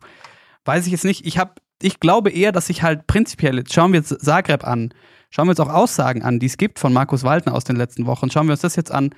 weiß 0.65 0.85
ich 0.85 0.91
jetzt 0.91 1.05
nicht. 1.05 1.25
Ich 1.25 1.37
habe, 1.37 1.53
ich 1.81 1.99
glaube 1.99 2.29
eher, 2.29 2.51
dass 2.51 2.67
sich 2.67 2.83
halt 2.83 3.07
prinzipiell, 3.07 3.57
jetzt 3.57 3.73
schauen 3.73 3.93
wir 3.93 3.99
jetzt 3.99 4.19
Zagreb 4.19 4.65
an, 4.65 4.93
schauen 5.29 5.47
wir 5.47 5.51
uns 5.51 5.59
auch 5.59 5.73
Aussagen 5.73 6.23
an, 6.23 6.39
die 6.39 6.45
es 6.45 6.57
gibt 6.57 6.79
von 6.79 6.91
Markus 6.91 7.23
Waldner 7.23 7.55
aus 7.55 7.63
den 7.63 7.77
letzten 7.77 8.05
Wochen, 8.05 8.29
schauen 8.29 8.47
wir 8.47 8.53
uns 8.53 8.61
das 8.61 8.75
jetzt 8.75 8.91
an, 8.91 9.11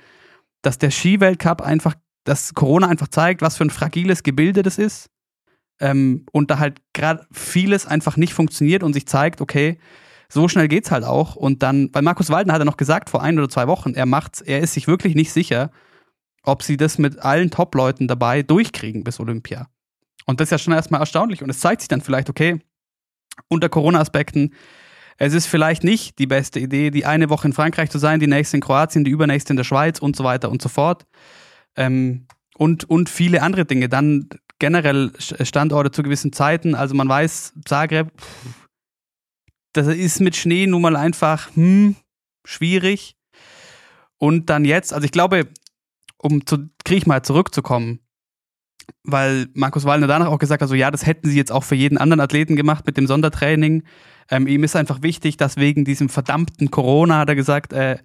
dass 0.62 0.78
der 0.78 0.90
Skiweltcup 0.90 1.60
einfach 1.62 1.94
dass 2.24 2.54
Corona 2.54 2.88
einfach 2.88 3.08
zeigt, 3.08 3.42
was 3.42 3.56
für 3.56 3.64
ein 3.64 3.70
fragiles 3.70 4.22
Gebilde 4.22 4.62
das 4.62 4.78
ist. 4.78 5.08
Ähm, 5.80 6.26
und 6.32 6.50
da 6.50 6.58
halt 6.58 6.80
gerade 6.92 7.26
vieles 7.32 7.86
einfach 7.86 8.16
nicht 8.16 8.34
funktioniert 8.34 8.82
und 8.82 8.92
sich 8.92 9.06
zeigt, 9.06 9.40
okay, 9.40 9.78
so 10.28 10.46
schnell 10.46 10.68
geht's 10.68 10.90
halt 10.90 11.04
auch. 11.04 11.36
Und 11.36 11.62
dann, 11.62 11.88
weil 11.92 12.02
Markus 12.02 12.30
Waldner 12.30 12.52
hat 12.52 12.60
er 12.60 12.66
noch 12.66 12.76
gesagt 12.76 13.10
vor 13.10 13.22
ein 13.22 13.38
oder 13.38 13.48
zwei 13.48 13.66
Wochen, 13.66 13.94
er 13.94 14.06
macht's, 14.06 14.40
er 14.40 14.60
ist 14.60 14.74
sich 14.74 14.86
wirklich 14.86 15.14
nicht 15.14 15.32
sicher, 15.32 15.70
ob 16.42 16.62
sie 16.62 16.76
das 16.76 16.98
mit 16.98 17.18
allen 17.18 17.50
Top-Leuten 17.50 18.08
dabei 18.08 18.42
durchkriegen 18.42 19.04
bis 19.04 19.20
Olympia. 19.20 19.68
Und 20.26 20.40
das 20.40 20.46
ist 20.46 20.52
ja 20.52 20.58
schon 20.58 20.74
erstmal 20.74 21.00
erstaunlich. 21.00 21.42
Und 21.42 21.50
es 21.50 21.60
zeigt 21.60 21.80
sich 21.80 21.88
dann 21.88 22.00
vielleicht, 22.00 22.30
okay, 22.30 22.60
unter 23.48 23.68
Corona-Aspekten, 23.68 24.54
es 25.18 25.34
ist 25.34 25.46
vielleicht 25.46 25.84
nicht 25.84 26.18
die 26.18 26.26
beste 26.26 26.60
Idee, 26.60 26.90
die 26.90 27.04
eine 27.04 27.28
Woche 27.28 27.48
in 27.48 27.52
Frankreich 27.52 27.90
zu 27.90 27.98
sein, 27.98 28.20
die 28.20 28.26
nächste 28.26 28.56
in 28.56 28.62
Kroatien, 28.62 29.04
die 29.04 29.10
übernächste 29.10 29.52
in 29.52 29.58
der 29.58 29.64
Schweiz 29.64 29.98
und 29.98 30.16
so 30.16 30.24
weiter 30.24 30.50
und 30.50 30.62
so 30.62 30.68
fort. 30.68 31.04
Ähm, 31.80 32.26
und, 32.56 32.84
und 32.90 33.08
viele 33.08 33.40
andere 33.42 33.64
Dinge. 33.64 33.88
Dann 33.88 34.28
generell 34.58 35.12
Standorte 35.18 35.90
zu 35.90 36.02
gewissen 36.02 36.32
Zeiten. 36.32 36.74
Also 36.74 36.94
man 36.94 37.08
weiß, 37.08 37.54
Zagreb, 37.64 38.12
das 39.72 39.86
ist 39.86 40.20
mit 40.20 40.36
Schnee 40.36 40.66
nun 40.66 40.82
mal 40.82 40.94
einfach 40.94 41.48
hm, 41.56 41.96
schwierig. 42.44 43.16
Und 44.18 44.50
dann 44.50 44.66
jetzt, 44.66 44.92
also 44.92 45.06
ich 45.06 45.12
glaube, 45.12 45.48
um 46.18 46.46
zu 46.46 46.68
mal 47.06 47.22
zurückzukommen, 47.22 48.00
weil 49.04 49.48
Markus 49.54 49.86
Wallner 49.86 50.06
danach 50.06 50.26
auch 50.26 50.38
gesagt 50.38 50.60
hat, 50.60 50.68
so 50.68 50.74
ja, 50.74 50.90
das 50.90 51.06
hätten 51.06 51.30
sie 51.30 51.36
jetzt 51.38 51.52
auch 51.52 51.64
für 51.64 51.76
jeden 51.76 51.96
anderen 51.96 52.20
Athleten 52.20 52.56
gemacht 52.56 52.84
mit 52.86 52.98
dem 52.98 53.06
Sondertraining. 53.06 53.84
Ähm, 54.30 54.46
ihm 54.46 54.64
ist 54.64 54.76
einfach 54.76 55.00
wichtig, 55.02 55.38
dass 55.38 55.56
wegen 55.56 55.86
diesem 55.86 56.10
verdammten 56.10 56.70
Corona, 56.70 57.20
hat 57.20 57.30
er 57.30 57.36
gesagt, 57.36 57.72
äh, 57.72 57.96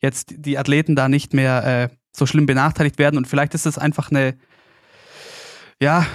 jetzt 0.00 0.34
die 0.38 0.58
Athleten 0.58 0.96
da 0.96 1.08
nicht 1.08 1.34
mehr 1.34 1.90
äh, 1.92 1.96
so 2.12 2.26
schlimm 2.26 2.46
benachteiligt 2.46 2.98
werden. 2.98 3.16
Und 3.16 3.26
vielleicht 3.26 3.54
ist 3.54 3.66
es 3.66 3.78
einfach 3.78 4.10
eine, 4.10 4.36
ja, 5.80 6.06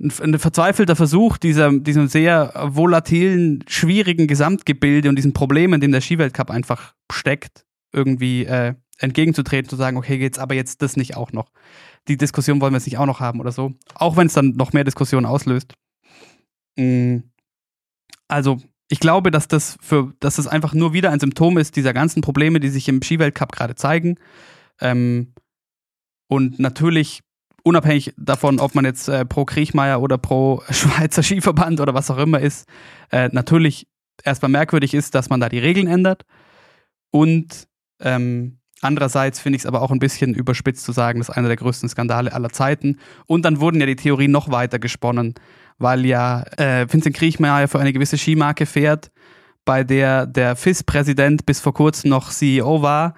ein, 0.00 0.12
ein 0.20 0.38
verzweifelter 0.38 0.96
Versuch, 0.96 1.36
dieser, 1.38 1.72
diesem 1.78 2.08
sehr 2.08 2.52
volatilen, 2.68 3.64
schwierigen 3.68 4.26
Gesamtgebilde 4.26 5.08
und 5.08 5.16
diesen 5.16 5.32
Problemen, 5.32 5.74
in 5.74 5.80
dem 5.80 5.92
der 5.92 6.00
Skiweltcup 6.00 6.50
einfach 6.50 6.94
steckt, 7.10 7.64
irgendwie 7.92 8.44
äh, 8.44 8.74
entgegenzutreten, 8.98 9.68
zu 9.68 9.76
sagen, 9.76 9.96
okay, 9.96 10.18
geht's 10.18 10.38
aber 10.38 10.54
jetzt 10.54 10.82
das 10.82 10.96
nicht 10.96 11.16
auch 11.16 11.32
noch. 11.32 11.50
Die 12.08 12.16
Diskussion 12.16 12.60
wollen 12.60 12.72
wir 12.72 12.78
jetzt 12.78 12.86
nicht 12.86 12.98
auch 12.98 13.06
noch 13.06 13.20
haben 13.20 13.40
oder 13.40 13.52
so. 13.52 13.72
Auch 13.94 14.16
wenn 14.16 14.26
es 14.26 14.34
dann 14.34 14.50
noch 14.50 14.72
mehr 14.72 14.84
Diskussionen 14.84 15.26
auslöst. 15.26 15.74
Mm. 16.76 17.18
Also, 18.28 18.58
ich 18.88 19.00
glaube, 19.00 19.30
dass 19.30 19.48
das 19.48 19.76
für, 19.80 20.12
dass 20.20 20.36
das 20.36 20.46
einfach 20.46 20.74
nur 20.74 20.92
wieder 20.92 21.10
ein 21.10 21.20
Symptom 21.20 21.58
ist 21.58 21.76
dieser 21.76 21.92
ganzen 21.92 22.20
Probleme, 22.20 22.60
die 22.60 22.68
sich 22.68 22.88
im 22.88 23.02
Skiweltcup 23.02 23.52
gerade 23.52 23.74
zeigen. 23.74 24.16
Ähm, 24.80 25.32
und 26.28 26.58
natürlich, 26.58 27.20
unabhängig 27.62 28.14
davon, 28.16 28.60
ob 28.60 28.74
man 28.74 28.84
jetzt 28.84 29.08
äh, 29.08 29.24
pro 29.24 29.44
Kriechmeier 29.44 30.00
oder 30.00 30.18
pro 30.18 30.62
Schweizer 30.70 31.22
Skiverband 31.22 31.80
oder 31.80 31.94
was 31.94 32.10
auch 32.10 32.18
immer 32.18 32.40
ist, 32.40 32.68
äh, 33.10 33.28
natürlich 33.32 33.86
erstmal 34.22 34.50
merkwürdig 34.50 34.94
ist, 34.94 35.14
dass 35.14 35.30
man 35.30 35.40
da 35.40 35.48
die 35.48 35.58
Regeln 35.58 35.86
ändert. 35.86 36.24
Und 37.10 37.68
ähm, 38.00 38.58
Andererseits 38.84 39.40
finde 39.40 39.56
ich 39.56 39.62
es 39.62 39.66
aber 39.66 39.80
auch 39.80 39.90
ein 39.90 39.98
bisschen 39.98 40.34
überspitzt 40.34 40.84
zu 40.84 40.92
sagen, 40.92 41.18
das 41.18 41.30
ist 41.30 41.34
einer 41.34 41.48
der 41.48 41.56
größten 41.56 41.88
Skandale 41.88 42.34
aller 42.34 42.50
Zeiten. 42.50 42.98
Und 43.26 43.46
dann 43.46 43.58
wurden 43.58 43.80
ja 43.80 43.86
die 43.86 43.96
Theorien 43.96 44.30
noch 44.30 44.50
weiter 44.50 44.78
gesponnen, 44.78 45.34
weil 45.78 46.04
ja 46.04 46.42
äh, 46.58 46.86
Vincent 46.90 47.16
Kriechmeier 47.16 47.66
für 47.66 47.80
eine 47.80 47.94
gewisse 47.94 48.18
Skimarke 48.18 48.66
fährt, 48.66 49.10
bei 49.64 49.84
der 49.84 50.26
der 50.26 50.54
FIS-Präsident 50.54 51.46
bis 51.46 51.60
vor 51.60 51.72
kurzem 51.72 52.10
noch 52.10 52.30
CEO 52.30 52.82
war 52.82 53.14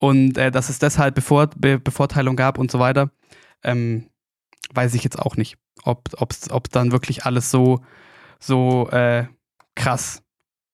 und 0.00 0.36
äh, 0.38 0.50
dass 0.50 0.68
es 0.68 0.78
deshalb 0.78 1.14
Bevor 1.14 1.46
Be 1.48 1.78
Bevorteilung 1.78 2.34
gab 2.34 2.58
und 2.58 2.70
so 2.70 2.80
weiter. 2.80 3.10
Ähm, 3.62 4.10
weiß 4.72 4.94
ich 4.94 5.04
jetzt 5.04 5.18
auch 5.18 5.36
nicht, 5.36 5.58
ob, 5.84 6.08
ob's, 6.18 6.50
ob 6.50 6.70
dann 6.70 6.92
wirklich 6.92 7.24
alles 7.24 7.50
so, 7.50 7.80
so 8.38 8.88
äh, 8.90 9.26
krass 9.74 10.22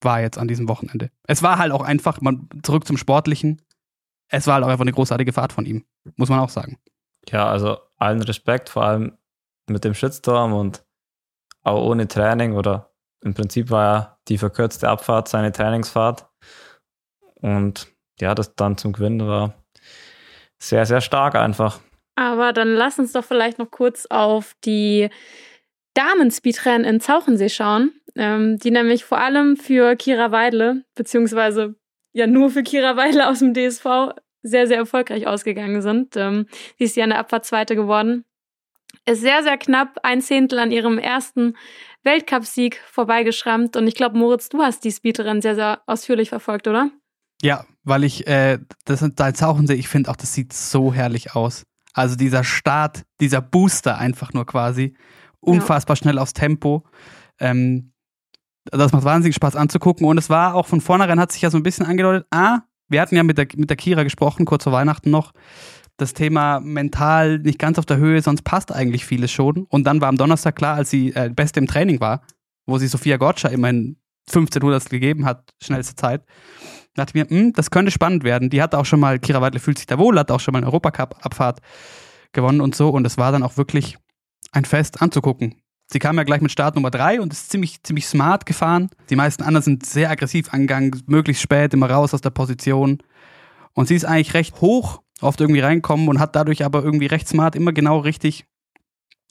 war 0.01 0.21
jetzt 0.21 0.37
an 0.37 0.47
diesem 0.47 0.69
Wochenende. 0.69 1.11
Es 1.27 1.43
war 1.43 1.57
halt 1.57 1.71
auch 1.71 1.81
einfach, 1.81 2.21
man, 2.21 2.47
zurück 2.63 2.87
zum 2.87 2.97
Sportlichen, 2.97 3.61
es 4.29 4.47
war 4.47 4.55
halt 4.55 4.63
auch 4.63 4.69
einfach 4.69 4.83
eine 4.83 4.93
großartige 4.93 5.33
Fahrt 5.33 5.53
von 5.53 5.65
ihm, 5.65 5.85
muss 6.15 6.29
man 6.29 6.39
auch 6.39 6.49
sagen. 6.49 6.77
Ja, 7.29 7.47
also 7.49 7.77
allen 7.97 8.21
Respekt, 8.21 8.69
vor 8.69 8.83
allem 8.83 9.17
mit 9.67 9.83
dem 9.83 9.93
Shitstorm 9.93 10.53
und 10.53 10.85
auch 11.63 11.83
ohne 11.83 12.07
Training 12.07 12.53
oder 12.53 12.93
im 13.21 13.33
Prinzip 13.33 13.71
war 13.71 13.83
ja 13.83 14.17
die 14.27 14.37
verkürzte 14.37 14.87
Abfahrt 14.87 15.27
seine 15.27 15.51
Trainingsfahrt. 15.51 16.29
Und 17.35 17.91
ja, 18.19 18.35
das 18.35 18.55
dann 18.55 18.77
zum 18.77 18.93
Gewinnen 18.93 19.27
war 19.27 19.53
sehr, 20.59 20.85
sehr 20.85 21.01
stark 21.01 21.35
einfach. 21.35 21.79
Aber 22.15 22.51
dann 22.51 22.73
lass 22.73 22.97
uns 22.97 23.11
doch 23.11 23.23
vielleicht 23.23 23.59
noch 23.59 23.69
kurz 23.69 24.07
auf 24.07 24.55
die 24.65 25.09
Damen-Speedrennen 25.93 26.85
in 26.85 26.99
Zauchensee 26.99 27.49
schauen, 27.49 27.91
ähm, 28.15 28.57
die 28.57 28.71
nämlich 28.71 29.05
vor 29.05 29.19
allem 29.19 29.55
für 29.55 29.95
Kira 29.95 30.31
Weidle, 30.31 30.83
beziehungsweise 30.95 31.75
ja 32.13 32.27
nur 32.27 32.49
für 32.49 32.63
Kira 32.63 32.95
Weidle 32.97 33.29
aus 33.29 33.39
dem 33.39 33.53
DSV 33.53 34.13
sehr, 34.41 34.67
sehr 34.67 34.77
erfolgreich 34.77 35.27
ausgegangen 35.27 35.81
sind. 35.81 36.15
Ähm, 36.15 36.47
sie 36.77 36.85
ist 36.85 36.95
ja 36.95 37.03
in 37.03 37.11
der 37.11 37.19
Abfahrt 37.19 37.45
Zweite 37.45 37.75
geworden. 37.75 38.25
Ist 39.05 39.21
sehr, 39.21 39.43
sehr 39.43 39.57
knapp 39.57 39.99
ein 40.03 40.21
Zehntel 40.21 40.59
an 40.59 40.71
ihrem 40.71 40.97
ersten 40.97 41.55
Weltcupsieg 42.03 42.81
vorbeigeschrammt. 42.85 43.75
Und 43.75 43.87
ich 43.87 43.95
glaube, 43.95 44.17
Moritz, 44.17 44.49
du 44.49 44.61
hast 44.61 44.83
die 44.83 44.91
Speedrennen 44.91 45.41
sehr, 45.41 45.55
sehr 45.55 45.81
ausführlich 45.85 46.29
verfolgt, 46.29 46.67
oder? 46.67 46.89
Ja, 47.41 47.65
weil 47.87 48.03
ich, 48.03 48.27
äh, 48.27 48.59
das 48.85 48.99
sind 48.99 49.19
da 49.19 49.33
Zauchensee, 49.33 49.73
ich 49.73 49.87
finde 49.87 50.11
auch, 50.11 50.15
das 50.15 50.33
sieht 50.33 50.53
so 50.53 50.93
herrlich 50.93 51.35
aus. 51.35 51.63
Also 51.93 52.15
dieser 52.15 52.43
Start, 52.43 53.03
dieser 53.21 53.41
Booster 53.41 53.97
einfach 53.97 54.33
nur 54.33 54.45
quasi. 54.45 54.95
Unfassbar 55.39 55.95
ja. 55.95 56.01
schnell 56.01 56.19
aufs 56.19 56.33
Tempo. 56.33 56.83
Ähm, 57.39 57.93
das 58.65 58.91
macht 58.91 59.05
wahnsinnig 59.05 59.35
Spaß 59.35 59.55
anzugucken. 59.55 60.05
Und 60.05 60.17
es 60.17 60.29
war 60.29 60.55
auch 60.55 60.67
von 60.67 60.81
vornherein, 60.81 61.19
hat 61.19 61.31
sich 61.31 61.41
ja 61.41 61.49
so 61.49 61.57
ein 61.57 61.63
bisschen 61.63 61.85
angedeutet, 61.85 62.27
ah, 62.29 62.59
wir 62.89 63.01
hatten 63.01 63.15
ja 63.15 63.23
mit 63.23 63.37
der, 63.37 63.47
mit 63.55 63.69
der 63.69 63.77
Kira 63.77 64.03
gesprochen, 64.03 64.45
kurz 64.45 64.65
vor 64.65 64.73
Weihnachten 64.73 65.09
noch, 65.09 65.31
das 65.95 66.13
Thema 66.13 66.59
mental 66.59 67.39
nicht 67.39 67.57
ganz 67.57 67.79
auf 67.79 67.85
der 67.85 67.97
Höhe, 67.97 68.21
sonst 68.21 68.43
passt 68.43 68.71
eigentlich 68.71 69.05
vieles 69.05 69.31
schon. 69.31 69.63
Und 69.69 69.85
dann 69.85 70.01
war 70.01 70.09
am 70.09 70.17
Donnerstag 70.17 70.55
klar, 70.55 70.75
als 70.75 70.89
sie 70.89 71.13
äh, 71.15 71.29
Beste 71.33 71.59
im 71.59 71.67
Training 71.67 71.99
war, 71.99 72.21
wo 72.65 72.77
sie 72.77 72.87
Sophia 72.87 73.17
Gotcha 73.17 73.47
immerhin 73.47 73.97
1500 74.27 74.89
gegeben 74.89 75.25
hat, 75.25 75.53
schnellste 75.63 75.95
Zeit, 75.95 76.23
dachte 76.97 77.17
mir, 77.17 77.27
hm, 77.29 77.53
das 77.53 77.71
könnte 77.71 77.91
spannend 77.91 78.23
werden. 78.23 78.49
Die 78.49 78.61
hat 78.61 78.75
auch 78.75 78.85
schon 78.85 78.99
mal, 78.99 79.19
Kira 79.19 79.41
Weidle 79.41 79.59
fühlt 79.59 79.77
sich 79.77 79.87
da 79.87 79.97
wohl, 79.97 80.17
hat 80.19 80.31
auch 80.31 80.39
schon 80.39 80.51
mal 80.51 80.59
eine 80.59 80.67
Europacup-Abfahrt 80.67 81.59
gewonnen 82.33 82.61
und 82.61 82.75
so. 82.75 82.89
Und 82.89 83.05
es 83.05 83.17
war 83.17 83.31
dann 83.31 83.43
auch 83.43 83.57
wirklich 83.57 83.97
ein 84.51 84.65
Fest 84.65 85.01
anzugucken. 85.01 85.55
Sie 85.89 85.99
kam 85.99 86.17
ja 86.17 86.23
gleich 86.23 86.41
mit 86.41 86.51
Start 86.51 86.75
Nummer 86.75 86.91
drei 86.91 87.21
und 87.21 87.31
ist 87.31 87.49
ziemlich, 87.49 87.81
ziemlich 87.83 88.07
smart 88.07 88.45
gefahren. 88.45 88.89
Die 89.09 89.15
meisten 89.15 89.43
anderen 89.43 89.63
sind 89.63 89.85
sehr 89.85 90.09
aggressiv 90.09 90.53
angegangen, 90.53 91.01
möglichst 91.07 91.41
spät, 91.41 91.73
immer 91.73 91.89
raus 91.89 92.13
aus 92.13 92.21
der 92.21 92.29
Position. 92.29 93.01
Und 93.73 93.87
sie 93.87 93.95
ist 93.95 94.03
eigentlich 94.03 94.33
recht 94.33 94.59
hoch, 94.59 95.01
oft 95.21 95.39
irgendwie 95.39 95.61
reinkommen 95.61 96.09
und 96.09 96.19
hat 96.19 96.35
dadurch 96.35 96.65
aber 96.65 96.83
irgendwie 96.83 97.05
recht 97.05 97.27
smart 97.27 97.55
immer 97.55 97.71
genau 97.71 97.99
richtig 97.99 98.45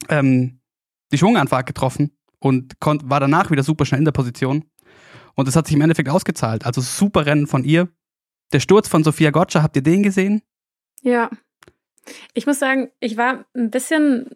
ähm, 0.08 0.60
die 1.12 1.18
Schwunganfahrt 1.18 1.66
getroffen 1.66 2.16
und 2.38 2.74
war 2.80 3.20
danach 3.20 3.50
wieder 3.50 3.62
super 3.62 3.84
schnell 3.84 4.00
in 4.00 4.04
der 4.04 4.12
Position. 4.12 4.64
Und 5.36 5.46
das 5.46 5.54
hat 5.54 5.66
sich 5.66 5.76
im 5.76 5.82
Endeffekt 5.82 6.08
ausgezahlt. 6.08 6.66
Also 6.66 6.80
super 6.80 7.26
Rennen 7.26 7.46
von 7.46 7.62
ihr. 7.62 7.88
Der 8.52 8.60
Sturz 8.60 8.88
von 8.88 9.04
Sophia 9.04 9.30
Gotcha, 9.30 9.62
habt 9.62 9.76
ihr 9.76 9.82
den 9.82 10.02
gesehen? 10.02 10.42
Ja. 11.02 11.30
Ich 12.34 12.46
muss 12.46 12.58
sagen, 12.58 12.90
ich 13.00 13.16
war 13.16 13.44
ein 13.54 13.70
bisschen 13.70 14.30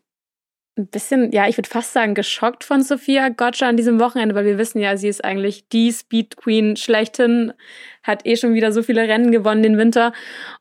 ein 0.80 0.86
bisschen, 0.86 1.32
ja, 1.32 1.48
ich 1.48 1.56
würde 1.56 1.68
fast 1.68 1.92
sagen, 1.92 2.14
geschockt 2.14 2.64
von 2.64 2.82
Sophia 2.82 3.28
Gotcha 3.28 3.68
an 3.68 3.76
diesem 3.76 4.00
Wochenende, 4.00 4.34
weil 4.34 4.44
wir 4.44 4.58
wissen 4.58 4.80
ja, 4.80 4.96
sie 4.96 5.08
ist 5.08 5.24
eigentlich 5.24 5.68
die 5.68 5.92
Speed 5.92 6.36
Queen 6.36 6.76
schlechthin, 6.76 7.52
hat 8.02 8.26
eh 8.26 8.36
schon 8.36 8.54
wieder 8.54 8.72
so 8.72 8.82
viele 8.82 9.02
Rennen 9.02 9.30
gewonnen 9.30 9.62
den 9.62 9.78
Winter 9.78 10.12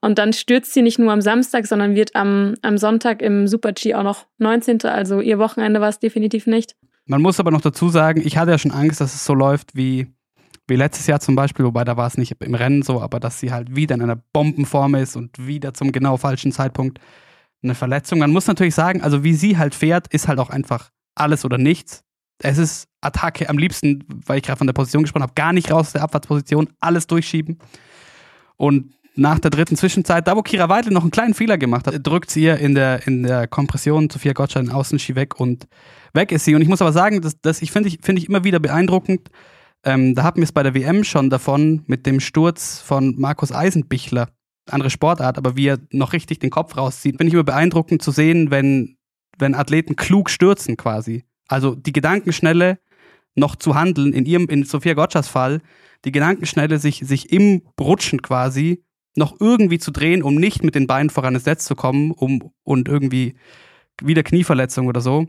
und 0.02 0.18
dann 0.18 0.34
stürzt 0.34 0.74
sie 0.74 0.82
nicht 0.82 1.00
nur 1.00 1.12
am 1.12 1.22
Samstag, 1.22 1.68
sondern 1.68 1.96
wird 1.96 2.16
am, 2.16 2.56
am 2.62 2.78
Sonntag 2.78 3.22
im 3.22 3.48
Super 3.48 3.72
G 3.72 3.96
auch 3.96 4.04
noch 4.04 4.26
19. 4.40 4.82
Also 4.84 5.22
ihr 5.22 5.40
Wochenende 5.40 5.80
war 5.82 5.90
es 5.90 6.00
definitiv 6.00 6.48
nicht. 6.48 6.76
Man 7.06 7.22
muss 7.22 7.40
aber 7.40 7.52
noch 7.52 7.62
dazu 7.62 7.90
sagen, 7.90 8.22
ich 8.24 8.38
hatte 8.38 8.52
ja 8.52 8.58
schon 8.58 8.72
Angst, 8.72 9.02
dass 9.02 9.16
es 9.16 9.26
so 9.26 9.34
läuft 9.34 9.76
wie, 9.76 10.08
wie 10.70 10.76
letztes 10.76 11.08
Jahr 11.08 11.20
zum 11.20 11.36
Beispiel, 11.36 11.66
wobei 11.66 11.84
da 11.84 11.98
war 11.98 12.08
es 12.08 12.18
nicht 12.18 12.36
im 12.42 12.56
Rennen 12.56 12.82
so, 12.82 13.02
aber 13.02 13.20
dass 13.20 13.40
sie 13.40 13.52
halt 13.52 13.76
wieder 13.76 13.96
in 13.96 14.02
einer 14.02 14.16
Bombenform 14.16 14.96
ist 14.96 15.16
und 15.16 15.46
wieder 15.46 15.74
zum 15.74 15.92
genau 15.92 16.18
falschen 16.18 16.52
Zeitpunkt 16.52 17.00
eine 17.62 17.76
Verletzung. 17.76 18.20
Man 18.20 18.32
muss 18.32 18.48
natürlich 18.48 18.76
sagen, 18.76 19.02
also 19.02 19.24
wie 19.24 19.34
sie 19.34 19.58
halt 19.58 19.76
fährt, 19.76 20.08
ist 20.14 20.28
halt 20.28 20.40
auch 20.40 20.50
einfach 20.50 20.92
alles 21.16 21.46
oder 21.46 21.58
nichts. 21.58 22.04
Es 22.42 22.58
ist 22.58 22.88
Attacke 23.02 23.50
am 23.50 23.58
liebsten, 23.58 24.06
weil 24.26 24.38
ich 24.38 24.44
gerade 24.44 24.58
von 24.58 24.68
der 24.68 24.74
Position 24.74 25.04
gesprochen 25.04 25.24
habe, 25.24 25.34
gar 25.36 25.52
nicht 25.52 25.72
raus 25.72 25.88
aus 25.88 25.94
der 25.94 26.04
Abfahrtsposition, 26.04 26.70
alles 26.80 27.08
durchschieben. 27.08 27.60
Und 28.56 28.94
nach 29.16 29.40
der 29.40 29.52
dritten 29.52 29.76
Zwischenzeit, 29.76 30.28
da 30.28 30.36
wo 30.38 30.42
Kira 30.42 30.70
Weidle 30.70 30.94
noch 30.94 31.02
einen 31.02 31.12
kleinen 31.12 31.34
Fehler 31.34 31.58
gemacht 31.58 31.88
hat, 31.88 31.96
drückt 32.06 32.32
sie 32.32 32.44
ihr 32.44 32.58
in 32.58 32.76
der, 32.76 33.06
in 33.06 33.24
der 33.24 33.48
Kompression 33.48 34.10
Sophia 34.10 34.32
Gottschalk 34.34 34.66
den 34.66 34.74
Außenski 34.74 35.16
weg 35.16 35.40
und 35.40 35.68
weg 36.14 36.32
ist 36.32 36.46
sie. 36.46 36.56
Und 36.56 36.62
ich 36.62 36.70
muss 36.70 36.82
aber 36.82 36.94
sagen, 36.94 37.22
das, 37.22 37.40
das 37.42 37.62
ich 37.62 37.72
finde 37.72 37.90
ich, 37.90 38.00
find 38.02 38.18
ich 38.18 38.30
immer 38.30 38.46
wieder 38.46 38.60
beeindruckend. 38.60 39.30
Ähm, 39.86 40.16
da 40.16 40.24
hatten 40.24 40.38
wir 40.38 40.44
es 40.44 40.52
bei 40.52 40.64
der 40.64 40.74
WM 40.74 41.04
schon 41.04 41.30
davon 41.30 41.84
mit 41.88 42.06
dem 42.06 42.20
Sturz 42.20 42.80
von 42.80 43.16
Markus 43.18 43.52
Eisenbichler 43.52 44.30
andere 44.72 44.90
Sportart, 44.90 45.38
aber 45.38 45.56
wie 45.56 45.68
er 45.68 45.80
noch 45.92 46.14
richtig 46.14 46.40
den 46.40 46.50
Kopf 46.50 46.78
rauszieht, 46.78 47.18
finde 47.18 47.30
ich 47.30 47.34
immer 47.34 47.44
beeindruckend 47.44 48.02
zu 48.02 48.12
sehen, 48.12 48.52
wenn, 48.52 48.98
wenn 49.38 49.56
Athleten 49.56 49.96
klug 49.96 50.30
stürzen 50.30 50.78
quasi. 50.78 51.24
Also 51.48 51.76
die 51.76 51.94
Gedankenschnelle 51.94 52.80
noch 53.36 53.56
zu 53.56 53.76
handeln, 53.76 54.14
in 54.14 54.26
ihrem, 54.26 54.48
in 54.48 54.64
Sophia 54.64 54.94
Gotchas 54.94 55.28
Fall, 55.28 55.62
die 56.06 56.12
Gedankenschnelle 56.12 56.78
sich, 56.78 57.02
sich 57.06 57.32
im 57.32 57.64
Rutschen 57.80 58.22
quasi 58.22 58.84
noch 59.16 59.36
irgendwie 59.40 59.80
zu 59.80 59.92
drehen, 59.92 60.24
um 60.24 60.36
nicht 60.36 60.64
mit 60.64 60.76
den 60.76 60.88
Beinen 60.88 61.10
voran 61.10 61.36
ins 61.36 61.46
Netz 61.46 61.66
zu 61.66 61.76
kommen, 61.76 62.12
um 62.12 62.52
und 62.64 62.88
irgendwie 62.88 63.36
wieder 64.02 64.24
Knieverletzung 64.24 64.88
oder 64.88 65.02
so. 65.02 65.28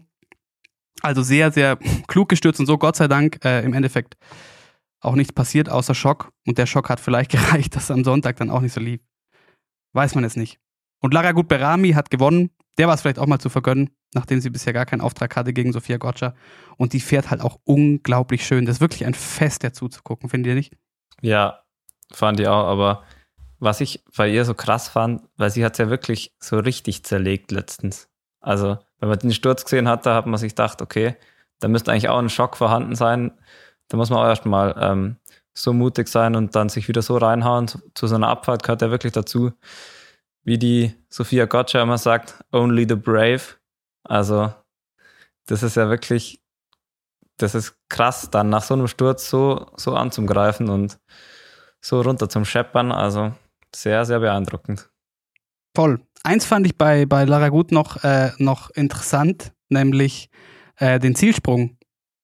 Also 1.03 1.23
sehr, 1.23 1.53
sehr 1.53 1.77
klug 2.09 2.29
gestürzt 2.29 2.61
und 2.61 2.67
so, 2.67 2.79
Gott 2.79 2.97
sei 2.97 3.09
Dank, 3.09 3.45
äh, 3.45 3.63
im 3.65 3.73
Endeffekt 3.73 4.17
auch 5.01 5.15
nichts 5.15 5.33
passiert 5.33 5.69
außer 5.69 5.95
Schock. 5.95 6.33
Und 6.47 6.59
der 6.59 6.67
Schock 6.67 6.89
hat 6.89 7.01
vielleicht 7.01 7.31
gereicht, 7.33 7.77
dass 7.77 7.91
am 7.91 8.05
Sonntag 8.05 8.37
dann 8.37 8.51
auch 8.51 8.61
nicht 8.61 8.73
so 8.73 8.81
lief. 8.81 9.01
Weiß 9.93 10.15
man 10.15 10.25
jetzt 10.25 10.37
nicht. 10.37 10.59
Und 11.01 11.15
Lara 11.15 11.33
Gut 11.33 11.49
Berami 11.49 11.93
hat 11.93 12.11
gewonnen. 12.11 12.51
Der 12.79 12.87
war 12.87 12.95
es 12.95 13.03
vielleicht 13.03 13.19
auch 13.19 13.27
mal 13.27 13.39
zu 13.39 13.49
vergönnen, 13.49 13.91
nachdem 14.15 14.41
sie 14.41 14.51
bisher 14.51 14.73
gar 14.73 14.87
keinen 14.87 15.01
Auftrag 15.01 15.35
hatte 15.37 15.53
gegen 15.53 15.73
Sophia 15.73 15.97
Gotcha. 15.97 16.35
Und 16.77 16.93
die 16.93 17.01
fährt 17.01 17.31
halt 17.31 17.41
auch 17.41 17.59
unglaublich 17.65 18.47
schön. 18.47 18.67
Das 18.67 18.77
ist 18.77 18.81
wirklich 18.81 19.07
ein 19.07 19.15
Fest, 19.15 19.63
der 19.63 19.73
zuzugucken, 19.73 20.29
findet 20.29 20.51
ihr 20.51 20.55
nicht? 20.55 20.77
Ja, 21.21 21.63
fand 22.13 22.41
ich 22.41 22.49
auch, 22.49 22.67
aber 22.67 23.05
was 23.59 23.81
ich 23.81 24.03
bei 24.17 24.29
ihr 24.29 24.45
so 24.45 24.55
krass 24.55 24.89
fand, 24.89 25.23
weil 25.37 25.51
sie 25.51 25.65
hat 25.65 25.73
es 25.73 25.79
ja 25.79 25.91
wirklich 25.91 26.35
so 26.39 26.59
richtig 26.59 27.05
zerlegt 27.05 27.51
letztens. 27.51 28.09
Also, 28.41 28.79
wenn 29.01 29.09
man 29.09 29.19
den 29.19 29.33
Sturz 29.33 29.65
gesehen 29.65 29.89
hat, 29.89 30.07
da 30.07 30.15
hat 30.15 30.27
man 30.27 30.39
sich 30.39 30.53
gedacht, 30.53 30.83
okay, 30.83 31.17
da 31.59 31.69
müsste 31.69 31.91
eigentlich 31.91 32.09
auch 32.09 32.19
ein 32.19 32.31
Schock 32.31 32.57
vorhanden 32.57 32.95
sein. 32.95 33.33
Da 33.89 33.97
muss 33.97 34.11
man 34.11 34.21
auch 34.21 34.29
erstmal 34.29 34.75
ähm, 34.79 35.17
so 35.55 35.73
mutig 35.73 36.09
sein 36.09 36.37
und 36.37 36.55
dann 36.55 36.69
sich 36.69 36.89
wieder 36.89 37.03
so 37.03 37.17
reinhauen. 37.17 37.69
Zu, 37.69 37.81
zu 37.95 38.07
so 38.07 38.15
einer 38.15 38.29
Abfahrt 38.29 38.63
gehört 38.63 38.83
ja 38.83 38.91
wirklich 38.91 39.13
dazu, 39.13 39.53
wie 40.45 40.59
die 40.59 40.95
Sophia 41.09 41.47
Gotcha 41.47 41.83
immer 41.83 41.99
sagt, 41.99 42.35
only 42.53 42.87
the 42.89 42.95
brave. 42.95 43.43
Also, 44.05 44.53
das 45.47 45.63
ist 45.63 45.77
ja 45.77 45.89
wirklich, 45.89 46.43
das 47.37 47.55
ist 47.55 47.77
krass, 47.89 48.31
dann 48.31 48.51
nach 48.51 48.63
so 48.63 48.75
einem 48.75 48.87
Sturz 48.87 49.29
so, 49.29 49.67
so 49.77 49.95
anzugreifen 49.95 50.69
und 50.69 50.99
so 51.81 52.01
runter 52.01 52.29
zum 52.29 52.45
Scheppern. 52.45 52.93
Also, 52.93 53.33
sehr, 53.75 54.05
sehr 54.05 54.21
beeindruckend. 54.21 54.90
Voll. 55.75 56.01
Eins 56.23 56.45
fand 56.45 56.67
ich 56.67 56.77
bei, 56.77 57.07
bei 57.07 57.25
Lara 57.25 57.49
Gut 57.49 57.73
noch, 57.73 58.03
äh, 58.05 58.31
noch 58.39 58.71
interessant, 58.71 59.53
nämlich 59.69 60.29
äh, 60.77 60.99
den 60.99 61.15
Zielsprung. 61.15 61.79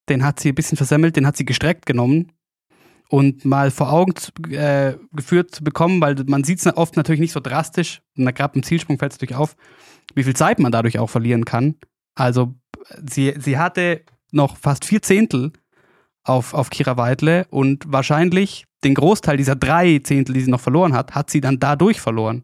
Den 0.09 0.25
hat 0.25 0.41
sie 0.41 0.51
ein 0.51 0.55
bisschen 0.55 0.77
versemmelt, 0.77 1.17
den 1.17 1.27
hat 1.27 1.37
sie 1.37 1.45
gestreckt 1.45 1.87
genommen 1.87 2.33
und 3.09 3.45
mal 3.45 3.71
vor 3.71 3.93
Augen 3.93 4.15
zu, 4.17 4.33
äh, 4.51 4.97
geführt 5.13 5.55
zu 5.55 5.65
bekommen, 5.65 6.01
weil 6.01 6.17
man 6.27 6.45
sieht 6.45 6.59
es 6.59 6.77
oft 6.77 6.97
natürlich 6.97 7.21
nicht 7.21 7.33
so 7.33 7.41
drastisch, 7.41 8.03
gerade 8.17 8.57
im 8.57 8.63
Zielsprung 8.63 8.99
fällt 8.99 9.13
es 9.13 9.19
natürlich 9.19 9.37
auf, 9.37 9.57
wie 10.15 10.25
viel 10.25 10.37
Zeit 10.37 10.59
man 10.59 10.73
dadurch 10.73 10.99
auch 10.99 11.11
verlieren 11.11 11.45
kann. 11.45 11.77
Also 12.15 12.55
sie, 13.09 13.35
sie 13.39 13.59
hatte 13.59 14.03
noch 14.33 14.57
fast 14.57 14.85
vier 14.85 15.03
Zehntel 15.03 15.53
auf, 16.25 16.55
auf 16.55 16.71
Kira 16.71 16.97
Weidle 16.97 17.47
und 17.51 17.85
wahrscheinlich 17.87 18.65
den 18.85 18.95
Großteil 18.95 19.37
dieser 19.37 19.57
drei 19.57 20.01
Zehntel, 20.01 20.35
die 20.35 20.41
sie 20.41 20.51
noch 20.51 20.61
verloren 20.61 20.93
hat, 20.93 21.15
hat 21.15 21.31
sie 21.31 21.41
dann 21.41 21.59
dadurch 21.59 22.01
verloren. 22.01 22.43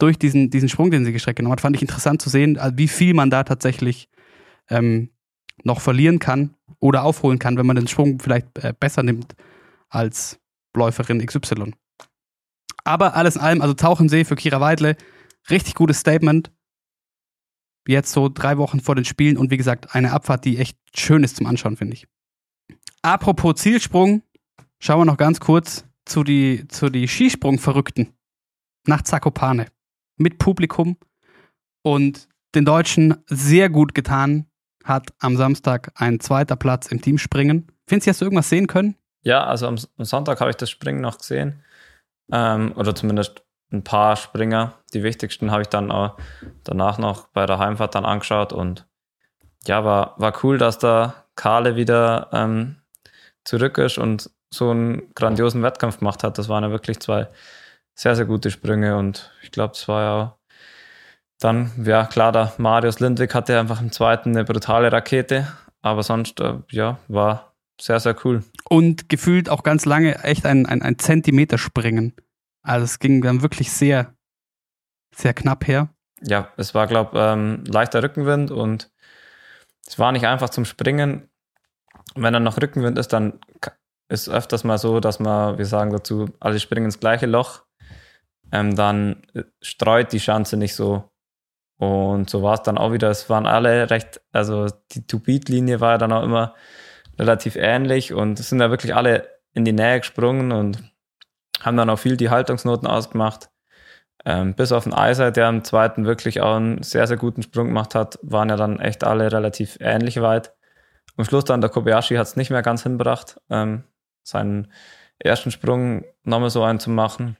Durch 0.00 0.18
diesen, 0.18 0.48
diesen 0.48 0.70
Sprung, 0.70 0.90
den 0.90 1.04
sie 1.04 1.12
gestreckt 1.12 1.36
genommen 1.36 1.52
hat, 1.52 1.60
fand 1.60 1.76
ich 1.76 1.82
interessant 1.82 2.22
zu 2.22 2.30
sehen, 2.30 2.58
wie 2.74 2.88
viel 2.88 3.12
man 3.12 3.28
da 3.28 3.44
tatsächlich 3.44 4.08
ähm, 4.70 5.10
noch 5.62 5.80
verlieren 5.80 6.18
kann 6.18 6.54
oder 6.78 7.04
aufholen 7.04 7.38
kann, 7.38 7.58
wenn 7.58 7.66
man 7.66 7.76
den 7.76 7.86
Schwung 7.86 8.18
vielleicht 8.18 8.58
äh, 8.58 8.72
besser 8.78 9.02
nimmt 9.02 9.36
als 9.90 10.40
Läuferin 10.74 11.24
XY. 11.24 11.74
Aber 12.82 13.14
alles 13.14 13.36
in 13.36 13.42
allem, 13.42 13.60
also 13.60 13.74
Tauchensee 13.74 14.24
für 14.24 14.36
Kira 14.36 14.58
Weidle, 14.58 14.96
richtig 15.50 15.74
gutes 15.74 16.00
Statement. 16.00 16.50
Jetzt 17.86 18.12
so 18.12 18.30
drei 18.30 18.56
Wochen 18.56 18.80
vor 18.80 18.94
den 18.94 19.04
Spielen 19.04 19.36
und 19.36 19.50
wie 19.50 19.58
gesagt, 19.58 19.94
eine 19.94 20.12
Abfahrt, 20.12 20.46
die 20.46 20.56
echt 20.56 20.78
schön 20.94 21.24
ist 21.24 21.36
zum 21.36 21.46
Anschauen, 21.46 21.76
finde 21.76 21.94
ich. 21.94 22.06
Apropos 23.02 23.56
Zielsprung, 23.56 24.22
schauen 24.78 25.00
wir 25.00 25.04
noch 25.04 25.18
ganz 25.18 25.40
kurz 25.40 25.84
zu 26.06 26.24
die, 26.24 26.66
zu 26.68 26.88
die 26.88 27.06
Skisprung-Verrückten 27.06 28.14
nach 28.86 29.02
Zakopane 29.02 29.66
mit 30.20 30.38
Publikum 30.38 30.96
und 31.82 32.28
den 32.54 32.64
Deutschen 32.64 33.16
sehr 33.26 33.70
gut 33.70 33.94
getan 33.94 34.46
hat 34.84 35.12
am 35.18 35.36
Samstag 35.36 35.92
ein 35.94 36.20
zweiter 36.20 36.56
Platz 36.56 36.86
im 36.88 37.00
Teamspringen. 37.00 37.68
Findest 37.86 38.06
du, 38.06 38.10
hast 38.10 38.20
du 38.20 38.24
irgendwas 38.26 38.48
sehen 38.48 38.66
können? 38.66 38.96
Ja, 39.22 39.44
also 39.44 39.66
am, 39.66 39.76
Sonntag 39.98 40.40
habe 40.40 40.50
ich 40.50 40.56
das 40.56 40.70
Springen 40.70 41.00
noch 41.00 41.18
gesehen. 41.18 41.62
Ähm, 42.32 42.72
oder 42.76 42.94
zumindest 42.94 43.42
ein 43.72 43.84
paar 43.84 44.16
Springer. 44.16 44.74
Die 44.94 45.02
wichtigsten 45.02 45.50
habe 45.50 45.62
ich 45.62 45.68
dann 45.68 45.90
auch 45.90 46.16
danach 46.64 46.98
noch 46.98 47.28
bei 47.28 47.46
der 47.46 47.58
Heimfahrt 47.58 47.94
dann 47.94 48.04
angeschaut 48.04 48.52
und 48.52 48.86
ja, 49.66 49.84
war, 49.84 50.14
war 50.18 50.32
cool, 50.42 50.58
dass 50.58 50.78
da 50.78 51.26
Kale 51.36 51.76
wieder 51.76 52.28
ähm, 52.32 52.76
zurück 53.44 53.78
ist 53.78 53.98
und 53.98 54.30
so 54.52 54.70
einen 54.70 55.14
grandiosen 55.14 55.62
Wettkampf 55.62 55.98
gemacht 55.98 56.24
hat. 56.24 56.38
Das 56.38 56.48
waren 56.48 56.64
ja 56.64 56.70
wirklich 56.70 57.00
zwei 57.00 57.28
sehr, 58.00 58.16
sehr 58.16 58.24
gute 58.24 58.50
Sprünge 58.50 58.96
und 58.96 59.30
ich 59.42 59.50
glaube, 59.50 59.74
es 59.74 59.86
war 59.86 60.02
ja 60.02 60.38
dann, 61.38 61.70
ja 61.84 62.06
klar, 62.06 62.32
der 62.32 62.54
Marius 62.56 62.98
Lindwig 62.98 63.34
hatte 63.34 63.60
einfach 63.60 63.82
im 63.82 63.92
zweiten 63.92 64.30
eine 64.30 64.44
brutale 64.44 64.90
Rakete, 64.90 65.46
aber 65.82 66.02
sonst, 66.02 66.40
äh, 66.40 66.54
ja, 66.70 66.98
war 67.08 67.52
sehr, 67.78 68.00
sehr 68.00 68.16
cool. 68.24 68.42
Und 68.70 69.10
gefühlt 69.10 69.50
auch 69.50 69.62
ganz 69.64 69.84
lange 69.84 70.24
echt 70.24 70.46
ein, 70.46 70.64
ein, 70.64 70.80
ein 70.80 70.98
Zentimeter 70.98 71.58
springen. 71.58 72.14
Also 72.62 72.84
es 72.84 73.00
ging 73.00 73.20
dann 73.20 73.42
wirklich 73.42 73.70
sehr, 73.70 74.14
sehr 75.14 75.34
knapp 75.34 75.66
her. 75.68 75.90
Ja, 76.22 76.48
es 76.56 76.74
war, 76.74 76.86
glaube 76.86 77.10
ich, 77.12 77.22
ähm, 77.22 77.64
leichter 77.66 78.02
Rückenwind 78.02 78.50
und 78.50 78.90
es 79.86 79.98
war 79.98 80.12
nicht 80.12 80.26
einfach 80.26 80.48
zum 80.48 80.64
Springen. 80.64 81.28
Wenn 82.14 82.32
dann 82.32 82.44
noch 82.44 82.60
Rückenwind 82.62 82.98
ist, 82.98 83.12
dann 83.12 83.40
ist 84.08 84.30
öfters 84.30 84.64
mal 84.64 84.78
so, 84.78 85.00
dass 85.00 85.20
man, 85.20 85.58
wir 85.58 85.66
sagen 85.66 85.90
dazu, 85.90 86.30
alle 86.40 86.58
springen 86.60 86.86
ins 86.86 86.98
gleiche 86.98 87.26
Loch. 87.26 87.64
Ähm, 88.52 88.74
dann 88.74 89.22
streut 89.60 90.12
die 90.12 90.20
Schanze 90.20 90.56
nicht 90.56 90.74
so. 90.74 91.10
Und 91.78 92.28
so 92.28 92.42
war 92.42 92.54
es 92.54 92.62
dann 92.62 92.78
auch 92.78 92.92
wieder. 92.92 93.08
Es 93.08 93.30
waren 93.30 93.46
alle 93.46 93.88
recht, 93.90 94.20
also 94.32 94.66
die 94.92 95.06
To-Beat-Linie 95.06 95.80
war 95.80 95.92
ja 95.92 95.98
dann 95.98 96.12
auch 96.12 96.22
immer 96.22 96.54
relativ 97.18 97.56
ähnlich 97.56 98.12
und 98.12 98.38
es 98.40 98.48
sind 98.48 98.60
ja 98.60 98.70
wirklich 98.70 98.94
alle 98.94 99.28
in 99.52 99.64
die 99.64 99.72
Nähe 99.72 100.00
gesprungen 100.00 100.52
und 100.52 100.82
haben 101.62 101.76
dann 101.76 101.90
auch 101.90 101.98
viel 101.98 102.16
die 102.16 102.30
Haltungsnoten 102.30 102.86
ausgemacht. 102.88 103.50
Ähm, 104.24 104.54
bis 104.54 104.72
auf 104.72 104.84
den 104.84 104.92
Eiser, 104.92 105.30
der 105.30 105.48
im 105.48 105.64
zweiten 105.64 106.04
wirklich 106.04 106.40
auch 106.40 106.56
einen 106.56 106.82
sehr, 106.82 107.06
sehr 107.06 107.16
guten 107.16 107.42
Sprung 107.42 107.68
gemacht 107.68 107.94
hat, 107.94 108.18
waren 108.22 108.50
ja 108.50 108.56
dann 108.56 108.78
echt 108.78 109.02
alle 109.04 109.32
relativ 109.32 109.78
ähnlich 109.80 110.20
weit. 110.20 110.52
Am 111.16 111.24
Schluss 111.24 111.44
dann 111.44 111.60
der 111.60 111.70
Kobayashi 111.70 112.16
hat 112.16 112.26
es 112.26 112.36
nicht 112.36 112.50
mehr 112.50 112.62
ganz 112.62 112.82
hinbracht, 112.82 113.40
ähm, 113.48 113.84
seinen 114.22 114.70
ersten 115.18 115.50
Sprung 115.50 116.04
nochmal 116.24 116.50
so 116.50 116.62
einen 116.62 116.80
zu 116.80 116.90
machen. 116.90 117.36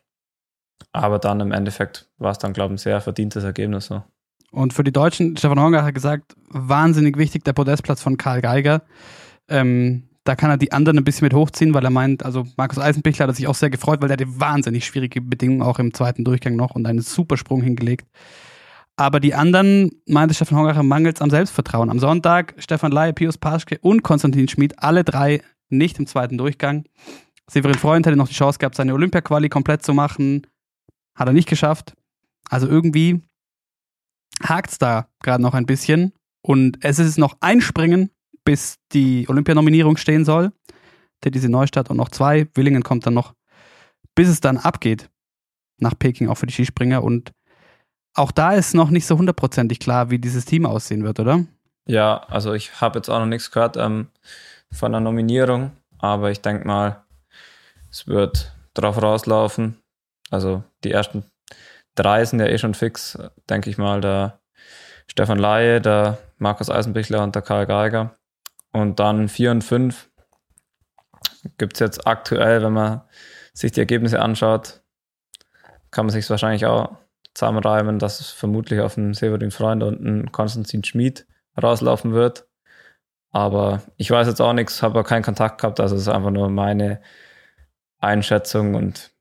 Aber 0.92 1.18
dann 1.18 1.40
im 1.40 1.52
Endeffekt 1.52 2.08
war 2.18 2.32
es 2.32 2.38
dann, 2.38 2.52
glaube 2.52 2.74
ich, 2.74 2.80
ein 2.80 2.82
sehr 2.82 3.00
verdientes 3.00 3.44
Ergebnis 3.44 3.86
so. 3.86 4.02
Und 4.50 4.72
für 4.72 4.82
die 4.82 4.92
Deutschen, 4.92 5.36
Stefan 5.36 5.60
Honger 5.60 5.84
hat 5.84 5.94
gesagt, 5.94 6.34
wahnsinnig 6.48 7.16
wichtig 7.16 7.44
der 7.44 7.52
Podestplatz 7.52 8.02
von 8.02 8.16
Karl 8.16 8.40
Geiger. 8.40 8.82
Ähm, 9.48 10.08
da 10.24 10.36
kann 10.36 10.50
er 10.50 10.56
die 10.56 10.72
anderen 10.72 10.98
ein 10.98 11.04
bisschen 11.04 11.26
mit 11.26 11.34
hochziehen, 11.34 11.72
weil 11.72 11.84
er 11.84 11.90
meint, 11.90 12.24
also 12.24 12.46
Markus 12.56 12.78
Eisenbichler 12.78 13.28
hat 13.28 13.36
sich 13.36 13.46
auch 13.46 13.54
sehr 13.54 13.70
gefreut, 13.70 14.00
weil 14.00 14.08
der 14.08 14.18
hatte 14.18 14.40
wahnsinnig 14.40 14.84
schwierige 14.84 15.20
Bedingungen 15.20 15.62
auch 15.62 15.78
im 15.78 15.94
zweiten 15.94 16.24
Durchgang 16.24 16.56
noch 16.56 16.74
und 16.74 16.86
einen 16.86 17.00
super 17.00 17.36
Sprung 17.36 17.62
hingelegt. 17.62 18.06
Aber 18.96 19.18
die 19.18 19.34
anderen, 19.34 19.90
meinte 20.06 20.34
Stefan 20.34 20.58
Hongacher, 20.58 20.82
mangelt 20.82 21.16
es 21.16 21.22
am 21.22 21.30
Selbstvertrauen. 21.30 21.88
Am 21.88 21.98
Sonntag 21.98 22.54
Stefan 22.58 22.92
Laie, 22.92 23.14
Pius 23.14 23.38
Paschke 23.38 23.78
und 23.80 24.02
Konstantin 24.02 24.46
Schmid, 24.46 24.74
alle 24.78 25.04
drei 25.04 25.40
nicht 25.70 25.98
im 25.98 26.06
zweiten 26.06 26.36
Durchgang. 26.36 26.84
Severin 27.48 27.78
Freund 27.78 28.06
hätte 28.06 28.16
noch 28.16 28.28
die 28.28 28.34
Chance 28.34 28.58
gehabt, 28.58 28.74
seine 28.74 28.92
Olympia-Quali 28.92 29.48
komplett 29.48 29.82
zu 29.82 29.94
machen. 29.94 30.46
Hat 31.14 31.28
er 31.28 31.32
nicht 31.32 31.48
geschafft. 31.48 31.94
Also 32.48 32.66
irgendwie 32.66 33.22
hakt 34.42 34.70
es 34.70 34.78
da 34.78 35.08
gerade 35.22 35.42
noch 35.42 35.54
ein 35.54 35.66
bisschen. 35.66 36.12
Und 36.42 36.78
es 36.82 36.98
ist 36.98 37.18
noch 37.18 37.36
ein 37.40 37.60
Springen 37.60 38.10
bis 38.44 38.78
die 38.92 39.28
Olympianominierung 39.28 39.96
stehen 39.96 40.24
soll. 40.24 40.52
Diese 41.24 41.48
Neustadt 41.48 41.90
und 41.90 41.98
noch 41.98 42.08
zwei. 42.08 42.48
Willingen 42.54 42.82
kommt 42.82 43.06
dann 43.06 43.14
noch, 43.14 43.34
bis 44.14 44.28
es 44.28 44.40
dann 44.40 44.56
abgeht 44.56 45.10
nach 45.78 45.98
Peking, 45.98 46.28
auch 46.28 46.36
für 46.36 46.46
die 46.46 46.52
Skispringer. 46.52 47.02
Und 47.04 47.32
auch 48.14 48.32
da 48.32 48.52
ist 48.52 48.74
noch 48.74 48.90
nicht 48.90 49.06
so 49.06 49.18
hundertprozentig 49.18 49.78
klar, 49.80 50.10
wie 50.10 50.18
dieses 50.18 50.46
Team 50.46 50.66
aussehen 50.66 51.04
wird, 51.04 51.20
oder? 51.20 51.44
Ja, 51.86 52.18
also 52.28 52.54
ich 52.54 52.80
habe 52.80 52.98
jetzt 52.98 53.08
auch 53.08 53.18
noch 53.18 53.26
nichts 53.26 53.50
gehört 53.50 53.76
ähm, 53.76 54.08
von 54.72 54.92
der 54.92 55.00
Nominierung, 55.00 55.72
aber 55.98 56.30
ich 56.30 56.40
denke 56.40 56.66
mal, 56.66 57.04
es 57.90 58.06
wird 58.06 58.54
drauf 58.74 59.00
rauslaufen. 59.02 59.79
Also 60.30 60.62
die 60.84 60.92
ersten 60.92 61.24
drei 61.94 62.24
sind 62.24 62.40
ja 62.40 62.46
eh 62.46 62.58
schon 62.58 62.74
fix, 62.74 63.18
denke 63.48 63.68
ich 63.68 63.78
mal. 63.78 64.00
Der 64.00 64.40
Stefan 65.06 65.38
Laie, 65.38 65.80
der 65.80 66.18
Markus 66.38 66.70
Eisenbichler 66.70 67.22
und 67.22 67.34
der 67.34 67.42
Karl 67.42 67.66
Geiger. 67.66 68.16
Und 68.72 69.00
dann 69.00 69.28
4 69.28 69.50
und 69.50 69.64
5 69.64 70.08
gibt 71.58 71.74
es 71.74 71.80
jetzt 71.80 72.06
aktuell, 72.06 72.62
wenn 72.62 72.72
man 72.72 73.02
sich 73.52 73.72
die 73.72 73.80
Ergebnisse 73.80 74.20
anschaut, 74.20 74.80
kann 75.90 76.06
man 76.06 76.12
sich 76.12 76.28
wahrscheinlich 76.30 76.66
auch 76.66 76.96
zusammenreimen, 77.34 77.98
dass 77.98 78.20
es 78.20 78.30
vermutlich 78.30 78.80
auf 78.80 78.96
einen 78.96 79.14
Severin 79.14 79.50
Freund 79.50 79.82
und 79.82 80.00
einen 80.00 80.32
Konstantin 80.32 80.84
Schmid 80.84 81.26
rauslaufen 81.60 82.12
wird. 82.12 82.46
Aber 83.30 83.82
ich 83.96 84.10
weiß 84.10 84.26
jetzt 84.26 84.40
auch 84.40 84.52
nichts, 84.52 84.82
habe 84.82 85.00
auch 85.00 85.04
keinen 85.04 85.22
Kontakt 85.22 85.60
gehabt, 85.60 85.80
also 85.80 85.94
es 85.94 86.02
ist 86.02 86.08
einfach 86.08 86.30
nur 86.30 86.48
meine 86.50 87.00
Einschätzung 87.98 88.74
und 88.74 89.12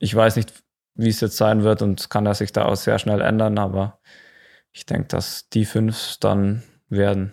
ich 0.00 0.14
weiß 0.14 0.36
nicht, 0.36 0.64
wie 0.94 1.08
es 1.08 1.20
jetzt 1.20 1.36
sein 1.36 1.62
wird 1.62 1.82
und 1.82 2.10
kann 2.10 2.26
er 2.26 2.34
sich 2.34 2.52
da 2.52 2.64
auch 2.64 2.76
sehr 2.76 2.98
schnell 2.98 3.20
ändern, 3.20 3.58
aber 3.58 4.00
ich 4.72 4.86
denke, 4.86 5.08
dass 5.08 5.48
die 5.50 5.64
fünf 5.64 6.16
dann 6.20 6.62
werden. 6.88 7.32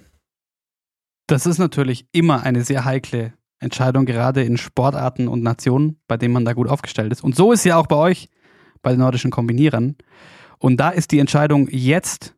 Das 1.27 1.45
ist 1.45 1.58
natürlich 1.58 2.08
immer 2.12 2.43
eine 2.43 2.63
sehr 2.63 2.86
heikle 2.86 3.34
Entscheidung, 3.60 4.06
gerade 4.06 4.43
in 4.43 4.58
Sportarten 4.58 5.27
und 5.27 5.41
Nationen, 5.41 5.99
bei 6.08 6.17
denen 6.17 6.34
man 6.34 6.45
da 6.45 6.53
gut 6.53 6.69
aufgestellt 6.69 7.12
ist. 7.12 7.23
Und 7.23 7.36
so 7.36 7.51
ist 7.51 7.63
ja 7.63 7.77
auch 7.77 7.88
bei 7.88 7.95
euch, 7.95 8.30
bei 8.82 8.91
den 8.91 8.99
nordischen 8.99 9.32
Kombinierern. 9.32 9.95
Und 10.60 10.77
da 10.77 10.89
ist 10.89 11.12
die 11.12 11.19
Entscheidung 11.19 11.67
jetzt 11.71 12.36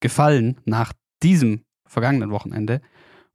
gefallen, 0.00 0.60
nach 0.64 0.92
diesem 1.22 1.64
vergangenen 1.86 2.30
Wochenende. 2.30 2.80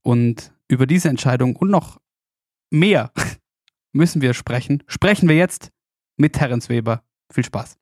Und 0.02 0.54
über 0.68 0.88
diese 0.88 1.10
Entscheidung 1.10 1.56
und 1.56 1.70
noch 1.70 2.00
mehr 2.72 3.12
müssen 3.92 4.22
wir 4.22 4.34
sprechen. 4.34 4.84
Sprechen 4.88 5.28
wir 5.28 5.36
jetzt 5.36 5.72
mit 6.18 6.34
Terence 6.34 6.70
Weber. 6.70 7.02
Viel 7.32 7.44
Spaß. 7.46 7.78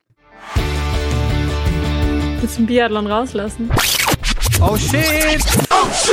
Willst 2.40 2.58
du 2.58 2.62
den 2.62 2.68
Biathlon 2.68 3.08
rauslassen? 3.08 3.72
Oh 4.62 4.78
shit! 4.78 4.94
Ich 4.96 5.56
hab's 5.78 6.08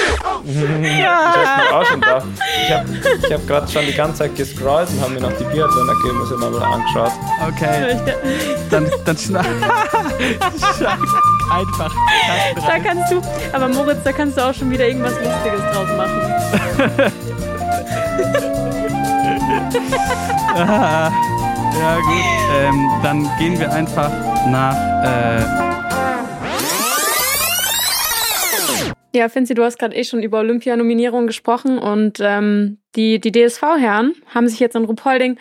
mir 0.85 1.77
auch 1.77 1.85
schon 1.85 2.01
gedacht. 2.01 2.27
Ich 2.67 2.73
hab, 2.73 2.85
ich 3.25 3.33
hab 3.33 3.47
gerade 3.47 3.71
schon 3.71 3.87
die 3.87 3.93
ganze 3.93 4.19
Zeit 4.19 4.35
gescrollt 4.37 4.89
und 4.91 5.01
habe 5.01 5.13
mir 5.15 5.21
noch 5.21 5.33
die 5.33 5.45
Biathlon-Ergebnisse 5.45 6.37
mal 6.37 6.53
wieder 6.53 6.67
angeschaut. 6.67 7.13
Okay, 7.49 7.97
dann, 8.71 8.91
dann 9.05 9.17
schneid. 9.17 9.47
Einfach. 11.51 11.95
Da 12.67 12.79
kannst 12.79 13.13
du, 13.13 13.21
aber 13.53 13.69
Moritz, 13.69 14.03
da 14.05 14.13
kannst 14.13 14.37
du 14.37 14.49
auch 14.49 14.55
schon 14.55 14.71
wieder 14.71 14.87
irgendwas 14.87 15.15
Lustiges 15.15 15.61
draus 15.73 15.89
machen. 15.97 16.21
Ah, 20.53 21.11
ja, 21.81 21.97
gut. 21.97 22.25
Ähm, 22.53 22.91
dann 23.03 23.31
gehen 23.39 23.59
wir 23.59 23.73
einfach 23.73 24.11
nach. 24.47 24.77
Äh, 25.05 25.71
Ja, 29.13 29.29
Finzi, 29.29 29.55
du 29.55 29.65
hast 29.65 29.81
gerade 29.81 29.97
eh 29.97 30.05
schon 30.05 30.23
über 30.23 30.39
Olympianominierungen 30.39 31.27
gesprochen 31.27 31.79
und 31.79 32.21
ähm, 32.21 32.79
die, 32.95 33.19
die 33.19 33.33
DSV-Herren 33.33 34.15
haben 34.33 34.47
sich 34.47 34.61
jetzt 34.61 34.77
in 34.77 34.85
Ruhpolding 34.85 35.37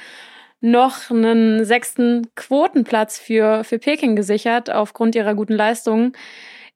noch 0.60 1.12
einen 1.12 1.64
sechsten 1.66 2.28
Quotenplatz 2.36 3.20
für, 3.20 3.64
für 3.64 3.78
Peking 3.78 4.16
gesichert 4.16 4.72
aufgrund 4.72 5.14
ihrer 5.14 5.36
guten 5.36 5.54
Leistungen 5.54 6.14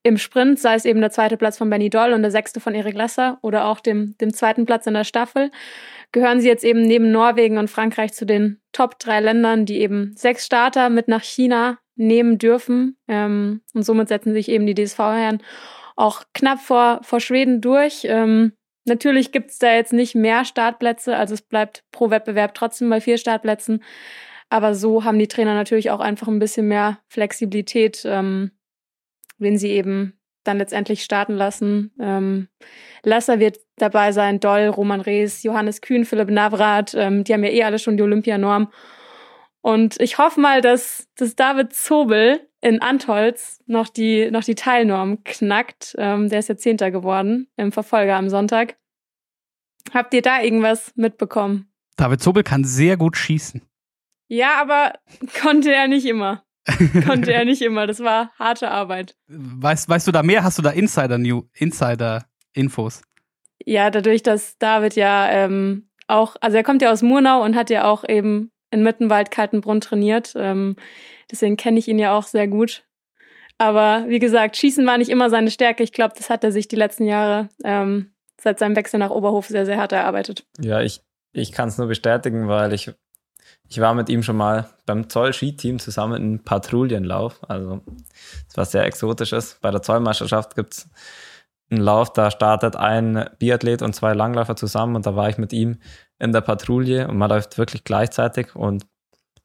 im 0.04 0.18
Sprint, 0.18 0.60
sei 0.60 0.76
es 0.76 0.84
eben 0.84 1.00
der 1.00 1.10
zweite 1.10 1.36
Platz 1.36 1.58
von 1.58 1.68
Benny 1.68 1.90
Doll 1.90 2.12
und 2.12 2.22
der 2.22 2.30
sechste 2.30 2.60
von 2.60 2.76
Erik 2.76 2.94
Lesser 2.94 3.38
oder 3.42 3.64
auch 3.64 3.80
dem, 3.80 4.16
dem 4.20 4.32
zweiten 4.32 4.64
Platz 4.64 4.86
in 4.86 4.94
der 4.94 5.04
Staffel, 5.04 5.50
gehören 6.14 6.40
sie 6.40 6.48
jetzt 6.48 6.64
eben 6.64 6.82
neben 6.82 7.10
Norwegen 7.10 7.58
und 7.58 7.68
Frankreich 7.68 8.14
zu 8.14 8.24
den 8.24 8.60
Top 8.72 9.00
drei 9.00 9.20
Ländern, 9.20 9.66
die 9.66 9.80
eben 9.80 10.14
sechs 10.16 10.46
Starter 10.46 10.88
mit 10.88 11.08
nach 11.08 11.24
China 11.24 11.78
nehmen 11.96 12.38
dürfen. 12.38 12.96
Ähm, 13.08 13.62
und 13.74 13.82
somit 13.82 14.08
setzen 14.08 14.32
sich 14.32 14.48
eben 14.48 14.64
die 14.64 14.74
DSV-Herren 14.74 15.42
auch 15.96 16.22
knapp 16.32 16.60
vor, 16.60 17.00
vor 17.02 17.18
Schweden 17.18 17.60
durch. 17.60 18.06
Ähm, 18.08 18.52
natürlich 18.84 19.32
gibt's 19.32 19.58
da 19.58 19.74
jetzt 19.74 19.92
nicht 19.92 20.14
mehr 20.14 20.44
Startplätze, 20.44 21.16
also 21.16 21.34
es 21.34 21.42
bleibt 21.42 21.84
pro 21.90 22.10
Wettbewerb 22.10 22.54
trotzdem 22.54 22.88
bei 22.90 23.00
vier 23.00 23.18
Startplätzen. 23.18 23.82
Aber 24.48 24.76
so 24.76 25.02
haben 25.02 25.18
die 25.18 25.28
Trainer 25.28 25.54
natürlich 25.54 25.90
auch 25.90 26.00
einfach 26.00 26.28
ein 26.28 26.38
bisschen 26.38 26.68
mehr 26.68 27.00
Flexibilität, 27.08 28.02
ähm, 28.04 28.52
wenn 29.38 29.58
sie 29.58 29.70
eben 29.70 30.16
dann 30.44 30.58
letztendlich 30.58 31.02
starten 31.02 31.34
lassen. 31.34 31.92
Ähm, 31.98 32.48
Lasser 33.02 33.40
wird 33.40 33.58
dabei 33.76 34.12
sein, 34.12 34.40
Doll, 34.40 34.68
Roman 34.68 35.00
Rees, 35.00 35.42
Johannes 35.42 35.80
Kühn, 35.80 36.04
Philipp 36.04 36.30
Navrat, 36.30 36.94
ähm, 36.94 37.24
die 37.24 37.32
haben 37.32 37.44
ja 37.44 37.50
eh 37.50 37.64
alle 37.64 37.78
schon 37.78 37.96
die 37.96 38.02
Olympianorm. 38.02 38.70
Und 39.60 39.98
ich 40.00 40.18
hoffe 40.18 40.40
mal, 40.40 40.60
dass, 40.60 41.08
dass 41.16 41.36
David 41.36 41.72
Zobel 41.72 42.46
in 42.60 42.82
Antholz 42.82 43.62
noch 43.66 43.88
die, 43.88 44.30
noch 44.30 44.44
die 44.44 44.54
Teilnorm 44.54 45.24
knackt. 45.24 45.94
Ähm, 45.98 46.28
der 46.28 46.38
ist 46.38 46.48
ja 46.48 46.56
Zehnter 46.56 46.90
geworden 46.90 47.48
im 47.56 47.72
Verfolger 47.72 48.16
am 48.16 48.28
Sonntag. 48.28 48.76
Habt 49.92 50.14
ihr 50.14 50.22
da 50.22 50.42
irgendwas 50.42 50.92
mitbekommen? 50.96 51.70
David 51.96 52.22
Zobel 52.22 52.42
kann 52.42 52.64
sehr 52.64 52.96
gut 52.96 53.16
schießen. 53.16 53.62
Ja, 54.28 54.60
aber 54.60 54.94
konnte 55.42 55.72
er 55.72 55.88
nicht 55.88 56.06
immer. 56.06 56.44
konnte 57.06 57.32
er 57.32 57.44
nicht 57.44 57.62
immer. 57.62 57.86
Das 57.86 58.00
war 58.00 58.32
harte 58.38 58.70
Arbeit. 58.70 59.16
Weißt, 59.28 59.88
weißt 59.88 60.06
du 60.06 60.12
da 60.12 60.22
mehr? 60.22 60.44
Hast 60.44 60.58
du 60.58 60.62
da 60.62 60.70
Insider-New, 60.70 61.42
Insider-Infos? 61.54 63.02
Ja, 63.64 63.90
dadurch, 63.90 64.22
dass 64.22 64.58
David 64.58 64.96
ja 64.96 65.30
ähm, 65.30 65.88
auch, 66.08 66.36
also 66.40 66.56
er 66.56 66.62
kommt 66.64 66.82
ja 66.82 66.92
aus 66.92 67.02
Murnau 67.02 67.42
und 67.42 67.56
hat 67.56 67.70
ja 67.70 67.84
auch 67.84 68.06
eben 68.08 68.50
in 68.70 68.82
Mittenwald 68.82 69.30
Kaltenbrunn 69.30 69.80
trainiert. 69.80 70.34
Ähm, 70.36 70.76
deswegen 71.30 71.56
kenne 71.56 71.78
ich 71.78 71.88
ihn 71.88 71.98
ja 71.98 72.16
auch 72.16 72.24
sehr 72.24 72.48
gut. 72.48 72.84
Aber 73.56 74.04
wie 74.08 74.18
gesagt, 74.18 74.56
Schießen 74.56 74.84
war 74.86 74.98
nicht 74.98 75.10
immer 75.10 75.30
seine 75.30 75.50
Stärke. 75.50 75.82
Ich 75.82 75.92
glaube, 75.92 76.14
das 76.16 76.28
hat 76.28 76.42
er 76.44 76.52
sich 76.52 76.68
die 76.68 76.76
letzten 76.76 77.06
Jahre 77.06 77.48
ähm, 77.62 78.12
seit 78.40 78.58
seinem 78.58 78.76
Wechsel 78.76 78.98
nach 78.98 79.10
Oberhof 79.10 79.46
sehr, 79.46 79.64
sehr 79.64 79.78
hart 79.78 79.92
erarbeitet. 79.92 80.44
Ja, 80.60 80.82
ich, 80.82 81.00
ich 81.32 81.52
kann 81.52 81.68
es 81.68 81.78
nur 81.78 81.86
bestätigen, 81.86 82.48
weil 82.48 82.72
ich, 82.72 82.90
ich 83.68 83.80
war 83.80 83.94
mit 83.94 84.08
ihm 84.08 84.22
schon 84.22 84.36
mal 84.36 84.68
beim 84.86 85.08
Zoll-Skiteam 85.08 85.78
zusammen 85.78 86.22
in 86.22 86.44
Patrouillenlauf. 86.44 87.40
Also, 87.48 87.80
was 88.54 88.70
sehr 88.70 88.84
exotisches. 88.84 89.58
Bei 89.60 89.70
der 89.70 89.82
Zollmeisterschaft 89.82 90.54
gibt 90.54 90.74
es 90.74 90.88
einen 91.70 91.80
Lauf, 91.80 92.12
da 92.12 92.30
startet 92.30 92.76
ein 92.76 93.28
Biathlet 93.38 93.82
und 93.82 93.94
zwei 93.94 94.12
Langläufer 94.12 94.54
zusammen 94.56 94.96
und 94.96 95.06
da 95.06 95.16
war 95.16 95.28
ich 95.28 95.38
mit 95.38 95.52
ihm 95.52 95.78
in 96.18 96.32
der 96.32 96.42
Patrouille 96.42 97.08
und 97.08 97.16
man 97.16 97.30
läuft 97.30 97.58
wirklich 97.58 97.84
gleichzeitig 97.84 98.54
und 98.54 98.86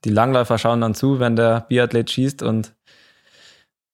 die 0.04 0.10
Langläufer 0.10 0.58
schauen 0.58 0.82
dann 0.82 0.96
zu, 0.96 1.20
wenn 1.20 1.36
der 1.36 1.62
Biathlet 1.62 2.10
schießt 2.10 2.44
und 2.44 2.74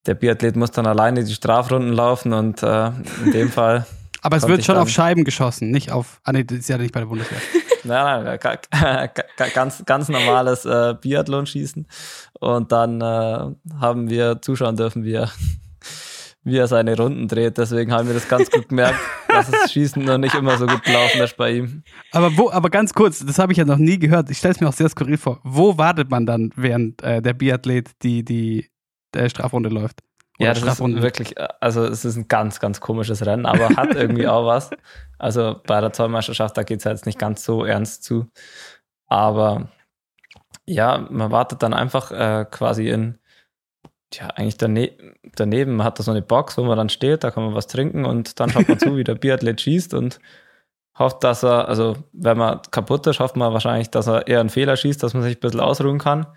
der 0.05 0.15
Biathlet 0.15 0.55
muss 0.55 0.71
dann 0.71 0.85
alleine 0.85 1.23
die 1.23 1.33
Strafrunden 1.33 1.93
laufen 1.93 2.33
und 2.33 2.61
äh, 2.61 2.87
in 3.23 3.31
dem 3.31 3.49
Fall. 3.51 3.85
Aber 4.21 4.37
es 4.37 4.47
wird 4.47 4.65
schon 4.65 4.77
auf 4.77 4.89
Scheiben 4.89 5.23
geschossen, 5.23 5.69
nicht 5.69 5.91
auf. 5.91 6.19
Ah, 6.23 6.31
nee, 6.31 6.43
das 6.43 6.59
ist 6.59 6.69
ja 6.69 6.77
nicht 6.77 6.93
bei 6.93 6.99
der 6.99 7.07
Bundeswehr. 7.07 7.39
Nein, 7.85 8.39
nein, 8.71 9.09
ganz, 9.53 9.83
ganz 9.85 10.09
normales 10.09 10.65
äh, 10.65 10.95
Biathlon-Schießen. 10.99 11.87
Und 12.39 12.71
dann 12.71 13.01
äh, 13.01 13.55
haben 13.79 14.09
wir 14.09 14.41
zuschauen 14.41 14.75
dürfen, 14.75 15.03
wie 15.03 15.13
er 15.13 15.31
wie 16.45 16.57
er 16.57 16.67
seine 16.67 16.95
Runden 16.95 17.27
dreht. 17.27 17.57
Deswegen 17.57 17.91
haben 17.91 18.07
wir 18.07 18.13
das 18.13 18.29
ganz 18.29 18.49
gut 18.49 18.69
gemerkt, 18.69 18.99
dass 19.27 19.49
das 19.49 19.71
Schießen 19.71 20.03
noch 20.03 20.19
nicht 20.19 20.35
immer 20.35 20.57
so 20.57 20.67
gut 20.67 20.83
gelaufen 20.83 21.21
ist 21.21 21.35
bei 21.35 21.53
ihm. 21.53 21.83
Aber 22.11 22.37
wo, 22.37 22.51
aber 22.51 22.69
ganz 22.69 22.93
kurz, 22.93 23.25
das 23.25 23.39
habe 23.39 23.51
ich 23.51 23.57
ja 23.57 23.65
noch 23.65 23.77
nie 23.77 23.97
gehört. 23.97 24.29
Ich 24.29 24.37
stelle 24.37 24.53
es 24.53 24.61
mir 24.61 24.69
auch 24.69 24.73
sehr 24.73 24.87
skurril 24.87 25.17
vor. 25.17 25.39
Wo 25.43 25.77
wartet 25.77 26.09
man 26.09 26.25
dann, 26.25 26.51
während 26.55 27.01
äh, 27.01 27.21
der 27.21 27.33
Biathlet 27.33 27.89
die, 28.03 28.23
die 28.23 28.69
der 29.13 29.27
Strafrunde 29.29 29.69
läuft? 29.69 30.01
Oder 30.39 30.47
ja, 30.47 30.53
das 30.53 30.79
ist 30.79 31.01
wirklich, 31.01 31.35
also 31.61 31.85
es 31.85 32.03
ist 32.03 32.17
ein 32.17 32.27
ganz, 32.27 32.59
ganz 32.59 32.81
komisches 32.81 33.25
Rennen, 33.25 33.45
aber 33.45 33.69
hat 33.69 33.95
irgendwie 33.95 34.27
auch 34.27 34.45
was. 34.45 34.69
Also 35.17 35.61
bei 35.65 35.79
der 35.79 35.93
Zollmeisterschaft, 35.93 36.57
da 36.57 36.63
geht 36.63 36.79
es 36.79 36.83
jetzt 36.83 37.05
nicht 37.05 37.19
ganz 37.19 37.43
so 37.45 37.63
ernst 37.63 38.03
zu. 38.03 38.27
Aber 39.07 39.69
ja, 40.65 41.07
man 41.09 41.31
wartet 41.31 41.63
dann 41.63 41.73
einfach 41.73 42.11
äh, 42.11 42.45
quasi 42.49 42.89
in 42.89 43.19
ja, 44.13 44.27
eigentlich 44.27 44.57
dane 44.57 44.91
daneben 45.35 45.83
hat 45.83 45.99
er 45.99 46.03
so 46.03 46.11
eine 46.11 46.21
Box, 46.21 46.57
wo 46.57 46.63
man 46.63 46.77
dann 46.77 46.89
steht, 46.89 47.23
da 47.23 47.31
kann 47.31 47.43
man 47.43 47.55
was 47.55 47.67
trinken 47.67 48.05
und 48.05 48.39
dann 48.39 48.49
schaut 48.49 48.69
man 48.69 48.79
zu, 48.79 48.95
wie 48.95 49.03
der 49.03 49.15
Biathlet 49.15 49.59
schießt 49.59 49.93
und 49.93 50.19
hofft, 50.97 51.23
dass 51.23 51.43
er, 51.43 51.67
also 51.67 51.97
wenn 52.13 52.37
man 52.37 52.61
kaputt 52.71 53.05
ist, 53.07 53.19
hofft 53.19 53.35
man 53.35 53.53
wahrscheinlich, 53.53 53.89
dass 53.89 54.07
er 54.07 54.27
eher 54.27 54.39
einen 54.39 54.49
Fehler 54.49 54.77
schießt, 54.77 55.01
dass 55.03 55.13
man 55.13 55.23
sich 55.23 55.37
ein 55.37 55.39
bisschen 55.41 55.59
ausruhen 55.59 55.99
kann. 55.99 56.27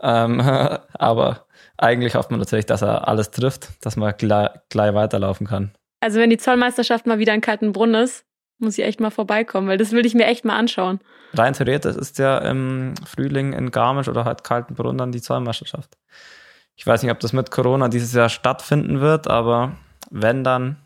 Ähm, 0.00 0.40
aber 0.94 1.46
eigentlich 1.76 2.14
hofft 2.14 2.30
man 2.30 2.40
natürlich, 2.40 2.66
dass 2.66 2.82
er 2.82 3.08
alles 3.08 3.30
trifft, 3.30 3.70
dass 3.84 3.96
man 3.96 4.14
gleich, 4.16 4.50
gleich 4.68 4.94
weiterlaufen 4.94 5.46
kann. 5.46 5.72
Also 6.00 6.20
wenn 6.20 6.30
die 6.30 6.38
Zollmeisterschaft 6.38 7.06
mal 7.06 7.18
wieder 7.18 7.34
in 7.34 7.40
Kaltenbrunn 7.40 7.94
ist, 7.94 8.24
muss 8.58 8.78
ich 8.78 8.84
echt 8.84 9.00
mal 9.00 9.10
vorbeikommen, 9.10 9.68
weil 9.68 9.78
das 9.78 9.92
will 9.92 10.06
ich 10.06 10.14
mir 10.14 10.26
echt 10.26 10.44
mal 10.44 10.56
anschauen. 10.56 11.00
Rein 11.32 11.54
theoretisch 11.54 11.96
ist 11.96 12.18
ja 12.18 12.38
im 12.38 12.94
Frühling 13.04 13.52
in 13.52 13.70
Garmisch 13.70 14.08
oder 14.08 14.24
halt 14.24 14.44
Kaltenbrunn 14.44 14.98
dann 14.98 15.12
die 15.12 15.20
Zollmeisterschaft. 15.20 15.96
Ich 16.76 16.86
weiß 16.86 17.02
nicht, 17.02 17.12
ob 17.12 17.20
das 17.20 17.32
mit 17.32 17.50
Corona 17.50 17.88
dieses 17.88 18.12
Jahr 18.12 18.28
stattfinden 18.28 19.00
wird, 19.00 19.28
aber 19.28 19.72
wenn, 20.10 20.44
dann 20.44 20.76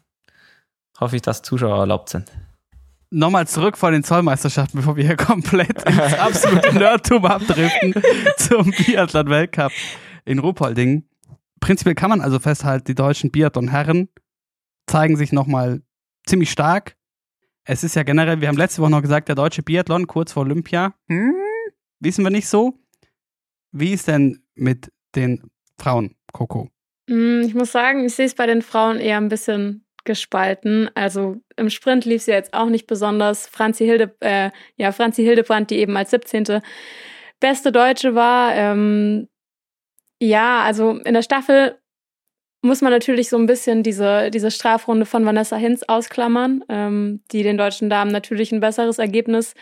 hoffe 1.01 1.17
ich, 1.17 1.23
dass 1.23 1.43
Zuschauer 1.43 1.79
erlaubt 1.79 2.09
sind. 2.11 2.31
Nochmal 3.11 3.47
zurück 3.47 3.79
vor 3.79 3.91
den 3.91 4.05
Zollmeisterschaften, 4.05 4.81
bevor 4.81 4.97
wir 4.97 5.05
hier 5.05 5.17
komplett 5.17 5.83
ins 5.85 6.19
absolute 6.19 6.75
Nerdtum 6.79 7.25
abdriften 7.25 7.95
zum 8.37 8.71
Biathlon-Weltcup 8.71 9.73
in 10.29 10.39
Ruhpolding. 10.39 11.09
Prinzipiell 11.61 11.95
kann 11.95 12.11
man 12.11 12.21
also 12.21 12.39
festhalten, 12.39 12.85
die 12.85 12.95
deutschen 12.95 13.31
Biathlon-Herren 13.31 14.09
zeigen 14.87 15.17
sich 15.17 15.33
nochmal 15.33 15.83
ziemlich 16.27 16.51
stark. 16.51 16.97
Es 17.65 17.83
ist 17.83 17.97
ja 17.97 18.03
generell, 18.03 18.41
wir 18.41 18.49
haben 18.49 18.57
letzte 18.57 18.81
Woche 18.83 18.91
noch 18.91 19.03
gesagt, 19.03 19.29
der 19.29 19.35
deutsche 19.35 19.63
Biathlon 19.63 20.07
kurz 20.07 20.33
vor 20.33 20.45
Olympia, 20.45 20.95
hm, 21.09 21.35
wissen 22.01 22.25
wir 22.25 22.31
nicht 22.31 22.49
so. 22.49 22.79
Wie 23.73 23.93
ist 23.93 24.09
denn 24.09 24.43
mit 24.55 24.93
den 25.15 25.51
Frauen, 25.79 26.15
Coco? 26.33 26.69
Mm, 27.09 27.43
ich 27.43 27.55
muss 27.55 27.73
sagen, 27.73 28.05
ich 28.05 28.15
sehe 28.15 28.27
es 28.27 28.35
bei 28.35 28.47
den 28.47 28.63
Frauen 28.63 28.99
eher 28.99 29.19
ein 29.19 29.29
bisschen 29.29 29.85
gespalten. 30.05 30.91
Also 30.95 31.37
im 31.57 31.69
Sprint 31.71 32.05
lief 32.05 32.23
sie 32.23 32.31
jetzt 32.31 32.55
auch 32.55 32.69
nicht 32.69 32.87
besonders. 32.87 33.47
Franzi, 33.47 33.85
Hilde, 33.85 34.15
äh, 34.21 34.51
ja, 34.77 34.93
Franzi 34.93 35.23
Hildebrand, 35.23 35.71
die 35.71 35.77
eben 35.77 35.97
als 35.97 36.11
17. 36.11 36.61
beste 37.41 37.73
Deutsche 37.73 38.15
war. 38.15 38.55
Ähm, 38.55 39.29
ja, 40.21 40.63
also 40.63 40.99
in 41.05 41.15
der 41.15 41.23
Staffel 41.23 41.79
muss 42.63 42.81
man 42.81 42.93
natürlich 42.93 43.29
so 43.29 43.37
ein 43.37 43.47
bisschen 43.47 43.83
diese, 43.83 44.31
diese 44.31 44.51
Strafrunde 44.51 45.07
von 45.07 45.25
Vanessa 45.25 45.57
Hinz 45.57 45.85
ausklammern, 45.87 46.65
ähm, 46.69 47.23
die 47.31 47.43
den 47.43 47.57
deutschen 47.57 47.89
Damen 47.89 48.11
natürlich 48.11 48.51
ein 48.51 48.61
besseres 48.61 48.99
Ergebnis 48.99 49.55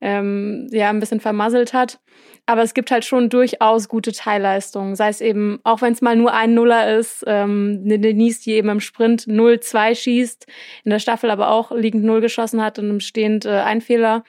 ähm, 0.00 0.68
ja 0.70 0.90
ein 0.90 1.00
bisschen 1.00 1.20
vermasselt 1.20 1.72
hat. 1.72 2.00
Aber 2.46 2.62
es 2.62 2.74
gibt 2.74 2.90
halt 2.90 3.06
schon 3.06 3.30
durchaus 3.30 3.88
gute 3.88 4.12
Teilleistungen. 4.12 4.96
Sei 4.96 5.08
es 5.08 5.22
eben, 5.22 5.60
auch 5.64 5.80
wenn 5.80 5.94
es 5.94 6.02
mal 6.02 6.14
nur 6.14 6.34
ein 6.34 6.52
Nuller 6.52 6.98
ist, 6.98 7.24
ähm, 7.26 7.82
eine 7.84 7.98
Denise, 7.98 8.42
die 8.42 8.52
eben 8.52 8.68
im 8.68 8.80
Sprint 8.80 9.22
0-2 9.22 9.94
schießt, 9.94 10.46
in 10.84 10.90
der 10.90 10.98
Staffel 10.98 11.30
aber 11.30 11.50
auch 11.50 11.72
liegend 11.72 12.04
0 12.04 12.20
geschossen 12.20 12.62
hat 12.62 12.78
und 12.78 12.90
im 12.90 13.00
Stehend 13.00 13.46
äh, 13.46 13.60
ein 13.60 13.80
Fehler. 13.80 14.24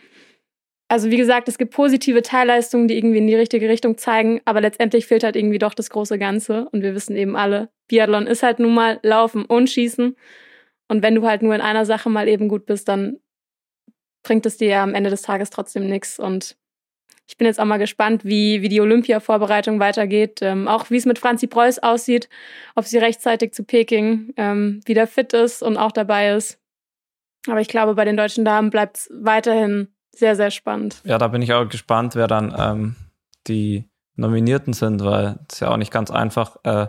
Also 0.88 1.10
wie 1.10 1.18
gesagt, 1.18 1.48
es 1.48 1.58
gibt 1.58 1.74
positive 1.74 2.22
Teilleistungen, 2.22 2.88
die 2.88 2.98
irgendwie 2.98 3.18
in 3.18 3.28
die 3.28 3.36
richtige 3.36 3.68
Richtung 3.68 3.98
zeigen, 3.98 4.42
aber 4.46 4.62
letztendlich 4.62 5.08
fehlt 5.08 5.24
halt 5.24 5.36
irgendwie 5.36 5.58
doch 5.58 5.74
das 5.74 5.90
große 5.90 6.20
Ganze. 6.20 6.70
Und 6.72 6.84
wir 6.84 6.94
wissen 6.94 7.16
eben 7.16 7.36
alle, 7.36 7.70
Biathlon 7.88 8.28
ist 8.28 8.44
halt 8.44 8.60
nun 8.60 8.74
mal 8.74 9.00
Laufen 9.02 9.46
und 9.46 9.70
Schießen. 9.70 10.16
Und 10.88 11.04
wenn 11.04 11.16
du 11.16 11.26
halt 11.28 11.42
nur 11.42 11.56
in 11.56 11.62
einer 11.62 11.86
Sache 11.86 12.10
mal 12.10 12.28
eben 12.28 12.48
gut 12.48 12.68
bist, 12.68 12.88
dann 12.88 13.20
bringt 14.22 14.46
es 14.46 14.58
dir 14.58 14.68
ja 14.68 14.84
am 14.84 14.94
Ende 14.94 15.10
des 15.10 15.24
Tages 15.24 15.50
trotzdem 15.50 15.88
nichts. 15.88 16.20
Und 16.20 16.56
ich 17.28 17.38
bin 17.38 17.48
jetzt 17.48 17.60
auch 17.60 17.66
mal 17.66 17.78
gespannt, 17.78 18.24
wie, 18.24 18.62
wie 18.62 18.70
die 18.70 18.82
Olympia-Vorbereitung 18.82 19.80
weitergeht. 19.80 20.40
Ähm, 20.42 20.68
auch 20.68 20.92
wie 20.92 20.98
es 20.98 21.08
mit 21.08 21.18
Franzi 21.18 21.48
Preuß 21.48 21.80
aussieht, 21.80 22.30
ob 22.76 22.86
sie 22.86 23.00
rechtzeitig 23.00 23.54
zu 23.54 23.64
Peking 23.64 24.34
ähm, 24.38 24.82
wieder 24.86 25.08
fit 25.08 25.34
ist 25.34 25.64
und 25.64 25.78
auch 25.78 25.92
dabei 25.92 26.34
ist. 26.34 26.60
Aber 27.48 27.62
ich 27.62 27.68
glaube, 27.68 27.96
bei 27.96 28.06
den 28.06 28.18
deutschen 28.18 28.46
Damen 28.46 28.70
bleibt 28.70 28.98
es 28.98 29.10
weiterhin 29.12 29.95
sehr, 30.18 30.36
sehr 30.36 30.52
spannend. 30.52 31.02
Ja, 31.04 31.18
da 31.18 31.28
bin 31.28 31.42
ich 31.42 31.54
auch 31.54 31.68
gespannt, 31.68 32.16
wer 32.16 32.28
dann 32.28 32.56
ähm, 32.58 32.96
die 33.48 33.90
Nominierten 34.16 34.74
sind, 34.74 35.04
weil 35.04 35.40
es 35.52 35.60
ja 35.60 35.70
auch 35.70 35.78
nicht 35.78 35.92
ganz 35.92 36.12
einfach. 36.12 36.58
Äh, 36.64 36.88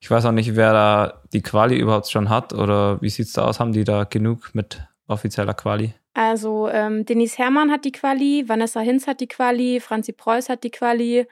ich 0.00 0.10
weiß 0.10 0.26
auch 0.26 0.32
nicht, 0.32 0.54
wer 0.54 0.72
da 0.72 1.22
die 1.32 1.42
Quali 1.42 1.76
überhaupt 1.76 2.10
schon 2.10 2.28
hat 2.28 2.52
oder 2.52 3.00
wie 3.02 3.08
sieht 3.08 3.26
es 3.26 3.32
da 3.32 3.44
aus? 3.44 3.58
Haben 3.58 3.72
die 3.72 3.84
da 3.84 4.04
genug 4.04 4.54
mit 4.54 4.82
offizieller 5.06 5.54
Quali? 5.54 5.94
Also 6.14 6.68
ähm, 6.68 7.04
Denise 7.04 7.38
Herrmann 7.38 7.70
hat 7.70 7.84
die 7.84 7.92
Quali, 7.92 8.48
Vanessa 8.48 8.80
Hinz 8.80 9.06
hat 9.06 9.20
die 9.20 9.28
Quali, 9.28 9.80
Franzi 9.80 10.12
Preuß 10.12 10.48
hat 10.48 10.64
die 10.64 10.70
Quali 10.70 11.26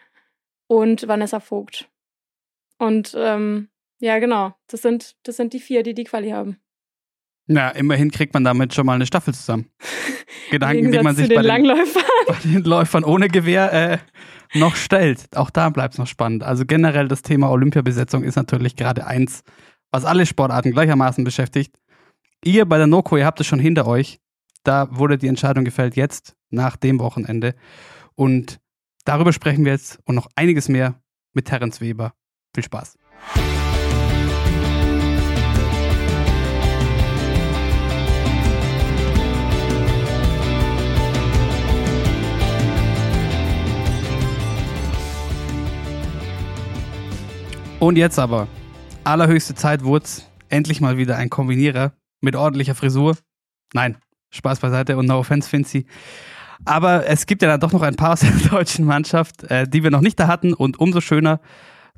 und 0.68 1.07
Vanessa 1.07 1.40
Vogt. 1.40 1.88
Und 2.79 3.14
ähm, 3.16 3.68
ja, 3.99 4.18
genau, 4.18 4.55
das 4.68 4.83
sind, 4.83 5.16
das 5.22 5.37
sind 5.37 5.53
die 5.53 5.61
vier, 5.61 5.83
die 5.83 5.94
die 5.94 6.05
Quali 6.05 6.31
haben. 6.31 6.59
Na, 7.48 7.70
immerhin 7.70 8.11
kriegt 8.11 8.35
man 8.35 8.42
damit 8.44 8.74
schon 8.74 8.87
mal 8.87 8.94
eine 8.94 9.06
Staffel 9.06 9.32
zusammen. 9.32 9.66
Gedanken, 10.50 10.90
die 10.90 10.98
man 10.98 11.14
sich 11.14 11.28
den 11.28 11.37
bei, 11.37 11.42
den, 11.42 11.48
Langläufern. 11.48 12.02
bei 12.26 12.35
den 12.44 12.64
Läufern 12.64 13.04
ohne 13.04 13.28
Gewehr 13.28 13.72
äh, 13.72 13.98
noch 14.59 14.74
stellt. 14.74 15.37
Auch 15.37 15.50
da 15.50 15.70
bleibt 15.70 15.94
es 15.94 15.98
noch 15.98 16.06
spannend. 16.06 16.42
Also 16.42 16.64
generell 16.66 17.09
das 17.09 17.22
Thema 17.22 17.50
Olympiabesetzung 17.50 18.24
ist 18.24 18.37
natürlich 18.37 18.74
gerade 18.76 19.06
eins, 19.06 19.42
was 19.92 20.04
alle 20.04 20.26
Sportarten 20.26 20.72
gleichermaßen 20.72 21.22
beschäftigt. 21.24 21.76
Ihr 22.44 22.64
bei 22.64 22.78
der 22.78 22.87
NOCO, 22.87 23.16
ihr 23.16 23.26
habt 23.26 23.40
es 23.40 23.46
schon 23.46 23.61
hinter 23.61 23.87
euch. 23.87 24.20
Da 24.64 24.88
wurde 24.90 25.16
die 25.16 25.28
Entscheidung 25.28 25.64
gefällt 25.64 25.94
jetzt, 25.94 26.35
nach 26.50 26.76
dem 26.76 26.98
Wochenende. 26.98 27.54
Und 28.16 28.59
darüber 29.04 29.32
sprechen 29.32 29.64
wir 29.64 29.72
jetzt 29.72 30.00
und 30.04 30.16
noch 30.16 30.26
einiges 30.35 30.68
mehr 30.68 31.00
mit 31.32 31.46
Terence 31.46 31.80
Weber. 31.80 32.14
Viel 32.54 32.64
Spaß. 32.64 32.96
Und 47.78 47.96
jetzt 47.96 48.18
aber, 48.18 48.48
allerhöchste 49.04 49.54
Zeit 49.54 49.84
wurde 49.84 50.06
endlich 50.48 50.80
mal 50.80 50.96
wieder 50.96 51.16
ein 51.16 51.28
Kombinierer 51.28 51.92
mit 52.22 52.34
ordentlicher 52.34 52.74
Frisur. 52.74 53.16
Nein, 53.74 53.98
Spaß 54.30 54.60
beiseite 54.60 54.96
und 54.96 55.06
no 55.06 55.18
offense, 55.18 55.48
Finzi. 55.48 55.86
Aber 56.64 57.06
es 57.06 57.26
gibt 57.26 57.42
ja 57.42 57.48
dann 57.48 57.60
doch 57.60 57.72
noch 57.72 57.82
ein 57.82 57.96
paar 57.96 58.14
aus 58.14 58.20
der 58.20 58.30
deutschen 58.50 58.86
Mannschaft, 58.86 59.44
äh, 59.50 59.68
die 59.68 59.82
wir 59.82 59.90
noch 59.90 60.00
nicht 60.00 60.18
da 60.18 60.26
hatten 60.26 60.54
und 60.54 60.80
umso 60.80 61.02
schöner, 61.02 61.40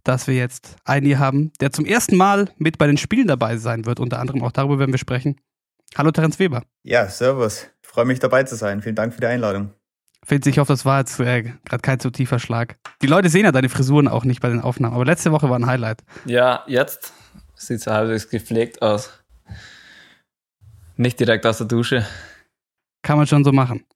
dass 0.03 0.27
wir 0.27 0.35
jetzt 0.35 0.77
einen 0.85 1.07
hier 1.07 1.21
haben, 1.21 1.53
der 1.61 1.71
zum 1.71 1.85
ersten 1.85 2.17
Mal 2.17 2.51
mit 2.57 2.77
bei 2.79 2.89
den 2.89 2.97
Spielen 2.97 3.29
dabei 3.29 3.57
sein 3.57 3.87
wird. 3.87 4.01
Unter 4.01 4.19
anderem 4.19 4.43
auch 4.43 4.53
darüber 4.53 4.81
werden 4.81 4.93
wir 4.93 4.99
sprechen. 4.99 5.37
Hallo 5.97 6.11
Terence 6.11 6.41
Weber. 6.41 6.65
Ja, 6.83 7.07
servus. 7.07 7.69
Freue 7.83 8.05
mich 8.05 8.19
dabei 8.19 8.43
zu 8.43 8.57
sein. 8.57 8.83
Vielen 8.83 8.97
Dank 8.97 9.15
für 9.15 9.21
die 9.21 9.27
Einladung. 9.27 9.71
Finzi, 10.29 10.51
ich 10.51 10.59
hoffe, 10.59 10.75
das 10.75 10.85
war 10.85 10.99
jetzt 10.99 11.19
äh, 11.21 11.55
gerade 11.65 11.81
kein 11.81 12.01
zu 12.01 12.11
tiefer 12.11 12.39
Schlag. 12.39 12.77
Die 13.01 13.07
Leute 13.07 13.31
sehen 13.31 13.47
ja 13.47 13.53
deine 13.53 13.71
Frisuren 13.71 14.09
auch 14.09 14.25
nicht 14.25 14.43
bei 14.43 14.51
den 14.51 14.61
Aufnahmen, 14.61 14.95
aber 14.95 15.07
letzte 15.07 15.33
Woche 15.33 15.49
war 15.49 15.59
ein 15.59 15.65
Highlight. 15.65 16.05
Ja, 16.27 16.65
jetzt 16.67 17.15
sieht 17.55 17.79
es 17.79 17.87
halbwegs 17.87 18.29
gepflegt 18.29 18.83
aus. 18.83 19.25
Nicht 20.97 21.19
direkt 21.19 21.47
aus 21.47 21.57
der 21.57 21.67
Dusche. 21.67 22.07
Kann 23.01 23.17
man 23.17 23.27
schon 23.27 23.43
so 23.43 23.53
machen. 23.53 23.87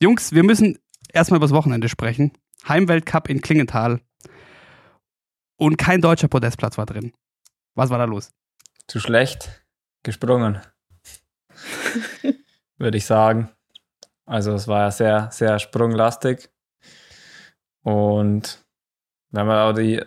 Jungs, 0.00 0.32
wir 0.32 0.42
müssen 0.44 0.78
erstmal 1.12 1.36
über 1.36 1.46
das 1.46 1.54
Wochenende 1.54 1.90
sprechen. 1.90 2.32
Heimweltcup 2.66 3.28
in 3.28 3.42
Klingenthal. 3.42 4.00
Und 5.58 5.76
kein 5.76 6.00
deutscher 6.00 6.28
Podestplatz 6.28 6.78
war 6.78 6.86
drin. 6.86 7.12
Was 7.74 7.90
war 7.90 7.98
da 7.98 8.04
los? 8.04 8.30
Zu 8.86 8.98
schlecht 8.98 9.62
gesprungen. 10.02 10.58
Würde 12.78 12.96
ich 12.96 13.04
sagen. 13.04 13.50
Also 14.32 14.54
es 14.54 14.66
war 14.66 14.84
ja 14.84 14.90
sehr, 14.90 15.28
sehr 15.30 15.58
sprunglastig. 15.58 16.48
Und 17.82 18.64
wenn 19.30 19.46
man 19.46 19.58
auch 19.58 19.74
die, 19.74 20.02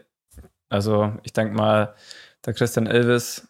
also 0.67 1.13
ich 1.21 1.31
denke 1.31 1.53
mal, 1.53 1.93
der 2.43 2.55
Christian 2.55 2.87
Ilves 2.87 3.47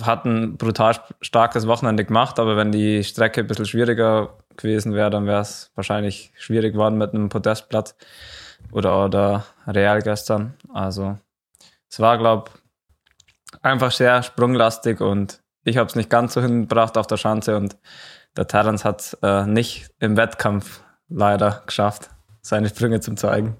hat 0.00 0.24
ein 0.24 0.56
brutal 0.56 0.94
starkes 1.20 1.66
Wochenende 1.66 2.04
gemacht, 2.04 2.38
aber 2.38 2.56
wenn 2.56 2.70
die 2.70 3.02
Strecke 3.02 3.40
ein 3.40 3.48
bisschen 3.48 3.66
schwieriger 3.66 4.38
gewesen 4.56 4.94
wäre, 4.94 5.10
dann 5.10 5.26
wäre 5.26 5.40
es 5.40 5.72
wahrscheinlich 5.74 6.32
schwierig 6.36 6.74
geworden 6.74 6.96
mit 6.96 7.12
einem 7.12 7.28
Podestplatz 7.28 7.96
oder, 8.70 9.04
oder 9.04 9.46
Real 9.66 10.00
gestern. 10.00 10.54
Also 10.72 11.18
es 11.90 11.98
war, 11.98 12.18
glaube 12.18 12.52
ich, 12.54 13.64
einfach 13.64 13.90
sehr 13.90 14.22
sprunglastig 14.22 15.00
und 15.00 15.42
ich 15.64 15.76
habe 15.76 15.88
es 15.88 15.96
nicht 15.96 16.08
ganz 16.08 16.34
so 16.34 16.40
hingebracht 16.40 16.96
auf 16.96 17.08
der 17.08 17.16
Schanze 17.16 17.56
und 17.56 17.76
der 18.36 18.46
Terrence 18.46 18.84
hat 18.84 19.00
es 19.00 19.14
äh, 19.22 19.46
nicht 19.46 19.90
im 19.98 20.16
Wettkampf 20.16 20.82
leider 21.08 21.62
geschafft, 21.66 22.10
seine 22.40 22.68
Sprünge 22.68 23.00
zu 23.00 23.14
zeigen. 23.14 23.56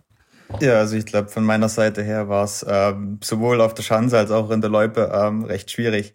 Ja, 0.60 0.74
also 0.78 0.96
ich 0.96 1.06
glaube, 1.06 1.28
von 1.28 1.44
meiner 1.44 1.68
Seite 1.68 2.02
her 2.02 2.28
war 2.28 2.44
es 2.44 2.64
ähm, 2.68 3.18
sowohl 3.22 3.60
auf 3.60 3.74
der 3.74 3.82
Schanze 3.82 4.18
als 4.18 4.30
auch 4.30 4.50
in 4.50 4.60
der 4.60 4.70
Loipe 4.70 5.10
ähm, 5.12 5.44
recht 5.44 5.70
schwierig. 5.70 6.14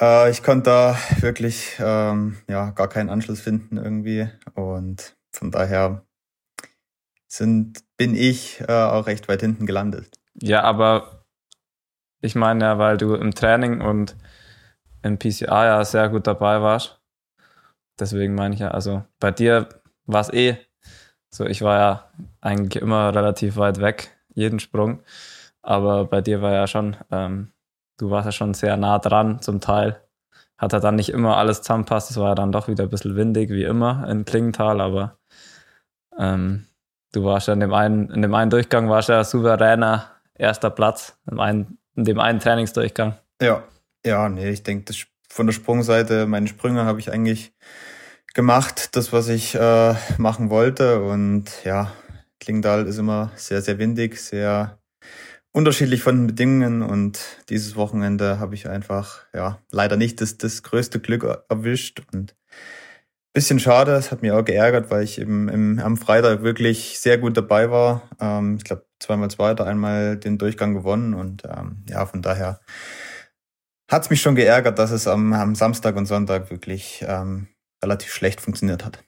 Äh, 0.00 0.30
ich 0.30 0.42
konnte 0.42 0.70
da 0.70 0.98
wirklich 1.20 1.76
ähm, 1.78 2.36
ja 2.48 2.70
gar 2.70 2.88
keinen 2.88 3.10
Anschluss 3.10 3.40
finden 3.40 3.76
irgendwie 3.76 4.28
und 4.54 5.16
von 5.32 5.50
daher 5.50 6.04
sind 7.26 7.84
bin 7.96 8.14
ich 8.14 8.60
äh, 8.68 8.72
auch 8.72 9.06
recht 9.06 9.28
weit 9.28 9.40
hinten 9.40 9.66
gelandet. 9.66 10.18
Ja, 10.34 10.62
aber 10.62 11.24
ich 12.20 12.34
meine 12.34 12.64
ja, 12.64 12.78
weil 12.78 12.96
du 12.96 13.14
im 13.14 13.34
Training 13.34 13.80
und 13.80 14.16
im 15.02 15.18
PCA 15.18 15.66
ja 15.66 15.84
sehr 15.84 16.08
gut 16.08 16.26
dabei 16.26 16.60
warst. 16.60 17.00
Deswegen 17.98 18.34
meine 18.34 18.54
ich 18.54 18.60
ja, 18.60 18.68
also 18.68 19.04
bei 19.20 19.30
dir 19.30 19.68
war 20.06 20.20
es 20.20 20.32
eh 20.32 20.56
so, 21.34 21.44
ich 21.46 21.62
war 21.62 21.78
ja 21.78 22.04
eigentlich 22.40 22.80
immer 22.80 23.12
relativ 23.12 23.56
weit 23.56 23.80
weg, 23.80 24.16
jeden 24.34 24.60
Sprung. 24.60 25.02
Aber 25.62 26.04
bei 26.04 26.20
dir 26.20 26.42
war 26.42 26.52
ja 26.52 26.68
schon, 26.68 26.96
ähm, 27.10 27.50
du 27.96 28.10
warst 28.10 28.26
ja 28.26 28.32
schon 28.32 28.54
sehr 28.54 28.76
nah 28.76 29.00
dran 29.00 29.42
zum 29.42 29.60
Teil. 29.60 30.00
Hat 30.56 30.72
er 30.72 30.78
dann 30.78 30.94
nicht 30.94 31.08
immer 31.08 31.36
alles 31.36 31.62
zusammenpasst. 31.62 32.12
Es 32.12 32.18
war 32.18 32.28
ja 32.28 32.34
dann 32.36 32.52
doch 32.52 32.68
wieder 32.68 32.84
ein 32.84 32.90
bisschen 32.90 33.16
windig, 33.16 33.50
wie 33.50 33.64
immer 33.64 34.08
in 34.08 34.24
Klingenthal, 34.24 34.80
aber 34.80 35.18
ähm, 36.16 36.66
du 37.10 37.24
warst 37.24 37.48
ja 37.48 37.54
in 37.54 37.60
dem 37.60 37.74
einen, 37.74 38.10
in 38.10 38.22
dem 38.22 38.34
einen 38.34 38.50
Durchgang 38.50 38.88
warst 38.88 39.08
ja 39.08 39.24
souveräner 39.24 40.12
erster 40.34 40.70
Platz, 40.70 41.18
in, 41.28 41.40
einen, 41.40 41.78
in 41.96 42.04
dem 42.04 42.20
einen 42.20 42.38
Trainingsdurchgang. 42.38 43.14
Ja, 43.42 43.64
ja, 44.06 44.28
nee, 44.28 44.50
ich 44.50 44.62
denke, 44.62 44.84
von 45.34 45.46
der 45.46 45.52
Sprungseite, 45.52 46.26
meine 46.26 46.46
Sprünge 46.46 46.84
habe 46.84 47.00
ich 47.00 47.10
eigentlich 47.10 47.52
gemacht, 48.34 48.94
das, 48.94 49.12
was 49.12 49.26
ich 49.26 49.56
äh, 49.56 49.94
machen 50.16 50.48
wollte. 50.48 51.02
Und 51.02 51.50
ja, 51.64 51.92
Klingdal 52.38 52.86
ist 52.86 52.98
immer 52.98 53.32
sehr, 53.34 53.60
sehr 53.60 53.78
windig, 53.78 54.20
sehr 54.20 54.78
unterschiedlich 55.50 56.04
von 56.04 56.18
den 56.18 56.26
Bedingungen. 56.28 56.82
Und 56.82 57.18
dieses 57.48 57.74
Wochenende 57.74 58.38
habe 58.38 58.54
ich 58.54 58.68
einfach, 58.68 59.24
ja, 59.34 59.58
leider 59.72 59.96
nicht 59.96 60.20
das, 60.20 60.38
das 60.38 60.62
größte 60.62 61.00
Glück 61.00 61.26
erwischt. 61.48 62.02
Und 62.12 62.36
bisschen 63.32 63.58
schade, 63.58 63.90
es 63.96 64.12
hat 64.12 64.22
mich 64.22 64.30
auch 64.30 64.44
geärgert, 64.44 64.92
weil 64.92 65.02
ich 65.02 65.20
eben 65.20 65.48
im, 65.48 65.80
am 65.80 65.96
Freitag 65.96 66.44
wirklich 66.44 67.00
sehr 67.00 67.18
gut 67.18 67.36
dabei 67.36 67.72
war. 67.72 68.08
Ähm, 68.20 68.54
ich 68.58 68.62
glaube, 68.62 68.86
zweimal 69.00 69.32
Zweiter, 69.32 69.66
einmal 69.66 70.16
den 70.16 70.38
Durchgang 70.38 70.74
gewonnen. 70.74 71.12
Und 71.12 71.42
ähm, 71.44 71.82
ja, 71.88 72.06
von 72.06 72.22
daher 72.22 72.60
hat's 73.90 74.10
mich 74.10 74.20
schon 74.22 74.34
geärgert, 74.34 74.78
dass 74.78 74.90
es 74.90 75.06
am, 75.06 75.32
am 75.32 75.54
Samstag 75.54 75.96
und 75.96 76.06
Sonntag 76.06 76.50
wirklich 76.50 77.04
ähm, 77.06 77.48
relativ 77.82 78.12
schlecht 78.12 78.40
funktioniert 78.40 78.84
hat. 78.84 79.02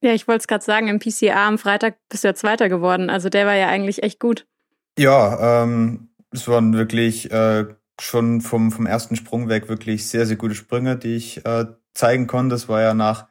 Ja, 0.00 0.12
ich 0.12 0.28
wollte 0.28 0.40
es 0.40 0.46
gerade 0.46 0.64
sagen, 0.64 0.88
im 0.88 0.98
PCA 0.98 1.48
am 1.48 1.56
Freitag 1.58 1.96
bist 2.10 2.24
du 2.24 2.28
ja 2.28 2.34
Zweiter 2.34 2.68
geworden. 2.68 3.08
Also 3.08 3.30
der 3.30 3.46
war 3.46 3.54
ja 3.54 3.68
eigentlich 3.68 4.02
echt 4.02 4.20
gut. 4.20 4.46
Ja, 4.98 5.62
ähm, 5.62 6.10
es 6.30 6.46
waren 6.46 6.74
wirklich 6.74 7.30
äh, 7.32 7.64
schon 7.98 8.40
vom, 8.40 8.70
vom 8.70 8.86
ersten 8.86 9.16
Sprung 9.16 9.48
weg 9.48 9.68
wirklich 9.68 10.06
sehr, 10.06 10.26
sehr 10.26 10.36
gute 10.36 10.54
Sprünge, 10.54 10.96
die 10.96 11.16
ich 11.16 11.44
äh, 11.46 11.66
zeigen 11.94 12.26
konnte. 12.26 12.54
Das 12.54 12.68
war 12.68 12.82
ja 12.82 12.92
nach 12.92 13.28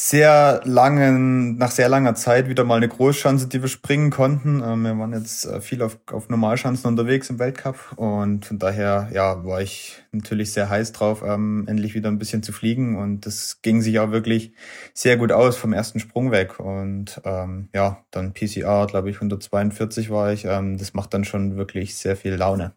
sehr 0.00 0.60
langen, 0.62 1.56
nach 1.56 1.72
sehr 1.72 1.88
langer 1.88 2.14
Zeit 2.14 2.48
wieder 2.48 2.62
mal 2.62 2.76
eine 2.76 2.86
Großschanze, 2.86 3.48
die 3.48 3.60
wir 3.60 3.68
springen 3.68 4.10
konnten. 4.10 4.62
Ähm, 4.64 4.82
wir 4.82 4.96
waren 4.96 5.12
jetzt 5.12 5.44
äh, 5.44 5.60
viel 5.60 5.82
auf, 5.82 5.98
auf 6.12 6.28
Normalschanzen 6.28 6.86
unterwegs 6.86 7.28
im 7.30 7.40
Weltcup 7.40 7.94
und 7.96 8.46
von 8.46 8.60
daher, 8.60 9.10
ja, 9.12 9.44
war 9.44 9.60
ich 9.60 9.96
natürlich 10.12 10.52
sehr 10.52 10.70
heiß 10.70 10.92
drauf, 10.92 11.24
ähm, 11.26 11.64
endlich 11.66 11.94
wieder 11.94 12.08
ein 12.10 12.18
bisschen 12.20 12.44
zu 12.44 12.52
fliegen 12.52 12.96
und 12.96 13.26
das 13.26 13.60
ging 13.60 13.82
sich 13.82 13.98
auch 13.98 14.12
wirklich 14.12 14.52
sehr 14.94 15.16
gut 15.16 15.32
aus 15.32 15.56
vom 15.56 15.72
ersten 15.72 15.98
Sprung 15.98 16.30
weg 16.30 16.60
und 16.60 17.20
ähm, 17.24 17.68
ja, 17.74 18.04
dann 18.12 18.34
PCR, 18.34 18.86
glaube 18.86 19.10
ich, 19.10 19.16
142 19.16 20.10
war 20.10 20.32
ich. 20.32 20.44
Ähm, 20.44 20.78
das 20.78 20.94
macht 20.94 21.12
dann 21.12 21.24
schon 21.24 21.56
wirklich 21.56 21.96
sehr 21.96 22.14
viel 22.14 22.36
Laune. 22.36 22.72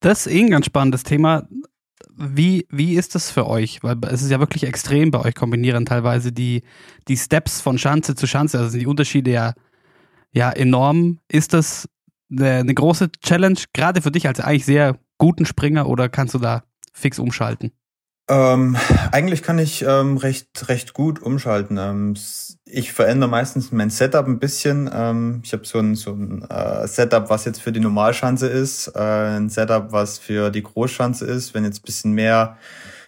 Das 0.00 0.26
ist 0.26 0.32
eh 0.32 0.40
ein 0.40 0.50
ganz 0.50 0.66
spannendes 0.66 1.04
Thema. 1.04 1.46
Wie, 2.16 2.66
wie 2.70 2.94
ist 2.94 3.14
das 3.14 3.30
für 3.30 3.46
euch? 3.46 3.82
Weil 3.82 3.98
es 4.10 4.22
ist 4.22 4.30
ja 4.30 4.40
wirklich 4.40 4.64
extrem 4.64 5.10
bei 5.10 5.20
euch 5.20 5.34
kombinieren 5.34 5.86
teilweise 5.86 6.32
die, 6.32 6.62
die 7.08 7.16
Steps 7.16 7.60
von 7.60 7.78
Schanze 7.78 8.14
zu 8.14 8.26
Schanze. 8.26 8.58
Also 8.58 8.70
sind 8.70 8.80
die 8.80 8.86
Unterschiede 8.86 9.30
ja, 9.30 9.54
ja 10.32 10.50
enorm. 10.50 11.18
Ist 11.28 11.52
das 11.52 11.88
eine, 12.30 12.56
eine 12.56 12.74
große 12.74 13.10
Challenge, 13.22 13.58
gerade 13.72 14.02
für 14.02 14.10
dich 14.10 14.26
als 14.26 14.40
eigentlich 14.40 14.64
sehr 14.64 14.98
guten 15.18 15.46
Springer 15.46 15.88
oder 15.88 16.08
kannst 16.08 16.34
du 16.34 16.38
da 16.38 16.64
fix 16.92 17.18
umschalten? 17.18 17.72
Ähm, 18.30 18.76
eigentlich 19.10 19.42
kann 19.42 19.58
ich 19.58 19.82
ähm, 19.82 20.18
recht, 20.18 20.68
recht 20.68 20.92
gut 20.92 21.22
umschalten. 21.22 21.78
Ähm, 21.78 22.14
ich 22.66 22.92
verändere 22.92 23.30
meistens 23.30 23.72
mein 23.72 23.88
Setup 23.88 24.26
ein 24.26 24.38
bisschen. 24.38 24.90
Ähm, 24.92 25.40
ich 25.44 25.52
habe 25.54 25.64
so 25.64 25.78
ein, 25.78 25.94
so 25.94 26.12
ein 26.12 26.42
äh, 26.50 26.86
Setup, 26.86 27.30
was 27.30 27.46
jetzt 27.46 27.62
für 27.62 27.72
die 27.72 27.80
Normalschanze 27.80 28.46
ist, 28.48 28.88
äh, 28.88 28.98
ein 28.98 29.48
Setup, 29.48 29.92
was 29.92 30.18
für 30.18 30.50
die 30.50 30.62
Großschanze 30.62 31.24
ist, 31.24 31.54
wenn 31.54 31.64
jetzt 31.64 31.82
bisschen 31.84 32.12
mehr 32.12 32.58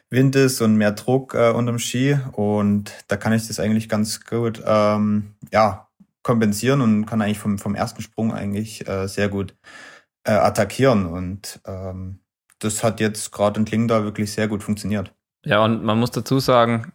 Wind 0.09 0.37
ist 0.37 0.63
und 0.63 0.77
mehr 0.77 0.93
Druck 0.93 1.35
äh, 1.35 1.51
unterm 1.51 1.79
Ski. 1.79 2.19
Und 2.33 2.93
da 3.09 3.17
kann 3.17 3.35
ich 3.35 3.47
das 3.47 3.61
eigentlich 3.61 3.91
ganz 3.91 4.25
gut 4.25 4.63
ähm, 4.65 5.35
ja, 5.53 5.89
kompensieren 6.23 6.81
und 6.81 7.05
kann 7.05 7.21
eigentlich 7.21 7.39
vom, 7.39 7.59
vom 7.59 7.75
ersten 7.75 8.01
Sprung 8.01 8.33
eigentlich 8.33 8.89
äh, 8.89 9.07
sehr 9.07 9.29
gut 9.29 9.55
äh, 10.25 10.33
attackieren. 10.33 11.05
Und 11.05 11.61
ähm, 11.67 12.20
das 12.61 12.85
hat 12.85 13.01
jetzt 13.01 13.33
gerade 13.33 13.59
in 13.59 13.67
Klingda 13.67 14.05
wirklich 14.05 14.33
sehr 14.33 14.49
gut 14.49 14.63
funktioniert. 14.63 15.13
Ja, 15.45 15.65
und 15.65 15.83
man 15.83 15.99
muss 15.99 16.11
dazu 16.11 16.39
sagen, 16.39 16.93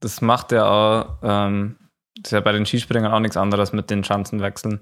das 0.00 0.20
macht 0.20 0.52
ja 0.52 0.66
auch, 0.66 1.18
ähm, 1.22 1.76
das 2.16 2.26
ist 2.26 2.32
ja 2.32 2.40
bei 2.40 2.52
den 2.52 2.66
Skispringern 2.66 3.12
auch 3.12 3.20
nichts 3.20 3.36
anderes 3.36 3.72
mit 3.72 3.90
den 3.90 4.04
Schanzenwechseln. 4.04 4.80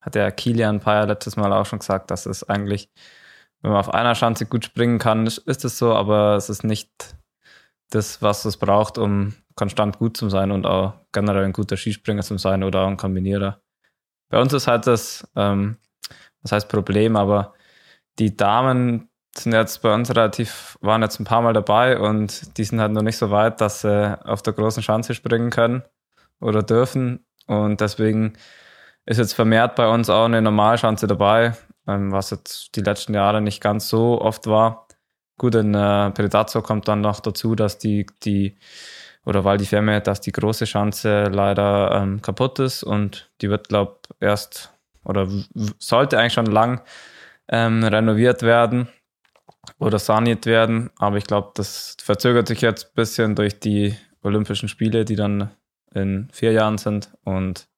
Hat 0.00 0.14
der 0.14 0.32
Kilian 0.32 0.80
Payer 0.80 1.06
letztes 1.06 1.36
Mal 1.36 1.52
auch 1.52 1.66
schon 1.66 1.78
gesagt, 1.78 2.10
dass 2.10 2.26
es 2.26 2.48
eigentlich, 2.48 2.90
wenn 3.62 3.70
man 3.70 3.80
auf 3.80 3.92
einer 3.92 4.14
Schanze 4.14 4.46
gut 4.46 4.64
springen 4.64 4.98
kann, 4.98 5.26
ist 5.26 5.64
es 5.64 5.78
so, 5.78 5.94
aber 5.94 6.36
es 6.36 6.50
ist 6.50 6.64
nicht 6.64 7.16
das, 7.90 8.22
was 8.22 8.44
es 8.44 8.56
braucht, 8.56 8.98
um 8.98 9.34
konstant 9.54 9.98
gut 9.98 10.16
zu 10.16 10.30
sein 10.30 10.50
und 10.50 10.64
auch 10.64 10.94
generell 11.12 11.44
ein 11.44 11.52
guter 11.52 11.76
Skispringer 11.76 12.22
zu 12.22 12.38
sein 12.38 12.64
oder 12.64 12.82
auch 12.82 12.88
ein 12.88 12.96
Kombinierer. 12.96 13.60
Bei 14.30 14.40
uns 14.40 14.52
ist 14.52 14.66
halt 14.66 14.86
das, 14.86 15.28
ähm, 15.36 15.76
das 16.42 16.52
heißt 16.52 16.68
Problem, 16.68 17.16
aber 17.16 17.54
die 18.18 18.36
Damen, 18.36 19.09
sind 19.36 19.52
jetzt 19.52 19.82
bei 19.82 19.94
uns 19.94 20.10
relativ, 20.10 20.76
waren 20.80 21.02
jetzt 21.02 21.20
ein 21.20 21.24
paar 21.24 21.42
Mal 21.42 21.52
dabei 21.52 21.98
und 21.98 22.56
die 22.58 22.64
sind 22.64 22.80
halt 22.80 22.92
noch 22.92 23.02
nicht 23.02 23.16
so 23.16 23.30
weit, 23.30 23.60
dass 23.60 23.82
sie 23.82 24.18
auf 24.24 24.42
der 24.42 24.52
großen 24.52 24.82
Schanze 24.82 25.14
springen 25.14 25.50
können 25.50 25.82
oder 26.40 26.62
dürfen. 26.62 27.24
Und 27.46 27.80
deswegen 27.80 28.34
ist 29.06 29.18
jetzt 29.18 29.34
vermehrt 29.34 29.76
bei 29.76 29.88
uns 29.88 30.10
auch 30.10 30.24
eine 30.24 30.42
Normalschanze 30.42 31.06
dabei, 31.06 31.54
ähm, 31.86 32.12
was 32.12 32.30
jetzt 32.30 32.76
die 32.76 32.82
letzten 32.82 33.14
Jahre 33.14 33.40
nicht 33.40 33.60
ganz 33.60 33.88
so 33.88 34.20
oft 34.20 34.46
war. 34.46 34.88
Gut, 35.38 35.54
in 35.54 35.74
äh, 35.74 36.10
Predazzo 36.10 36.60
kommt 36.60 36.88
dann 36.88 37.00
noch 37.00 37.20
dazu, 37.20 37.54
dass 37.54 37.78
die, 37.78 38.06
die, 38.24 38.58
oder 39.24 39.44
weil 39.44 39.58
die 39.58 39.66
Firma, 39.66 40.00
dass 40.00 40.20
die 40.20 40.32
große 40.32 40.66
Schanze 40.66 41.24
leider 41.24 41.92
ähm, 41.92 42.20
kaputt 42.20 42.58
ist 42.58 42.82
und 42.82 43.30
die 43.40 43.48
wird, 43.48 43.68
glaube 43.68 44.00
erst 44.18 44.72
oder 45.04 45.28
sollte 45.78 46.18
eigentlich 46.18 46.34
schon 46.34 46.46
lang 46.46 46.82
ähm, 47.48 47.82
renoviert 47.82 48.42
werden 48.42 48.88
oder 49.78 49.98
saniert 49.98 50.46
werden. 50.46 50.90
Aber 50.98 51.16
ich 51.16 51.24
glaube, 51.24 51.50
das 51.54 51.96
verzögert 52.02 52.48
sich 52.48 52.60
jetzt 52.60 52.86
ein 52.86 52.94
bisschen 52.94 53.34
durch 53.34 53.60
die 53.60 53.96
Olympischen 54.22 54.68
Spiele, 54.68 55.04
die 55.04 55.16
dann 55.16 55.50
in 55.94 56.28
vier 56.32 56.52
Jahren 56.52 56.78
sind. 56.78 57.10
Und 57.24 57.68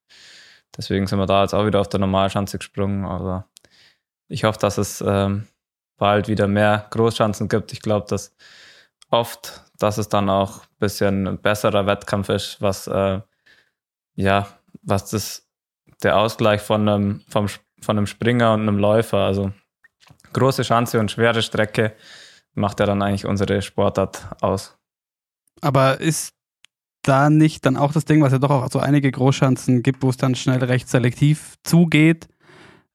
deswegen 0.75 1.07
sind 1.07 1.19
wir 1.19 1.25
da 1.25 1.41
jetzt 1.41 1.53
auch 1.53 1.65
wieder 1.65 1.81
auf 1.81 1.89
der 1.89 1.99
Normalschanze 1.99 2.57
gesprungen. 2.57 3.05
Aber 3.05 3.47
ich 4.27 4.43
hoffe, 4.43 4.59
dass 4.59 4.77
es 4.77 5.03
ähm, 5.05 5.47
bald 5.97 6.27
wieder 6.27 6.47
mehr 6.47 6.87
Großschanzen 6.89 7.47
gibt. 7.47 7.73
Ich 7.73 7.81
glaube, 7.81 8.07
dass 8.09 8.35
oft, 9.09 9.61
dass 9.77 9.97
es 9.97 10.09
dann 10.09 10.29
auch 10.29 10.63
ein 10.63 10.79
bisschen 10.79 11.27
ein 11.27 11.37
besserer 11.37 11.85
Wettkampf 11.85 12.29
ist, 12.29 12.61
was 12.61 12.87
äh, 12.87 13.21
ja, 14.15 14.47
was 14.81 15.09
das 15.09 15.47
der 16.01 16.17
Ausgleich 16.17 16.61
von 16.61 16.87
einem, 16.87 17.21
vom, 17.29 17.47
von 17.81 17.97
einem 17.97 18.07
Springer 18.07 18.53
und 18.53 18.61
einem 18.61 18.77
Läufer. 18.77 19.19
Also 19.19 19.53
große 20.33 20.63
Chance 20.63 20.99
und 20.99 21.11
schwere 21.11 21.41
Strecke 21.41 21.93
macht 22.53 22.79
ja 22.79 22.85
dann 22.85 23.01
eigentlich 23.01 23.25
unsere 23.25 23.61
Sportart 23.61 24.27
aus. 24.41 24.77
Aber 25.61 25.99
ist 26.01 26.33
da 27.03 27.29
nicht 27.29 27.65
dann 27.65 27.77
auch 27.77 27.91
das 27.91 28.05
Ding, 28.05 28.21
was 28.21 28.31
ja 28.31 28.39
doch 28.39 28.49
auch 28.49 28.69
so 28.71 28.79
einige 28.79 29.11
Großschanzen 29.11 29.83
gibt, 29.83 30.03
wo 30.03 30.09
es 30.09 30.17
dann 30.17 30.35
schnell 30.35 30.63
recht 30.63 30.89
selektiv 30.89 31.55
zugeht, 31.63 32.27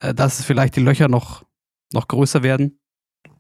äh, 0.00 0.14
dass 0.14 0.42
vielleicht 0.44 0.76
die 0.76 0.80
Löcher 0.80 1.08
noch, 1.08 1.44
noch 1.92 2.08
größer 2.08 2.42
werden? 2.42 2.78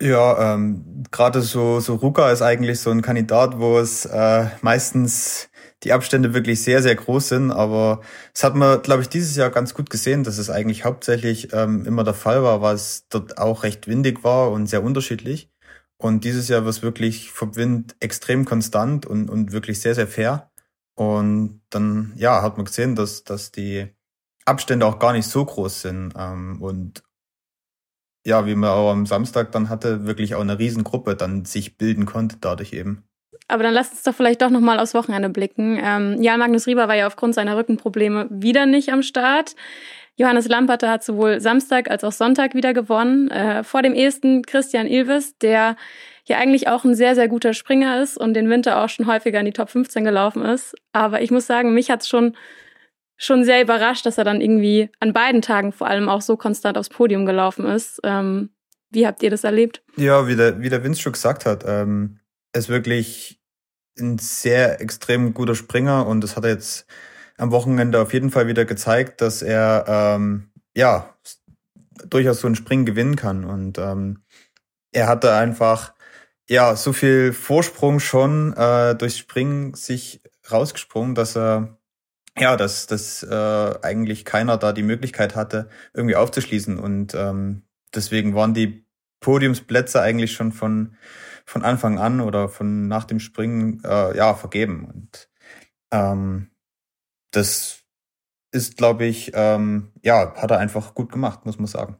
Ja, 0.00 0.54
ähm, 0.54 1.04
gerade 1.10 1.42
so, 1.42 1.80
so 1.80 1.96
Ruka 1.96 2.30
ist 2.30 2.42
eigentlich 2.42 2.80
so 2.80 2.90
ein 2.90 3.02
Kandidat, 3.02 3.58
wo 3.58 3.78
es 3.78 4.04
äh, 4.06 4.46
meistens 4.60 5.50
die 5.84 5.92
Abstände 5.92 6.34
wirklich 6.34 6.62
sehr, 6.62 6.82
sehr 6.82 6.94
groß 6.94 7.28
sind. 7.28 7.50
Aber 7.50 8.00
es 8.34 8.44
hat 8.44 8.54
man, 8.54 8.82
glaube 8.82 9.02
ich, 9.02 9.08
dieses 9.08 9.36
Jahr 9.36 9.50
ganz 9.50 9.74
gut 9.74 9.90
gesehen, 9.90 10.24
dass 10.24 10.38
es 10.38 10.50
eigentlich 10.50 10.84
hauptsächlich 10.84 11.52
ähm, 11.52 11.86
immer 11.86 12.04
der 12.04 12.14
Fall 12.14 12.42
war, 12.42 12.62
weil 12.62 12.74
es 12.74 13.06
dort 13.08 13.38
auch 13.38 13.62
recht 13.62 13.86
windig 13.88 14.24
war 14.24 14.50
und 14.50 14.66
sehr 14.66 14.82
unterschiedlich. 14.82 15.50
Und 15.98 16.24
dieses 16.24 16.48
Jahr 16.48 16.62
war 16.62 16.70
es 16.70 16.82
wirklich 16.82 17.32
vom 17.32 17.56
Wind 17.56 17.96
extrem 18.00 18.44
konstant 18.44 19.06
und, 19.06 19.28
und 19.30 19.52
wirklich 19.52 19.80
sehr, 19.80 19.94
sehr 19.94 20.06
fair. 20.06 20.50
Und 20.94 21.62
dann, 21.70 22.12
ja, 22.16 22.42
hat 22.42 22.56
man 22.56 22.66
gesehen, 22.66 22.96
dass, 22.96 23.24
dass 23.24 23.52
die 23.52 23.88
Abstände 24.44 24.86
auch 24.86 24.98
gar 24.98 25.12
nicht 25.12 25.26
so 25.28 25.44
groß 25.44 25.82
sind. 25.82 26.14
Ähm, 26.16 26.60
und 26.62 27.02
ja, 28.26 28.46
wie 28.46 28.54
man 28.54 28.70
auch 28.70 28.90
am 28.90 29.06
Samstag 29.06 29.52
dann 29.52 29.68
hatte, 29.68 30.06
wirklich 30.06 30.34
auch 30.34 30.40
eine 30.40 30.58
Riesengruppe 30.58 31.16
dann 31.16 31.44
sich 31.44 31.78
bilden 31.78 32.06
konnte 32.06 32.36
dadurch 32.40 32.72
eben. 32.72 33.07
Aber 33.48 33.62
dann 33.62 33.72
lasst 33.72 33.92
uns 33.92 34.02
doch 34.02 34.14
vielleicht 34.14 34.42
doch 34.42 34.50
nochmal 34.50 34.78
aufs 34.78 34.94
Wochenende 34.94 35.30
blicken. 35.30 35.80
Ähm, 35.82 36.22
Jan 36.22 36.38
Magnus 36.38 36.66
Rieber 36.66 36.86
war 36.86 36.94
ja 36.94 37.06
aufgrund 37.06 37.34
seiner 37.34 37.56
Rückenprobleme 37.56 38.26
wieder 38.30 38.66
nicht 38.66 38.92
am 38.92 39.02
Start. 39.02 39.54
Johannes 40.16 40.48
Lamperter 40.48 40.90
hat 40.90 41.04
sowohl 41.04 41.40
Samstag 41.40 41.90
als 41.90 42.04
auch 42.04 42.12
Sonntag 42.12 42.54
wieder 42.54 42.74
gewonnen. 42.74 43.30
Äh, 43.30 43.62
vor 43.64 43.82
dem 43.82 43.94
ehesten 43.94 44.42
Christian 44.42 44.86
Ilves, 44.86 45.38
der 45.38 45.76
ja 46.26 46.38
eigentlich 46.38 46.68
auch 46.68 46.84
ein 46.84 46.94
sehr, 46.94 47.14
sehr 47.14 47.28
guter 47.28 47.54
Springer 47.54 48.02
ist 48.02 48.18
und 48.18 48.34
den 48.34 48.50
Winter 48.50 48.82
auch 48.82 48.88
schon 48.88 49.06
häufiger 49.06 49.38
in 49.40 49.46
die 49.46 49.52
Top 49.52 49.70
15 49.70 50.04
gelaufen 50.04 50.44
ist. 50.44 50.74
Aber 50.92 51.22
ich 51.22 51.30
muss 51.30 51.46
sagen, 51.46 51.72
mich 51.72 51.90
hat's 51.90 52.08
schon, 52.08 52.36
schon 53.16 53.44
sehr 53.44 53.62
überrascht, 53.62 54.04
dass 54.04 54.18
er 54.18 54.24
dann 54.24 54.40
irgendwie 54.40 54.90
an 55.00 55.12
beiden 55.12 55.40
Tagen 55.40 55.72
vor 55.72 55.86
allem 55.86 56.08
auch 56.08 56.20
so 56.20 56.36
konstant 56.36 56.76
aufs 56.76 56.90
Podium 56.90 57.24
gelaufen 57.24 57.64
ist. 57.64 58.00
Ähm, 58.02 58.50
wie 58.90 59.06
habt 59.06 59.22
ihr 59.22 59.30
das 59.30 59.44
erlebt? 59.44 59.82
Ja, 59.96 60.26
wie 60.26 60.36
der, 60.36 60.60
wie 60.60 60.68
der 60.68 60.82
Vince 60.82 61.00
schon 61.00 61.12
gesagt 61.12 61.46
hat, 61.46 61.64
ähm, 61.66 62.18
ist 62.52 62.68
wirklich 62.68 63.37
ein 64.00 64.18
sehr 64.18 64.80
extrem 64.80 65.34
guter 65.34 65.54
Springer 65.54 66.06
und 66.06 66.22
das 66.22 66.36
hat 66.36 66.44
er 66.44 66.50
jetzt 66.50 66.86
am 67.36 67.50
Wochenende 67.52 68.00
auf 68.00 68.12
jeden 68.12 68.30
Fall 68.30 68.46
wieder 68.46 68.64
gezeigt, 68.64 69.20
dass 69.20 69.42
er 69.42 69.84
ähm, 69.88 70.50
ja 70.76 71.14
durchaus 72.08 72.40
so 72.40 72.48
ein 72.48 72.54
Springen 72.54 72.86
gewinnen 72.86 73.16
kann. 73.16 73.44
Und 73.44 73.78
ähm, 73.78 74.22
er 74.92 75.06
hatte 75.08 75.34
einfach 75.34 75.94
ja 76.48 76.76
so 76.76 76.92
viel 76.92 77.32
Vorsprung 77.32 78.00
schon 78.00 78.54
äh, 78.54 78.94
durchs 78.94 79.18
Springen 79.18 79.74
sich 79.74 80.20
rausgesprungen, 80.50 81.14
dass 81.14 81.36
er 81.36 81.78
ja, 82.40 82.56
dass, 82.56 82.86
dass 82.86 83.24
äh, 83.24 83.74
eigentlich 83.82 84.24
keiner 84.24 84.56
da 84.58 84.72
die 84.72 84.84
Möglichkeit 84.84 85.34
hatte, 85.34 85.68
irgendwie 85.92 86.14
aufzuschließen. 86.14 86.78
Und 86.78 87.14
ähm, 87.14 87.62
deswegen 87.94 88.34
waren 88.34 88.54
die 88.54 88.84
Podiumsplätze 89.20 90.00
eigentlich 90.00 90.32
schon 90.32 90.52
von 90.52 90.96
von 91.48 91.64
Anfang 91.64 91.98
an 91.98 92.20
oder 92.20 92.48
von 92.48 92.88
nach 92.88 93.04
dem 93.04 93.20
Springen 93.20 93.82
äh, 93.82 94.14
ja 94.16 94.34
vergeben. 94.34 94.84
Und 94.84 95.30
ähm, 95.90 96.50
das 97.30 97.84
ist, 98.52 98.76
glaube 98.76 99.06
ich, 99.06 99.32
ähm, 99.34 99.92
ja, 100.02 100.34
hat 100.36 100.50
er 100.50 100.58
einfach 100.58 100.94
gut 100.94 101.10
gemacht, 101.10 101.46
muss 101.46 101.58
man 101.58 101.66
sagen. 101.66 101.96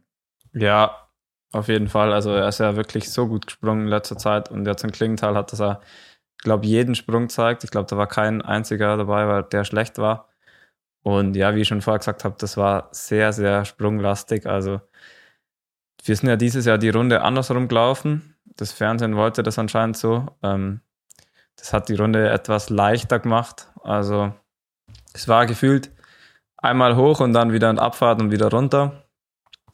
Ja, 0.53 1.09
auf 1.53 1.69
jeden 1.69 1.89
Fall. 1.89 2.13
Also 2.13 2.31
er 2.31 2.49
ist 2.49 2.61
ja 2.61 2.77
wirklich 2.77 3.11
so 3.11 3.27
gut 3.27 3.47
gesprungen 3.47 3.85
in 3.85 3.89
letzter 3.89 4.19
Zeit 4.19 4.51
und 4.51 4.67
jetzt 4.67 4.85
in 4.85 4.93
Klingenthal 4.93 5.35
hat 5.35 5.53
das 5.53 5.61
er, 5.61 5.81
ich 6.37 6.45
glaube, 6.45 6.67
jeden 6.67 6.95
Sprung 6.95 7.23
gezeigt. 7.23 7.65
Ich 7.65 7.71
glaube, 7.71 7.89
da 7.89 7.97
war 7.97 8.07
kein 8.07 8.43
einziger 8.43 8.99
dabei, 8.99 9.27
weil 9.29 9.45
der 9.45 9.65
schlecht 9.65 9.97
war. 9.97 10.29
Und 11.03 11.37
ja, 11.37 11.55
wie 11.55 11.63
ich 11.63 11.69
schon 11.69 11.81
vorher 11.81 12.01
gesagt 12.01 12.25
habe, 12.25 12.37
das 12.39 12.59
war 12.59 12.91
sehr, 12.93 13.33
sehr 13.33 13.65
sprunglastig. 13.65 14.47
Also 14.47 14.83
wir 16.05 16.17
sind 16.17 16.29
ja 16.29 16.37
dieses 16.37 16.67
Jahr 16.67 16.79
die 16.79 16.91
Runde 16.91 17.23
andersrum 17.23 17.69
gelaufen. 17.69 18.35
Das 18.59 18.73
Fernsehen 18.73 19.17
wollte 19.17 19.43
das 19.43 19.59
anscheinend 19.59 19.97
so. 19.97 20.27
Ähm, 20.43 20.81
das 21.57 21.73
hat 21.73 21.89
die 21.89 21.95
Runde 21.95 22.29
etwas 22.29 22.71
leichter 22.71 23.19
gemacht. 23.19 23.69
Also 23.83 24.33
es 25.15 25.29
war 25.29 25.47
gefühlt 25.47 25.91
einmal 26.57 26.97
hoch 26.97 27.21
und 27.21 27.33
dann 27.33 27.53
wieder 27.53 27.71
in 27.71 27.79
Abfahrt 27.79 28.21
und 28.21 28.31
wieder 28.31 28.51
runter. 28.51 29.05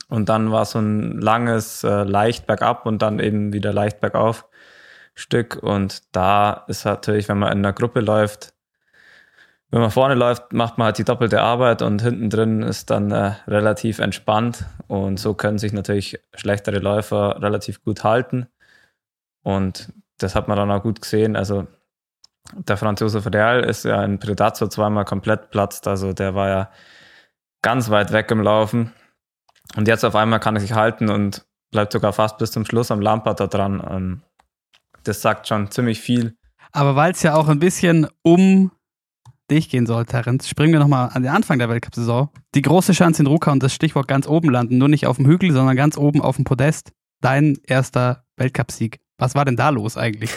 Und 0.08 0.28
dann 0.28 0.52
war 0.52 0.66
so 0.66 0.78
ein 0.78 1.18
langes 1.20 1.82
äh, 1.82 2.04
leicht 2.04 2.46
bergab 2.46 2.86
und 2.86 3.00
dann 3.00 3.18
eben 3.18 3.52
wieder 3.52 3.72
leicht 3.72 4.00
bergauf 4.00 4.46
Stück. 5.14 5.56
Und 5.62 6.02
da 6.14 6.64
ist 6.68 6.84
natürlich, 6.84 7.28
wenn 7.28 7.38
man 7.38 7.52
in 7.52 7.58
einer 7.58 7.72
Gruppe 7.72 8.00
läuft, 8.00 8.52
wenn 9.70 9.80
man 9.80 9.90
vorne 9.90 10.14
läuft, 10.14 10.52
macht 10.52 10.78
man 10.78 10.86
halt 10.86 10.98
die 10.98 11.04
doppelte 11.04 11.40
Arbeit 11.40 11.82
und 11.82 12.02
hinten 12.02 12.30
drin 12.30 12.62
ist 12.62 12.90
dann 12.90 13.10
äh, 13.10 13.32
relativ 13.48 13.98
entspannt. 13.98 14.66
Und 14.86 15.18
so 15.18 15.34
können 15.34 15.58
sich 15.58 15.72
natürlich 15.72 16.20
schlechtere 16.34 16.78
Läufer 16.78 17.42
relativ 17.42 17.82
gut 17.82 18.04
halten. 18.04 18.46
Und 19.44 19.92
das 20.18 20.34
hat 20.34 20.48
man 20.48 20.56
dann 20.56 20.70
auch 20.72 20.82
gut 20.82 21.00
gesehen. 21.00 21.36
Also 21.36 21.68
der 22.52 22.76
Franzose 22.76 23.24
Real 23.32 23.62
ist 23.62 23.84
ja 23.84 24.02
in 24.02 24.18
Predazzo 24.18 24.66
zweimal 24.66 25.04
komplett 25.04 25.50
platzt. 25.50 25.86
Also 25.86 26.12
der 26.12 26.34
war 26.34 26.48
ja 26.48 26.70
ganz 27.62 27.90
weit 27.90 28.12
weg 28.12 28.30
im 28.30 28.42
Laufen. 28.42 28.92
Und 29.76 29.86
jetzt 29.86 30.04
auf 30.04 30.16
einmal 30.16 30.40
kann 30.40 30.56
er 30.56 30.60
sich 30.60 30.72
halten 30.72 31.08
und 31.08 31.46
bleibt 31.70 31.92
sogar 31.92 32.12
fast 32.12 32.38
bis 32.38 32.52
zum 32.52 32.64
Schluss 32.64 32.90
am 32.90 33.00
Lampard 33.00 33.40
da 33.40 33.46
dran. 33.46 33.82
Ähm, 33.88 34.22
das 35.04 35.20
sagt 35.20 35.46
schon 35.48 35.70
ziemlich 35.70 36.00
viel. 36.00 36.36
Aber 36.72 36.96
weil 36.96 37.12
es 37.12 37.22
ja 37.22 37.34
auch 37.34 37.48
ein 37.48 37.58
bisschen 37.58 38.06
um 38.22 38.70
dich 39.50 39.68
gehen 39.68 39.86
soll, 39.86 40.06
Terence, 40.06 40.48
springen 40.48 40.72
wir 40.72 40.80
nochmal 40.80 41.10
an 41.12 41.22
den 41.22 41.32
Anfang 41.32 41.58
der 41.58 41.68
Weltcup-Saison. 41.68 42.30
Die 42.54 42.62
große 42.62 42.92
Chance 42.92 43.22
in 43.22 43.26
Ruka 43.26 43.52
und 43.52 43.62
das 43.62 43.74
Stichwort 43.74 44.08
ganz 44.08 44.26
oben 44.26 44.50
landen, 44.50 44.78
nur 44.78 44.88
nicht 44.88 45.06
auf 45.06 45.16
dem 45.16 45.26
Hügel, 45.26 45.52
sondern 45.52 45.76
ganz 45.76 45.98
oben 45.98 46.22
auf 46.22 46.36
dem 46.36 46.44
Podest. 46.44 46.92
Dein 47.20 47.58
erster 47.66 48.24
Weltcup-Sieg. 48.36 49.03
Was 49.24 49.34
war 49.34 49.46
denn 49.46 49.56
da 49.56 49.70
los 49.70 49.96
eigentlich? 49.96 50.30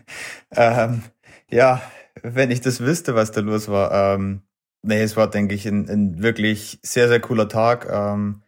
ähm, 0.50 1.02
ja, 1.48 1.80
wenn 2.22 2.50
ich 2.50 2.60
das 2.60 2.80
wüsste, 2.80 3.14
was 3.14 3.32
da 3.32 3.40
los 3.40 3.68
war. 3.68 4.14
Ähm, 4.14 4.42
nee, 4.82 5.00
es 5.00 5.16
war, 5.16 5.30
denke 5.30 5.54
ich, 5.54 5.64
ein, 5.64 5.88
ein 5.88 6.22
wirklich 6.22 6.78
sehr, 6.82 7.08
sehr 7.08 7.18
cooler 7.18 7.48
Tag. 7.48 7.88
Ähm, 7.90 8.42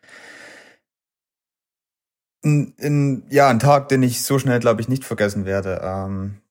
in, 2.42 2.74
in, 2.76 3.26
ja, 3.30 3.48
ein 3.48 3.60
Tag, 3.60 3.88
den 3.88 4.02
ich 4.02 4.22
so 4.22 4.38
schnell, 4.38 4.60
glaube 4.60 4.82
ich, 4.82 4.90
nicht 4.90 5.06
vergessen 5.06 5.46
werde. 5.46 5.80
Ähm, 5.82 6.42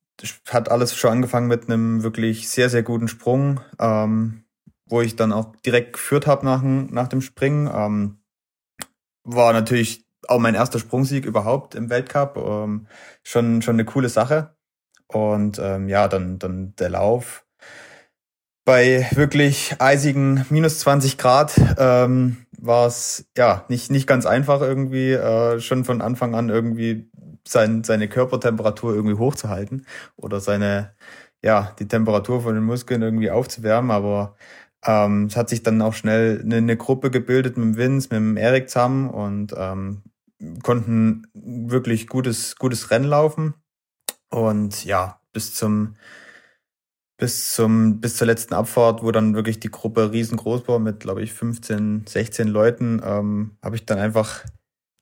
hat 0.49 0.71
alles 0.71 0.95
schon 0.95 1.11
angefangen 1.11 1.47
mit 1.47 1.69
einem 1.69 2.01
wirklich 2.01 2.49
sehr, 2.49 2.71
sehr 2.71 2.81
guten 2.81 3.07
Sprung, 3.07 3.59
ähm, 3.77 4.45
wo 4.87 5.01
ich 5.01 5.15
dann 5.15 5.31
auch 5.31 5.55
direkt 5.57 5.93
geführt 5.93 6.25
habe 6.25 6.43
nach, 6.43 6.63
nach 6.63 7.07
dem 7.07 7.21
Springen. 7.21 7.69
Ähm, 7.71 8.17
war 9.23 9.53
natürlich 9.53 10.06
auch 10.27 10.39
mein 10.39 10.55
erster 10.55 10.79
Sprungsieg 10.79 11.25
überhaupt 11.25 11.75
im 11.75 11.89
Weltcup. 11.89 12.37
Ähm, 12.37 12.87
schon, 13.23 13.61
schon 13.61 13.75
eine 13.75 13.85
coole 13.85 14.09
Sache. 14.09 14.55
Und 15.07 15.59
ähm, 15.59 15.87
ja, 15.87 16.07
dann, 16.07 16.39
dann 16.39 16.75
der 16.75 16.89
Lauf. 16.89 17.45
Bei 18.65 19.07
wirklich 19.11 19.75
eisigen 19.79 20.45
minus 20.49 20.79
20 20.79 21.17
Grad 21.17 21.53
ähm, 21.77 22.45
war 22.59 22.87
es 22.87 23.25
ja 23.37 23.63
nicht, 23.69 23.91
nicht 23.91 24.07
ganz 24.07 24.25
einfach 24.25 24.61
irgendwie, 24.61 25.13
äh, 25.13 25.61
schon 25.61 25.85
von 25.85 26.01
Anfang 26.01 26.35
an 26.35 26.49
irgendwie 26.49 27.09
sein, 27.47 27.85
seine 27.85 28.09
Körpertemperatur 28.09 28.93
irgendwie 28.93 29.17
hochzuhalten 29.17 29.85
oder 30.17 30.41
seine, 30.41 30.93
ja, 31.41 31.73
die 31.79 31.87
Temperatur 31.87 32.41
von 32.41 32.55
den 32.55 32.65
Muskeln 32.65 33.01
irgendwie 33.01 33.31
aufzuwärmen. 33.31 33.91
Aber 33.91 34.35
ähm, 34.85 35.25
es 35.25 35.37
hat 35.37 35.49
sich 35.49 35.63
dann 35.63 35.81
auch 35.81 35.93
schnell 35.93 36.41
eine, 36.43 36.57
eine 36.57 36.77
Gruppe 36.77 37.09
gebildet 37.11 37.57
mit 37.57 37.65
dem 37.65 37.77
Vince, 37.77 38.09
mit 38.11 38.17
dem 38.17 38.37
Erik 38.37 38.69
zusammen 38.69 39.09
und 39.09 39.53
ähm, 39.57 40.03
konnten 40.63 41.27
wirklich 41.33 42.07
gutes, 42.07 42.55
gutes 42.55 42.91
Rennen 42.91 43.05
laufen. 43.05 43.55
Und 44.29 44.85
ja, 44.85 45.21
bis 45.33 45.53
zum, 45.53 45.95
bis 47.17 47.53
zum, 47.53 47.99
bis 47.99 48.17
zur 48.17 48.27
letzten 48.27 48.53
Abfahrt, 48.53 49.03
wo 49.03 49.11
dann 49.11 49.35
wirklich 49.35 49.59
die 49.59 49.71
Gruppe 49.71 50.11
riesengroß 50.11 50.67
war 50.67 50.79
mit, 50.79 50.99
glaube 50.99 51.23
ich, 51.23 51.33
15, 51.33 52.05
16 52.07 52.47
Leuten, 52.47 53.01
ähm, 53.03 53.57
habe 53.63 53.75
ich 53.75 53.85
dann 53.85 53.97
einfach 53.99 54.43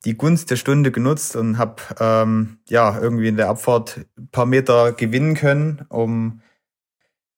die 0.05 0.17
Gunst 0.17 0.51
der 0.51 0.55
Stunde 0.55 0.91
genutzt 0.91 1.35
und 1.35 1.57
habe 1.57 1.81
ähm, 1.99 2.59
ja 2.69 2.99
irgendwie 2.99 3.27
in 3.27 3.37
der 3.37 3.49
Abfahrt 3.49 4.05
paar 4.31 4.45
Meter 4.45 4.93
gewinnen 4.93 5.33
können, 5.33 5.85
um 5.89 6.41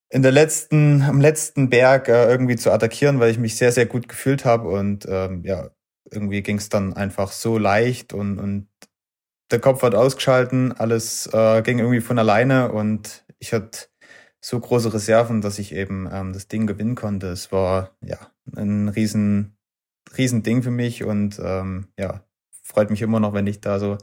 in 0.09 0.21
der 0.21 0.31
letzten, 0.31 1.01
am 1.01 1.19
letzten 1.21 1.69
Berg 1.69 2.09
äh, 2.09 2.29
irgendwie 2.29 2.55
zu 2.57 2.71
attackieren, 2.71 3.19
weil 3.19 3.31
ich 3.31 3.39
mich 3.39 3.55
sehr, 3.55 3.71
sehr 3.71 3.85
gut 3.85 4.07
gefühlt 4.07 4.45
habe 4.45 4.69
und 4.69 5.05
ähm, 5.09 5.43
ja, 5.43 5.69
irgendwie 6.11 6.41
ging 6.41 6.57
es 6.57 6.69
dann 6.69 6.93
einfach 6.93 7.31
so 7.31 7.57
leicht 7.57 8.13
und, 8.13 8.39
und 8.39 8.67
der 9.51 9.59
Kopf 9.59 9.81
hat 9.81 9.95
ausgeschalten, 9.95 10.73
alles 10.73 11.27
äh, 11.33 11.61
ging 11.61 11.79
irgendwie 11.79 12.01
von 12.01 12.19
alleine 12.19 12.71
und 12.71 13.25
ich 13.39 13.53
hatte 13.53 13.87
so 14.41 14.59
große 14.59 14.93
Reserven, 14.93 15.41
dass 15.41 15.59
ich 15.59 15.73
eben 15.73 16.07
ähm, 16.11 16.33
das 16.33 16.47
Ding 16.47 16.67
gewinnen 16.67 16.95
konnte. 16.95 17.27
Es 17.27 17.51
war 17.51 17.91
ja 18.01 18.17
ein 18.55 18.89
riesen, 18.89 19.57
riesen 20.17 20.43
Ding 20.43 20.63
für 20.63 20.71
mich 20.71 21.03
und 21.03 21.39
ähm, 21.43 21.87
ja, 21.97 22.23
freut 22.67 22.89
mich 22.89 23.01
immer 23.01 23.19
noch, 23.19 23.33
wenn 23.33 23.47
ich 23.47 23.61
da 23.61 23.79
so 23.79 23.97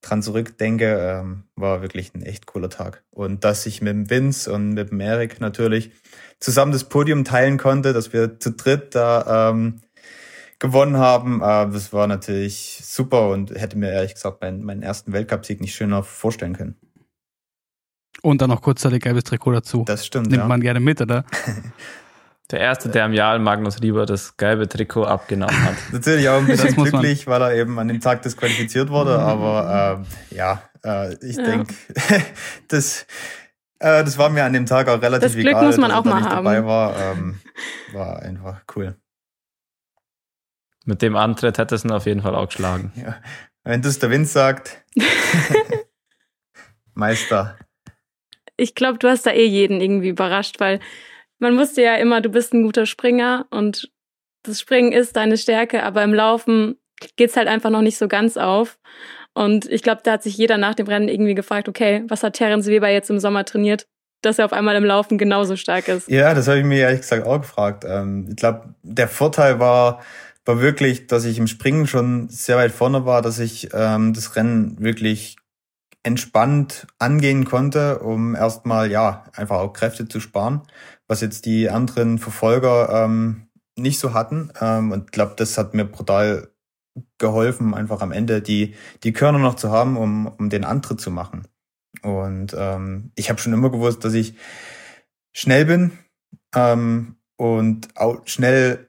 dran 0.00 0.22
zurückdenke. 0.22 0.98
Ähm, 0.98 1.44
war 1.54 1.82
wirklich 1.82 2.14
ein 2.14 2.22
echt 2.22 2.46
cooler 2.46 2.68
Tag. 2.68 3.04
Und 3.10 3.44
dass 3.44 3.64
ich 3.66 3.80
mit 3.80 3.92
dem 3.92 4.10
Vince 4.10 4.52
und 4.52 4.74
mit 4.74 4.90
dem 4.90 5.00
Erik 5.00 5.40
natürlich 5.40 5.92
zusammen 6.40 6.72
das 6.72 6.88
Podium 6.88 7.24
teilen 7.24 7.58
konnte, 7.58 7.92
dass 7.92 8.12
wir 8.12 8.40
zu 8.40 8.52
dritt 8.52 8.94
da 8.94 9.50
ähm, 9.50 9.80
gewonnen 10.58 10.96
haben. 10.96 11.40
Äh, 11.40 11.70
das 11.70 11.92
war 11.92 12.06
natürlich 12.06 12.80
super 12.82 13.28
und 13.30 13.50
hätte 13.50 13.78
mir 13.78 13.90
ehrlich 13.90 14.14
gesagt 14.14 14.40
meinen, 14.40 14.64
meinen 14.64 14.82
ersten 14.82 15.12
Weltcupsieg 15.12 15.60
nicht 15.60 15.74
schöner 15.74 16.02
vorstellen 16.02 16.56
können. 16.56 16.76
Und 18.22 18.42
dann 18.42 18.50
noch 18.50 18.62
kurzzeitig 18.62 19.02
gelbes 19.02 19.24
Trikot 19.24 19.52
dazu. 19.52 19.84
Das 19.86 20.04
stimmt. 20.04 20.26
Nimmt 20.26 20.42
ja. 20.42 20.48
man 20.48 20.60
gerne 20.60 20.80
mit, 20.80 21.00
oder? 21.00 21.24
Der 22.50 22.60
erste, 22.60 22.88
der 22.88 23.04
im 23.04 23.12
Jahr 23.12 23.38
Magnus 23.38 23.82
Rieber 23.82 24.06
das 24.06 24.38
gelbe 24.38 24.66
Trikot 24.66 25.04
abgenommen 25.04 25.64
hat. 25.64 25.74
Natürlich 25.92 26.30
auch 26.30 26.38
ein 26.38 26.46
bisschen 26.46 26.74
glücklich, 26.74 27.26
weil 27.26 27.42
er 27.42 27.54
eben 27.54 27.78
an 27.78 27.88
dem 27.88 28.00
Tag 28.00 28.22
disqualifiziert 28.22 28.88
wurde, 28.88 29.18
aber 29.18 30.02
äh, 30.32 30.34
ja, 30.34 30.62
äh, 30.82 31.14
ich 31.22 31.36
ja. 31.36 31.42
denke, 31.42 31.74
das, 32.68 33.02
äh, 33.80 34.02
das 34.02 34.16
war 34.16 34.30
mir 34.30 34.44
an 34.44 34.54
dem 34.54 34.64
Tag 34.64 34.88
auch 34.88 35.02
relativ 35.02 35.26
das 35.26 35.34
Glück 35.34 35.48
egal, 35.48 35.66
muss 35.66 35.76
man 35.76 35.90
dass 35.90 35.98
auch 35.98 36.04
da 36.04 36.10
mal 36.10 36.20
nicht 36.20 36.30
haben. 36.30 36.44
dabei 36.46 36.64
war. 36.64 36.96
Ähm, 36.98 37.40
war 37.92 38.22
einfach 38.22 38.62
cool. 38.74 38.96
Mit 40.88 41.02
dem 41.02 41.16
Antritt 41.16 41.58
hätte 41.58 41.74
es 41.74 41.84
ihn 41.84 41.90
auf 41.90 42.06
jeden 42.06 42.22
Fall 42.22 42.34
auch 42.34 42.46
geschlagen. 42.46 42.92
Ja. 42.96 43.16
Wenn 43.62 43.82
das 43.82 43.98
der 43.98 44.10
Wind 44.10 44.26
sagt, 44.26 44.82
Meister. 46.94 47.58
Ich 48.56 48.74
glaube, 48.74 48.98
du 48.98 49.06
hast 49.06 49.26
da 49.26 49.32
eh 49.32 49.44
jeden 49.44 49.82
irgendwie 49.82 50.08
überrascht, 50.08 50.60
weil 50.60 50.80
man 51.38 51.58
wusste 51.58 51.82
ja 51.82 51.96
immer, 51.96 52.22
du 52.22 52.30
bist 52.30 52.54
ein 52.54 52.62
guter 52.62 52.86
Springer 52.86 53.46
und 53.50 53.92
das 54.44 54.60
Springen 54.60 54.92
ist 54.92 55.14
deine 55.16 55.36
Stärke, 55.36 55.82
aber 55.82 56.02
im 56.02 56.14
Laufen 56.14 56.78
geht's 57.16 57.36
halt 57.36 57.48
einfach 57.48 57.68
noch 57.68 57.82
nicht 57.82 57.98
so 57.98 58.08
ganz 58.08 58.38
auf. 58.38 58.78
Und 59.34 59.66
ich 59.66 59.82
glaube, 59.82 60.00
da 60.02 60.12
hat 60.12 60.22
sich 60.22 60.38
jeder 60.38 60.56
nach 60.56 60.74
dem 60.74 60.86
Rennen 60.86 61.08
irgendwie 61.08 61.34
gefragt, 61.34 61.68
okay, 61.68 62.02
was 62.08 62.22
hat 62.22 62.32
Terence 62.32 62.66
Weber 62.66 62.88
jetzt 62.88 63.10
im 63.10 63.20
Sommer 63.20 63.44
trainiert, 63.44 63.86
dass 64.22 64.38
er 64.38 64.46
auf 64.46 64.54
einmal 64.54 64.74
im 64.76 64.86
Laufen 64.86 65.18
genauso 65.18 65.56
stark 65.56 65.86
ist? 65.88 66.08
Ja, 66.08 66.32
das 66.32 66.48
habe 66.48 66.60
ich 66.60 66.64
mir 66.64 66.78
ehrlich 66.78 67.02
gesagt 67.02 67.26
auch 67.26 67.42
gefragt. 67.42 67.84
Ähm, 67.86 68.28
ich 68.30 68.36
glaube, 68.36 68.74
der 68.82 69.08
Vorteil 69.08 69.60
war, 69.60 70.00
war 70.48 70.62
wirklich, 70.62 71.06
dass 71.06 71.26
ich 71.26 71.38
im 71.38 71.46
Springen 71.46 71.86
schon 71.86 72.30
sehr 72.30 72.56
weit 72.56 72.72
vorne 72.72 73.04
war, 73.04 73.20
dass 73.20 73.38
ich 73.38 73.68
ähm, 73.74 74.14
das 74.14 74.34
Rennen 74.34 74.80
wirklich 74.80 75.36
entspannt 76.02 76.86
angehen 76.98 77.44
konnte, 77.44 77.98
um 77.98 78.34
erstmal 78.34 78.90
ja 78.90 79.24
einfach 79.34 79.58
auch 79.58 79.74
Kräfte 79.74 80.08
zu 80.08 80.20
sparen, 80.20 80.62
was 81.06 81.20
jetzt 81.20 81.44
die 81.44 81.68
anderen 81.68 82.18
Verfolger 82.18 83.04
ähm, 83.04 83.48
nicht 83.76 84.00
so 84.00 84.14
hatten. 84.14 84.50
Ähm, 84.58 84.90
und 84.90 85.12
glaube, 85.12 85.34
das 85.36 85.58
hat 85.58 85.74
mir 85.74 85.84
brutal 85.84 86.48
geholfen, 87.18 87.74
einfach 87.74 88.00
am 88.00 88.10
Ende 88.10 88.40
die 88.40 88.74
die 89.04 89.12
Körner 89.12 89.38
noch 89.38 89.54
zu 89.54 89.70
haben, 89.70 89.98
um 89.98 90.28
um 90.28 90.48
den 90.48 90.64
Antritt 90.64 90.98
zu 91.02 91.10
machen. 91.10 91.46
Und 92.00 92.56
ähm, 92.58 93.12
ich 93.16 93.28
habe 93.28 93.38
schon 93.38 93.52
immer 93.52 93.70
gewusst, 93.70 94.02
dass 94.02 94.14
ich 94.14 94.34
schnell 95.34 95.66
bin 95.66 95.98
ähm, 96.54 97.16
und 97.36 97.88
auch 97.96 98.26
schnell 98.26 98.87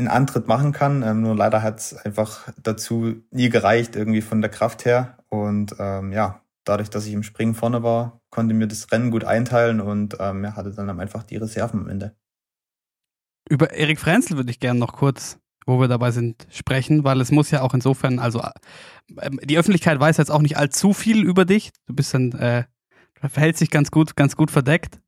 einen 0.00 0.08
Antritt 0.08 0.48
machen 0.48 0.72
kann. 0.72 1.02
Ähm, 1.02 1.22
nur 1.22 1.36
leider 1.36 1.62
hat 1.62 1.78
es 1.78 1.94
einfach 1.94 2.48
dazu 2.62 3.22
nie 3.30 3.48
gereicht, 3.48 3.96
irgendwie 3.96 4.22
von 4.22 4.40
der 4.40 4.50
Kraft 4.50 4.84
her. 4.84 5.18
Und 5.28 5.76
ähm, 5.78 6.12
ja, 6.12 6.42
dadurch, 6.64 6.90
dass 6.90 7.06
ich 7.06 7.12
im 7.12 7.22
Springen 7.22 7.54
vorne 7.54 7.82
war, 7.82 8.20
konnte 8.30 8.54
mir 8.54 8.66
das 8.66 8.90
Rennen 8.92 9.10
gut 9.10 9.24
einteilen 9.24 9.80
und 9.80 10.16
ähm, 10.20 10.44
ja, 10.44 10.56
hatte 10.56 10.72
dann 10.72 11.00
einfach 11.00 11.22
die 11.22 11.36
Reserven 11.36 11.80
am 11.80 11.88
Ende. 11.88 12.16
Über 13.48 13.72
Erik 13.72 13.98
Frenzel 13.98 14.36
würde 14.36 14.50
ich 14.50 14.60
gerne 14.60 14.78
noch 14.78 14.92
kurz, 14.92 15.38
wo 15.66 15.80
wir 15.80 15.88
dabei 15.88 16.10
sind, 16.10 16.46
sprechen, 16.50 17.04
weil 17.04 17.20
es 17.20 17.30
muss 17.30 17.50
ja 17.50 17.62
auch 17.62 17.74
insofern, 17.74 18.18
also 18.18 18.40
äh, 18.40 19.30
die 19.44 19.58
Öffentlichkeit 19.58 19.98
weiß 19.98 20.16
jetzt 20.16 20.30
auch 20.30 20.42
nicht 20.42 20.56
allzu 20.56 20.92
viel 20.92 21.24
über 21.24 21.44
dich. 21.44 21.70
Du 21.86 21.94
bist 21.94 22.14
dann, 22.14 22.32
äh, 22.32 22.64
verhält 23.14 23.56
sich 23.56 23.70
ganz 23.70 23.90
gut, 23.90 24.16
ganz 24.16 24.36
gut 24.36 24.50
verdeckt. 24.50 25.00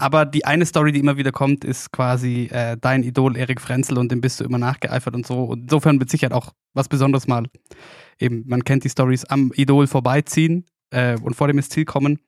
Aber 0.00 0.24
die 0.24 0.46
eine 0.46 0.64
Story, 0.64 0.92
die 0.92 1.00
immer 1.00 1.18
wieder 1.18 1.30
kommt, 1.30 1.64
ist 1.64 1.92
quasi 1.92 2.48
äh, 2.50 2.76
dein 2.80 3.02
Idol 3.02 3.36
Erik 3.36 3.60
Frenzel 3.60 3.98
und 3.98 4.10
dem 4.10 4.20
bist 4.20 4.40
du 4.40 4.44
immer 4.44 4.58
nachgeeifert 4.58 5.14
und 5.14 5.26
so. 5.26 5.44
Und 5.44 5.64
insofern 5.64 5.96
mit 5.98 6.10
Sicherheit 6.10 6.32
auch 6.32 6.52
was 6.72 6.88
Besonderes 6.88 7.26
mal 7.26 7.44
eben, 8.18 8.44
man 8.46 8.64
kennt 8.64 8.84
die 8.84 8.88
Stories, 8.88 9.24
am 9.26 9.52
Idol 9.54 9.86
vorbeiziehen 9.86 10.64
äh, 10.90 11.18
und 11.18 11.34
vor 11.34 11.48
dem 11.48 11.58
ins 11.58 11.68
Ziel 11.68 11.84
kommen. 11.84 12.18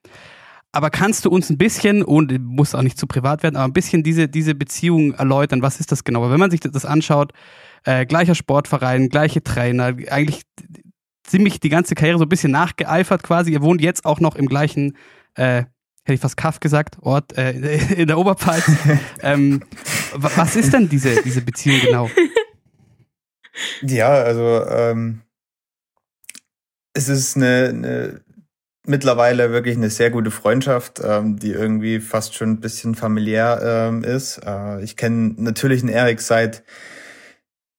Aber 0.73 0.91
kannst 0.91 1.25
du 1.25 1.31
uns 1.31 1.49
ein 1.49 1.59
bisschen, 1.59 2.03
und 2.03 2.39
muss 2.41 2.75
auch 2.75 2.83
nicht 2.83 2.99
zu 2.99 3.07
privat 3.07 3.43
werden, 3.43 3.57
aber 3.57 3.67
ein 3.67 3.75
bisschen 3.75 4.03
diese, 4.03 4.29
diese 4.29 4.55
Beziehung 4.55 5.13
erläutern? 5.13 5.63
Was 5.63 5.81
ist 5.81 5.93
das 5.93 6.05
genau? 6.05 6.23
Weil 6.23 6.31
wenn 6.31 6.41
man 6.41 6.51
sich 6.51 6.61
das 6.61 6.85
anschaut, 6.85 7.33
äh, 7.85 8.07
gleicher 8.07 8.35
Sportverein, 8.35 9.09
gleiche 9.09 9.43
Trainer, 9.43 9.95
eigentlich 10.11 10.43
ziemlich 11.25 11.61
die 11.61 11.69
ganze 11.69 11.95
Karriere 11.95 12.19
so 12.19 12.25
ein 12.25 12.29
bisschen 12.29 12.53
nachgeeifert 12.53 13.23
quasi. 13.23 13.53
Ihr 13.53 13.63
wohnt 13.63 13.81
jetzt 13.81 14.05
auch 14.05 14.21
noch 14.21 14.37
im 14.37 14.47
gleichen, 14.47 14.97
äh, 15.35 15.65
hätte 16.05 16.15
ich 16.15 16.21
fast 16.21 16.37
Kaff 16.37 16.61
gesagt, 16.61 16.97
Ort 17.01 17.37
äh, 17.37 17.53
in 17.95 18.09
der 18.09 18.19
Oberpfalz. 18.19 18.65
ähm, 19.23 19.63
was 20.15 20.57
ist 20.57 20.73
denn 20.73 20.89
diese, 20.89 21.23
diese 21.23 21.43
Beziehung 21.43 21.81
genau? 21.81 22.11
Ja, 23.83 24.09
also 24.09 24.65
ähm, 24.67 25.23
es 26.95 27.09
ist 27.09 27.37
eine, 27.37 27.69
eine 27.69 28.21
mittlerweile 28.87 29.53
wirklich 29.53 29.77
eine 29.77 29.91
sehr 29.91 30.11
gute 30.11 30.31
Freundschaft, 30.31 31.01
ähm, 31.05 31.39
die 31.39 31.53
irgendwie 31.53 32.01
fast 32.01 32.35
schon 32.35 32.51
ein 32.51 32.61
bisschen 32.61 32.95
familiär 32.95 33.61
ähm, 33.63 34.05
ist. 34.05 34.41
Äh, 34.45 34.83
ich 34.83 34.97
kenne 34.97 35.35
natürlich 35.37 35.81
den 35.81 35.89
Erik 35.89 36.21
seit 36.21 36.63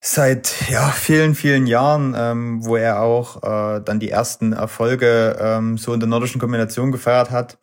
seit 0.06 0.70
ja 0.70 0.90
vielen 0.90 1.34
vielen 1.34 1.66
Jahren, 1.66 2.14
ähm, 2.18 2.66
wo 2.66 2.76
er 2.76 3.02
auch 3.02 3.38
äh, 3.44 3.82
dann 3.82 4.00
die 4.00 4.10
ersten 4.10 4.52
Erfolge 4.52 5.38
ähm, 5.40 5.78
so 5.78 5.94
in 5.94 6.00
der 6.00 6.10
nordischen 6.10 6.42
Kombination 6.42 6.92
gefeiert 6.92 7.32
hat. 7.32 7.58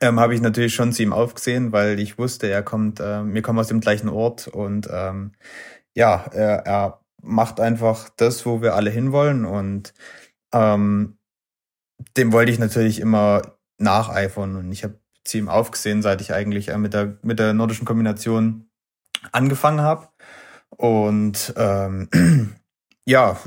Ähm, 0.00 0.20
habe 0.20 0.34
ich 0.34 0.40
natürlich 0.40 0.74
schon 0.74 0.92
zu 0.92 1.02
ihm 1.02 1.12
aufgesehen, 1.12 1.72
weil 1.72 1.98
ich 1.98 2.18
wusste, 2.18 2.48
er 2.48 2.62
kommt, 2.62 3.00
äh, 3.00 3.24
wir 3.24 3.42
kommen 3.42 3.58
aus 3.58 3.68
dem 3.68 3.80
gleichen 3.80 4.08
Ort 4.08 4.48
und 4.48 4.88
ähm, 4.92 5.32
ja, 5.94 6.26
er, 6.32 6.66
er 6.66 7.00
macht 7.22 7.60
einfach 7.60 8.08
das, 8.16 8.46
wo 8.46 8.62
wir 8.62 8.74
alle 8.74 8.90
hinwollen 8.90 9.44
und 9.44 9.94
ähm, 10.52 11.18
dem 12.16 12.32
wollte 12.32 12.52
ich 12.52 12.58
natürlich 12.58 13.00
immer 13.00 13.42
nacheifern 13.78 14.56
und 14.56 14.70
ich 14.72 14.84
habe 14.84 15.00
zu 15.24 15.38
ihm 15.38 15.48
aufgesehen, 15.48 16.02
seit 16.02 16.20
ich 16.20 16.32
eigentlich 16.32 16.74
mit 16.76 16.94
der 16.94 17.18
mit 17.22 17.38
der 17.38 17.54
nordischen 17.54 17.86
Kombination 17.86 18.68
angefangen 19.32 19.80
habe 19.80 20.08
und 20.70 21.54
ähm, 21.56 22.08
ja, 23.04 23.38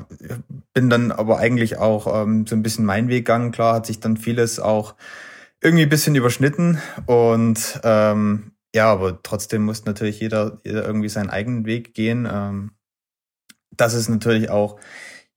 bin 0.73 0.89
dann 0.89 1.11
aber 1.11 1.37
eigentlich 1.37 1.77
auch 1.77 2.23
ähm, 2.23 2.45
so 2.47 2.55
ein 2.55 2.63
bisschen 2.63 2.85
meinen 2.85 3.09
Weg 3.09 3.25
gegangen. 3.25 3.51
Klar 3.51 3.75
hat 3.75 3.85
sich 3.85 3.99
dann 3.99 4.17
vieles 4.17 4.59
auch 4.59 4.95
irgendwie 5.61 5.83
ein 5.83 5.89
bisschen 5.89 6.15
überschnitten 6.15 6.79
und 7.05 7.79
ähm, 7.83 8.51
ja, 8.73 8.91
aber 8.91 9.21
trotzdem 9.21 9.63
muss 9.63 9.85
natürlich 9.85 10.19
jeder, 10.19 10.59
jeder 10.63 10.85
irgendwie 10.85 11.09
seinen 11.09 11.29
eigenen 11.29 11.65
Weg 11.65 11.93
gehen. 11.93 12.27
Ähm, 12.31 12.71
das 13.71 13.93
ist 13.93 14.09
natürlich 14.09 14.49
auch 14.49 14.79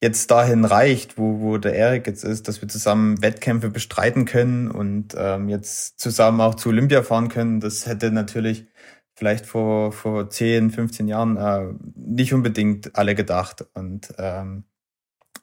jetzt 0.01 0.31
dahin 0.31 0.65
reicht, 0.65 1.19
wo, 1.19 1.41
wo 1.41 1.59
der 1.59 1.75
Erik 1.75 2.07
jetzt 2.07 2.25
ist, 2.25 2.47
dass 2.47 2.61
wir 2.61 2.69
zusammen 2.69 3.23
Wettkämpfe 3.23 3.71
bestreiten 3.71 4.25
können 4.25 4.71
und 4.71 5.15
ähm, 5.17 5.49
jetzt 5.49 5.99
zusammen 5.99 6.41
auch 6.41 6.55
zu 6.55 6.69
Olympia 6.69 7.03
fahren 7.03 7.29
können, 7.29 7.61
das 7.61 7.87
hätte 7.87 8.11
natürlich 8.11 8.67
vielleicht 9.15 9.47
vor, 9.47 9.93
vor 9.93 10.29
10, 10.29 10.71
15 10.71 11.09
Jahren 11.09 11.37
äh, 11.37 11.73
nicht 11.95 12.35
unbedingt 12.35 12.97
alle 12.97 13.15
gedacht. 13.15 13.65
Und 13.75 14.13
ähm, 14.19 14.65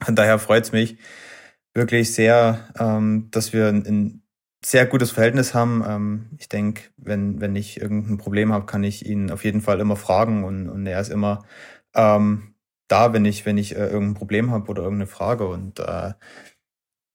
von 0.01 0.15
daher 0.15 0.39
freut 0.39 0.65
es 0.65 0.71
mich 0.71 0.97
wirklich 1.73 2.13
sehr, 2.13 2.69
ähm, 2.77 3.29
dass 3.31 3.53
wir 3.53 3.67
ein, 3.67 3.85
ein 3.85 4.20
sehr 4.63 4.85
gutes 4.85 5.11
Verhältnis 5.11 5.53
haben. 5.53 5.83
Ähm, 5.87 6.29
ich 6.37 6.49
denke, 6.49 6.83
wenn, 6.97 7.41
wenn 7.41 7.55
ich 7.55 7.81
irgendein 7.81 8.17
Problem 8.17 8.53
habe, 8.53 8.65
kann 8.65 8.83
ich 8.83 9.05
ihn 9.05 9.31
auf 9.31 9.43
jeden 9.43 9.61
Fall 9.61 9.79
immer 9.79 9.95
fragen 9.95 10.43
und, 10.43 10.69
und 10.69 10.85
er 10.85 11.01
ist 11.01 11.09
immer 11.09 11.43
ähm, 11.95 12.55
da, 12.87 13.13
wenn 13.13 13.25
ich, 13.25 13.45
wenn 13.45 13.57
ich 13.57 13.75
äh, 13.75 13.87
irgendein 13.87 14.15
Problem 14.15 14.51
habe 14.51 14.69
oder 14.69 14.83
irgendeine 14.83 15.07
Frage. 15.07 15.47
Und 15.47 15.79
äh, 15.79 16.13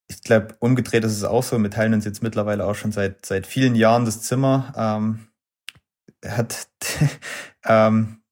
ich 0.08 0.22
glaube, 0.22 0.56
umgedreht 0.60 1.04
ist 1.04 1.12
es 1.12 1.24
auch 1.24 1.42
so. 1.42 1.58
Wir 1.58 1.70
teilen 1.70 1.94
uns 1.94 2.04
jetzt 2.04 2.22
mittlerweile 2.22 2.64
auch 2.64 2.74
schon 2.74 2.92
seit, 2.92 3.26
seit 3.26 3.46
vielen 3.46 3.74
Jahren 3.74 4.04
das 4.04 4.22
Zimmer. 4.22 4.72
Ähm, 4.76 5.28
er 6.22 6.36
hat 6.38 6.68
ähm, 7.64 8.22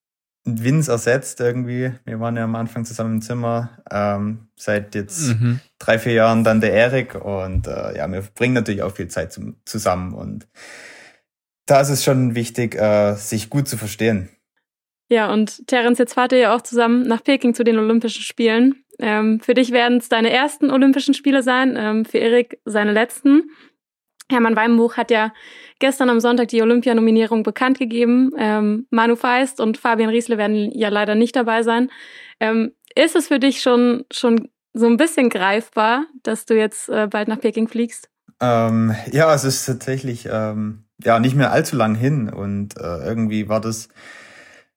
Vince 0.44 0.92
ersetzt 0.92 1.40
irgendwie. 1.40 1.92
Wir 2.04 2.20
waren 2.20 2.36
ja 2.36 2.44
am 2.44 2.54
Anfang 2.54 2.84
zusammen 2.84 3.14
im 3.14 3.22
Zimmer. 3.22 3.82
Ähm, 3.90 4.48
seit 4.56 4.94
jetzt 4.94 5.28
mhm. 5.28 5.60
drei, 5.78 5.98
vier 5.98 6.12
Jahren 6.12 6.44
dann 6.44 6.60
der 6.60 6.72
Erik. 6.72 7.14
Und 7.14 7.66
äh, 7.66 7.96
ja, 7.96 8.10
wir 8.10 8.22
bringen 8.34 8.54
natürlich 8.54 8.82
auch 8.82 8.94
viel 8.94 9.08
Zeit 9.08 9.32
zum, 9.32 9.56
zusammen. 9.64 10.12
Und 10.12 10.46
da 11.66 11.80
ist 11.80 11.88
es 11.88 12.04
schon 12.04 12.34
wichtig, 12.34 12.74
äh, 12.74 13.14
sich 13.14 13.48
gut 13.48 13.68
zu 13.68 13.78
verstehen. 13.78 14.28
Ja, 15.08 15.32
und 15.32 15.66
Terence, 15.66 15.98
jetzt 15.98 16.14
fahrt 16.14 16.32
ihr 16.32 16.38
ja 16.38 16.54
auch 16.54 16.62
zusammen 16.62 17.06
nach 17.06 17.22
Peking 17.22 17.54
zu 17.54 17.64
den 17.64 17.78
Olympischen 17.78 18.22
Spielen. 18.22 18.84
Ähm, 18.98 19.40
für 19.40 19.54
dich 19.54 19.72
werden 19.72 19.98
es 19.98 20.08
deine 20.08 20.30
ersten 20.30 20.70
Olympischen 20.70 21.14
Spiele 21.14 21.42
sein, 21.42 21.76
ähm, 21.78 22.04
für 22.04 22.18
Erik 22.18 22.60
seine 22.64 22.92
letzten. 22.92 23.50
Hermann 24.30 24.56
Weimenbuch 24.56 24.96
hat 24.96 25.10
ja 25.10 25.32
gestern 25.78 26.08
am 26.08 26.20
Sonntag 26.20 26.48
die 26.48 26.62
Olympianominierung 26.62 27.42
bekannt 27.42 27.78
gegeben. 27.78 28.30
Ähm, 28.38 28.86
Manu 28.90 29.16
Feist 29.16 29.60
und 29.60 29.76
Fabian 29.76 30.08
Riesle 30.08 30.38
werden 30.38 30.70
ja 30.72 30.88
leider 30.88 31.14
nicht 31.14 31.36
dabei 31.36 31.62
sein. 31.62 31.90
Ähm, 32.40 32.72
ist 32.94 33.16
es 33.16 33.28
für 33.28 33.38
dich 33.38 33.60
schon, 33.60 34.04
schon 34.12 34.48
so 34.72 34.86
ein 34.86 34.96
bisschen 34.96 35.28
greifbar, 35.28 36.06
dass 36.22 36.46
du 36.46 36.56
jetzt 36.56 36.88
äh, 36.88 37.06
bald 37.08 37.28
nach 37.28 37.40
Peking 37.40 37.68
fliegst? 37.68 38.08
Ähm, 38.40 38.94
ja, 39.12 39.32
es 39.34 39.44
ist 39.44 39.66
tatsächlich 39.66 40.28
ähm, 40.30 40.84
ja 41.02 41.18
nicht 41.18 41.36
mehr 41.36 41.52
allzu 41.52 41.76
lang 41.76 41.94
hin 41.94 42.28
und 42.28 42.76
äh, 42.78 43.06
irgendwie 43.06 43.48
war 43.48 43.60
das 43.60 43.88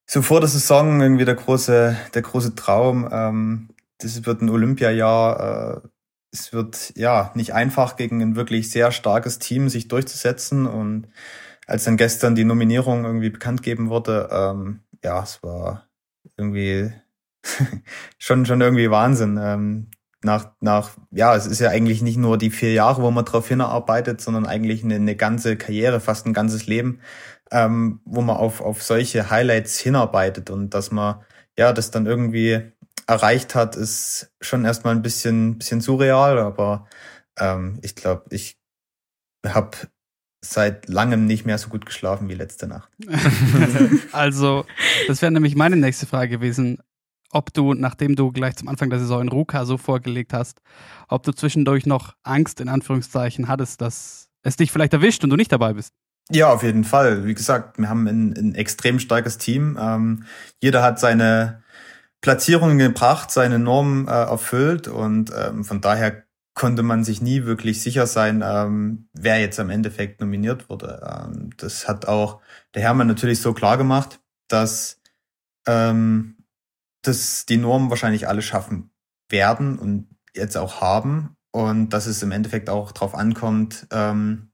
so 0.06 0.22
vor 0.22 0.40
der 0.40 0.50
Saison 0.50 1.02
irgendwie 1.02 1.26
der 1.26 1.36
große, 1.36 1.98
der 2.14 2.22
große 2.22 2.56
Traum. 2.56 3.10
Ähm, 3.12 3.70
das 4.00 4.26
wird 4.26 4.42
ein 4.42 4.50
Olympiajahr. 4.50 5.84
Äh, 5.84 5.88
es 6.32 6.54
wird 6.54 6.94
ja 6.96 7.32
nicht 7.36 7.54
einfach 7.54 7.96
gegen 7.96 8.22
ein 8.22 8.36
wirklich 8.36 8.70
sehr 8.70 8.92
starkes 8.92 9.40
Team 9.40 9.70
sich 9.70 9.88
durchzusetzen. 9.88 10.66
Und 10.66 11.08
als 11.66 11.86
dann 11.86 11.98
gestern 11.98 12.36
die 12.36 12.46
Nominierung 12.46 13.06
irgendwie 13.06 13.30
bekannt 13.30 13.64
geben 13.64 13.90
wurde, 13.90 14.30
ähm, 14.32 14.82
ja, 15.04 15.24
es 15.24 15.42
war 15.44 15.88
irgendwie 16.38 16.92
schon 18.18 18.46
schon 18.46 18.62
irgendwie 18.62 18.92
Wahnsinn. 18.92 19.40
Ähm, 19.42 19.92
nach, 20.24 20.52
nach, 20.62 20.92
ja, 21.12 21.36
es 21.36 21.46
ist 21.46 21.60
ja 21.60 21.70
eigentlich 21.70 22.02
nicht 22.02 22.18
nur 22.18 22.38
die 22.38 22.50
vier 22.50 22.74
Jahre, 22.74 23.02
wo 23.02 23.12
man 23.12 23.26
drauf 23.26 23.48
hinarbeitet, 23.48 24.20
sondern 24.22 24.46
eigentlich 24.46 24.84
eine, 24.84 24.96
eine 24.96 25.16
ganze 25.16 25.58
Karriere, 25.58 26.00
fast 26.00 26.26
ein 26.26 26.34
ganzes 26.34 26.68
Leben, 26.68 27.02
ähm, 27.52 28.02
wo 28.06 28.22
man 28.22 28.38
auf, 28.38 28.62
auf 28.62 28.84
solche 28.84 29.30
Highlights 29.30 29.80
hinarbeitet 29.80 30.50
und 30.50 30.74
dass 30.74 30.92
man 30.92 31.22
ja 31.58 31.72
das 31.74 31.92
dann 31.92 32.06
irgendwie 32.06 32.72
erreicht 33.08 33.56
hat, 33.56 33.76
ist 33.76 34.32
schon 34.42 34.66
erstmal 34.66 34.96
ein 34.96 35.02
bisschen, 35.02 35.58
bisschen 35.58 35.82
surreal, 35.82 36.38
aber 36.38 36.88
ähm, 37.40 37.80
ich 37.82 37.96
glaube, 37.96 38.26
ich 38.30 38.58
habe 39.46 39.78
seit 40.42 40.88
langem 40.88 41.26
nicht 41.26 41.46
mehr 41.46 41.58
so 41.58 41.70
gut 41.70 41.86
geschlafen 41.86 42.30
wie 42.30 42.36
letzte 42.36 42.68
Nacht. 42.68 42.90
also, 44.12 44.66
das 45.08 45.22
wäre 45.22 45.32
nämlich 45.32 45.56
meine 45.56 45.78
nächste 45.78 46.06
Frage 46.06 46.38
gewesen, 46.38 46.80
ob 47.32 47.54
du, 47.54 47.74
nachdem 47.74 48.16
du 48.16 48.32
gleich 48.32 48.56
zum 48.56 48.68
Anfang 48.68 48.90
der 48.90 49.00
Saison 49.00 49.22
in 49.22 49.30
Ruka 49.30 49.66
so 49.66 49.78
vorgelegt 49.78 50.34
hast, 50.34 50.62
ob 51.08 51.24
du 51.24 51.32
zwischendurch 51.32 51.86
noch 51.86 52.16
Angst 52.24 52.62
in 52.62 52.70
Anführungszeichen 52.70 53.48
hattest, 53.48 53.82
dass 53.82 54.30
es 54.44 54.56
dich 54.58 54.72
vielleicht 54.72 54.94
erwischt 54.94 55.24
und 55.24 55.30
du 55.30 55.36
nicht 55.36 55.52
dabei 55.52 55.74
bist. 55.74 55.94
Ja, 56.30 56.52
auf 56.54 56.64
jeden 56.64 56.84
Fall. 56.84 57.26
Wie 57.26 57.34
gesagt, 57.34 57.80
wir 57.80 57.90
haben 57.90 58.06
ein, 58.08 58.34
ein 58.34 58.56
extrem 58.56 59.00
starkes 59.00 59.38
Team. 59.38 59.78
Ähm, 59.80 60.26
jeder 60.62 60.84
hat 60.84 61.00
seine 61.00 61.64
Platzierungen 62.22 62.78
gebracht, 62.78 63.32
seine 63.32 63.60
Normen 63.60 64.08
äh, 64.08 64.12
erfüllt 64.12 64.88
und 64.88 65.32
ähm, 65.36 65.64
von 65.64 65.82
daher 65.82 66.24
konnte 66.58 66.82
man 66.82 67.04
sich 67.04 67.22
nie 67.22 67.46
wirklich 67.46 67.84
sicher 67.84 68.08
sein, 68.08 68.44
ähm, 68.44 69.10
wer 69.14 69.40
jetzt 69.40 69.60
am 69.60 69.70
Endeffekt 69.70 70.20
nominiert 70.22 70.70
wurde. 70.70 71.02
Ähm, 71.08 71.52
das 71.58 71.88
hat 71.88 72.08
auch 72.08 72.42
der 72.74 72.82
Hermann 72.82 73.06
natürlich 73.08 73.42
so 73.42 73.54
klar 73.54 73.78
gemacht, 73.78 74.20
dass, 74.48 75.00
ähm, 75.68 76.38
dass 77.04 77.46
die 77.46 77.58
Normen 77.58 77.92
wahrscheinlich 77.92 78.28
alle 78.28 78.42
schaffen 78.42 78.90
werden 79.30 79.78
und 79.78 80.08
jetzt 80.34 80.58
auch 80.58 80.82
haben 80.82 81.36
und 81.52 81.90
dass 81.90 82.08
es 82.08 82.24
im 82.24 82.32
Endeffekt 82.32 82.70
auch 82.70 82.92
darauf 82.92 83.14
ankommt, 83.14 83.86
ähm, 83.92 84.50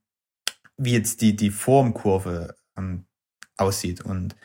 wie 0.75 0.93
jetzt 0.93 1.21
die, 1.21 1.37
die 1.37 1.51
Formkurve 1.51 2.55
ähm, 2.77 3.05
aussieht. 3.55 4.01
Und 4.01 4.35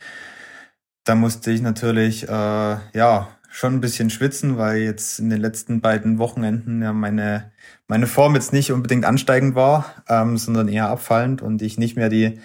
da 1.08 1.14
musste 1.14 1.50
ich 1.50 1.62
natürlich, 1.62 2.28
äh, 2.28 2.28
ja, 2.28 3.28
schon 3.48 3.74
ein 3.74 3.80
bisschen 3.80 4.10
schwitzen, 4.10 4.58
weil 4.58 4.78
jetzt 4.82 5.18
in 5.18 5.30
den 5.30 5.40
letzten 5.40 5.80
beiden 5.80 6.18
Wochenenden 6.18 6.82
ja 6.82 6.92
meine, 6.92 7.50
meine 7.86 8.06
Form 8.06 8.34
jetzt 8.34 8.52
nicht 8.52 8.72
unbedingt 8.72 9.06
ansteigend 9.06 9.54
war, 9.54 9.86
ähm, 10.06 10.36
sondern 10.36 10.68
eher 10.68 10.90
abfallend 10.90 11.40
und 11.40 11.62
ich 11.62 11.78
nicht 11.78 11.96
mehr 11.96 12.10
die, 12.10 12.38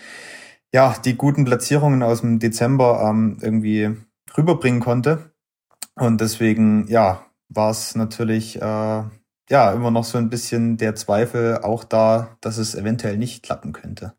ja, 0.74 0.96
die 1.04 1.16
guten 1.16 1.44
Platzierungen 1.44 2.04
aus 2.04 2.22
dem 2.22 2.40
Dezember 2.40 3.06
ähm, 3.10 3.38
irgendwie 3.42 3.98
rüberbringen 4.38 4.80
konnte. 4.80 5.34
Und 5.96 6.22
deswegen, 6.22 6.88
ja, 6.88 7.26
war 7.50 7.70
es 7.70 7.96
natürlich 7.96 8.62
äh, 8.62 9.04
ja 9.50 9.72
immer 9.74 9.92
noch 9.92 10.06
so 10.06 10.18
ein 10.18 10.30
bisschen 10.30 10.78
der 10.78 10.96
Zweifel 10.96 11.58
auch 11.58 11.84
da, 11.84 12.38
dass 12.40 12.58
es 12.58 12.76
eventuell 12.76 13.18
nicht 13.18 13.44
klappen 13.44 13.74
könnte. 13.74 14.14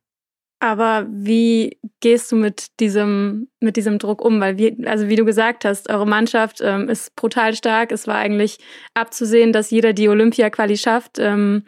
Aber 0.65 1.07
wie 1.11 1.79
gehst 2.01 2.33
du 2.33 2.37
mit 2.37 2.81
diesem, 2.81 3.49
mit 3.61 3.77
diesem 3.77 3.99
Druck 3.99 4.25
um? 4.25 4.41
Weil 4.41 4.57
wir, 4.57 4.75
also 4.87 5.11
wie 5.11 5.17
du 5.17 5.27
gesagt 5.27 5.67
hast, 5.67 5.91
eure 5.91 6.07
Mannschaft 6.07 6.63
ähm, 6.63 6.89
ist 6.89 7.15
brutal 7.17 7.53
stark. 7.55 7.93
Es 7.93 8.07
war 8.07 8.15
eigentlich 8.15 8.57
abzusehen, 8.95 9.53
dass 9.53 9.71
jeder 9.71 9.93
die 9.93 10.09
Olympia-Quali 10.09 10.79
schafft. 10.79 11.19
Ähm, 11.19 11.65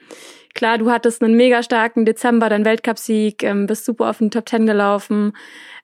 klar, 0.55 0.79
du 0.79 0.91
hattest 0.91 1.23
einen 1.23 1.37
mega 1.37 1.63
starken 1.63 2.07
Dezember, 2.07 2.49
dein 2.49 2.65
Weltcupsieg, 2.65 3.43
ähm, 3.43 3.67
bist 3.67 3.85
super 3.85 4.09
auf 4.09 4.17
den 4.17 4.31
Top 4.31 4.47
Ten 4.47 4.65
gelaufen. 4.65 5.37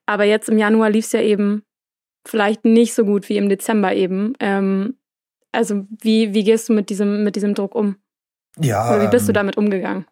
Aber 0.07 0.25
jetzt 0.25 0.49
im 0.49 0.57
Januar 0.57 0.89
lief 0.89 1.05
es 1.05 1.13
ja 1.13 1.21
eben 1.21 1.65
vielleicht 2.27 2.65
nicht 2.65 2.95
so 2.95 3.05
gut 3.05 3.29
wie 3.29 3.37
im 3.37 3.51
Dezember 3.51 3.93
eben. 3.93 4.33
Ähm, 4.41 4.97
also 5.53 5.85
wie, 6.01 6.33
wie 6.33 6.45
gehst 6.45 6.71
du 6.71 6.73
mit 6.73 6.89
diesem, 6.89 7.25
mit 7.25 7.37
diesem 7.37 7.53
Druck 7.53 7.75
um? 7.75 7.97
Ja. 8.59 8.89
Oder 8.89 9.03
wie 9.03 9.11
bist 9.11 9.29
du 9.29 9.33
ähm, 9.33 9.35
damit 9.35 9.59
umgegangen? 9.59 10.07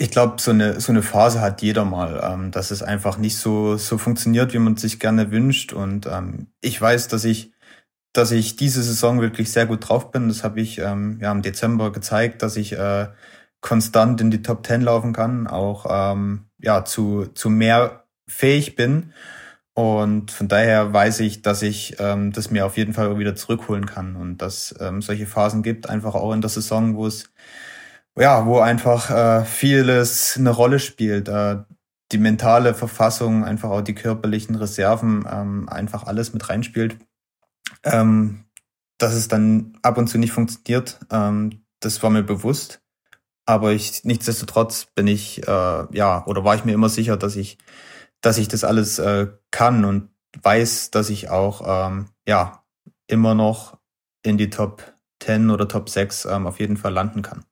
Ich 0.00 0.10
glaube, 0.10 0.40
so 0.40 0.50
eine, 0.50 0.80
so 0.80 0.92
eine 0.92 1.02
Phase 1.02 1.42
hat 1.42 1.60
jeder 1.60 1.84
mal, 1.84 2.22
ähm, 2.24 2.50
dass 2.52 2.70
es 2.70 2.82
einfach 2.82 3.18
nicht 3.18 3.36
so, 3.36 3.76
so 3.76 3.98
funktioniert, 3.98 4.54
wie 4.54 4.58
man 4.58 4.78
sich 4.78 4.98
gerne 4.98 5.30
wünscht. 5.30 5.74
Und 5.74 6.06
ähm, 6.06 6.46
ich 6.62 6.80
weiß, 6.80 7.08
dass 7.08 7.24
ich, 7.24 7.52
dass 8.14 8.30
ich 8.30 8.56
diese 8.56 8.82
Saison 8.82 9.20
wirklich 9.20 9.52
sehr 9.52 9.66
gut 9.66 9.86
drauf 9.86 10.10
bin. 10.10 10.28
Das 10.28 10.42
habe 10.42 10.58
ich 10.62 10.78
ähm, 10.78 11.18
ja 11.20 11.30
im 11.30 11.42
Dezember 11.42 11.92
gezeigt, 11.92 12.40
dass 12.42 12.56
ich 12.56 12.72
äh, 12.72 13.08
konstant 13.60 14.22
in 14.22 14.30
die 14.30 14.40
Top 14.40 14.62
Ten 14.62 14.80
laufen 14.80 15.12
kann, 15.12 15.46
auch 15.46 15.84
ähm, 15.90 16.46
ja 16.58 16.82
zu, 16.86 17.26
zu 17.34 17.50
mehr 17.50 18.06
fähig 18.26 18.76
bin. 18.76 19.12
Und 19.74 20.30
von 20.30 20.48
daher 20.48 20.94
weiß 20.94 21.20
ich, 21.20 21.42
dass 21.42 21.60
ich 21.60 21.96
ähm, 21.98 22.32
das 22.32 22.50
mir 22.50 22.64
auf 22.64 22.78
jeden 22.78 22.94
Fall 22.94 23.18
wieder 23.18 23.36
zurückholen 23.36 23.84
kann 23.84 24.16
und 24.16 24.38
dass 24.38 24.74
ähm, 24.80 25.02
solche 25.02 25.26
Phasen 25.26 25.62
gibt, 25.62 25.90
einfach 25.90 26.14
auch 26.14 26.32
in 26.32 26.40
der 26.40 26.48
Saison, 26.50 26.96
wo 26.96 27.06
es 27.06 27.30
ja, 28.18 28.46
wo 28.46 28.58
einfach 28.58 29.10
äh, 29.10 29.44
vieles 29.44 30.36
eine 30.36 30.50
Rolle 30.50 30.78
spielt. 30.78 31.28
Äh, 31.28 31.58
die 32.12 32.18
mentale 32.18 32.74
Verfassung, 32.74 33.44
einfach 33.44 33.70
auch 33.70 33.82
die 33.82 33.94
körperlichen 33.94 34.56
Reserven, 34.56 35.24
ähm, 35.30 35.68
einfach 35.68 36.04
alles 36.04 36.32
mit 36.32 36.48
reinspielt. 36.48 36.98
Ähm, 37.84 38.44
dass 38.98 39.14
es 39.14 39.28
dann 39.28 39.78
ab 39.82 39.96
und 39.96 40.08
zu 40.08 40.18
nicht 40.18 40.32
funktioniert, 40.32 40.98
ähm, 41.10 41.64
das 41.80 42.02
war 42.02 42.10
mir 42.10 42.22
bewusst. 42.22 42.82
Aber 43.46 43.72
ich, 43.72 44.04
nichtsdestotrotz 44.04 44.86
bin 44.94 45.06
ich, 45.06 45.46
äh, 45.46 45.86
ja, 45.96 46.26
oder 46.26 46.44
war 46.44 46.54
ich 46.54 46.64
mir 46.64 46.72
immer 46.72 46.88
sicher, 46.88 47.16
dass 47.16 47.36
ich, 47.36 47.58
dass 48.20 48.38
ich 48.38 48.48
das 48.48 48.64
alles 48.64 48.98
äh, 48.98 49.28
kann 49.50 49.84
und 49.84 50.10
weiß, 50.42 50.90
dass 50.90 51.10
ich 51.10 51.30
auch, 51.30 51.62
ähm, 51.66 52.08
ja, 52.26 52.64
immer 53.06 53.34
noch 53.34 53.78
in 54.22 54.36
die 54.36 54.50
Top 54.50 54.94
10 55.22 55.50
oder 55.50 55.66
Top 55.66 55.88
6 55.88 56.26
ähm, 56.26 56.46
auf 56.46 56.60
jeden 56.60 56.76
Fall 56.76 56.92
landen 56.92 57.22
kann. 57.22 57.44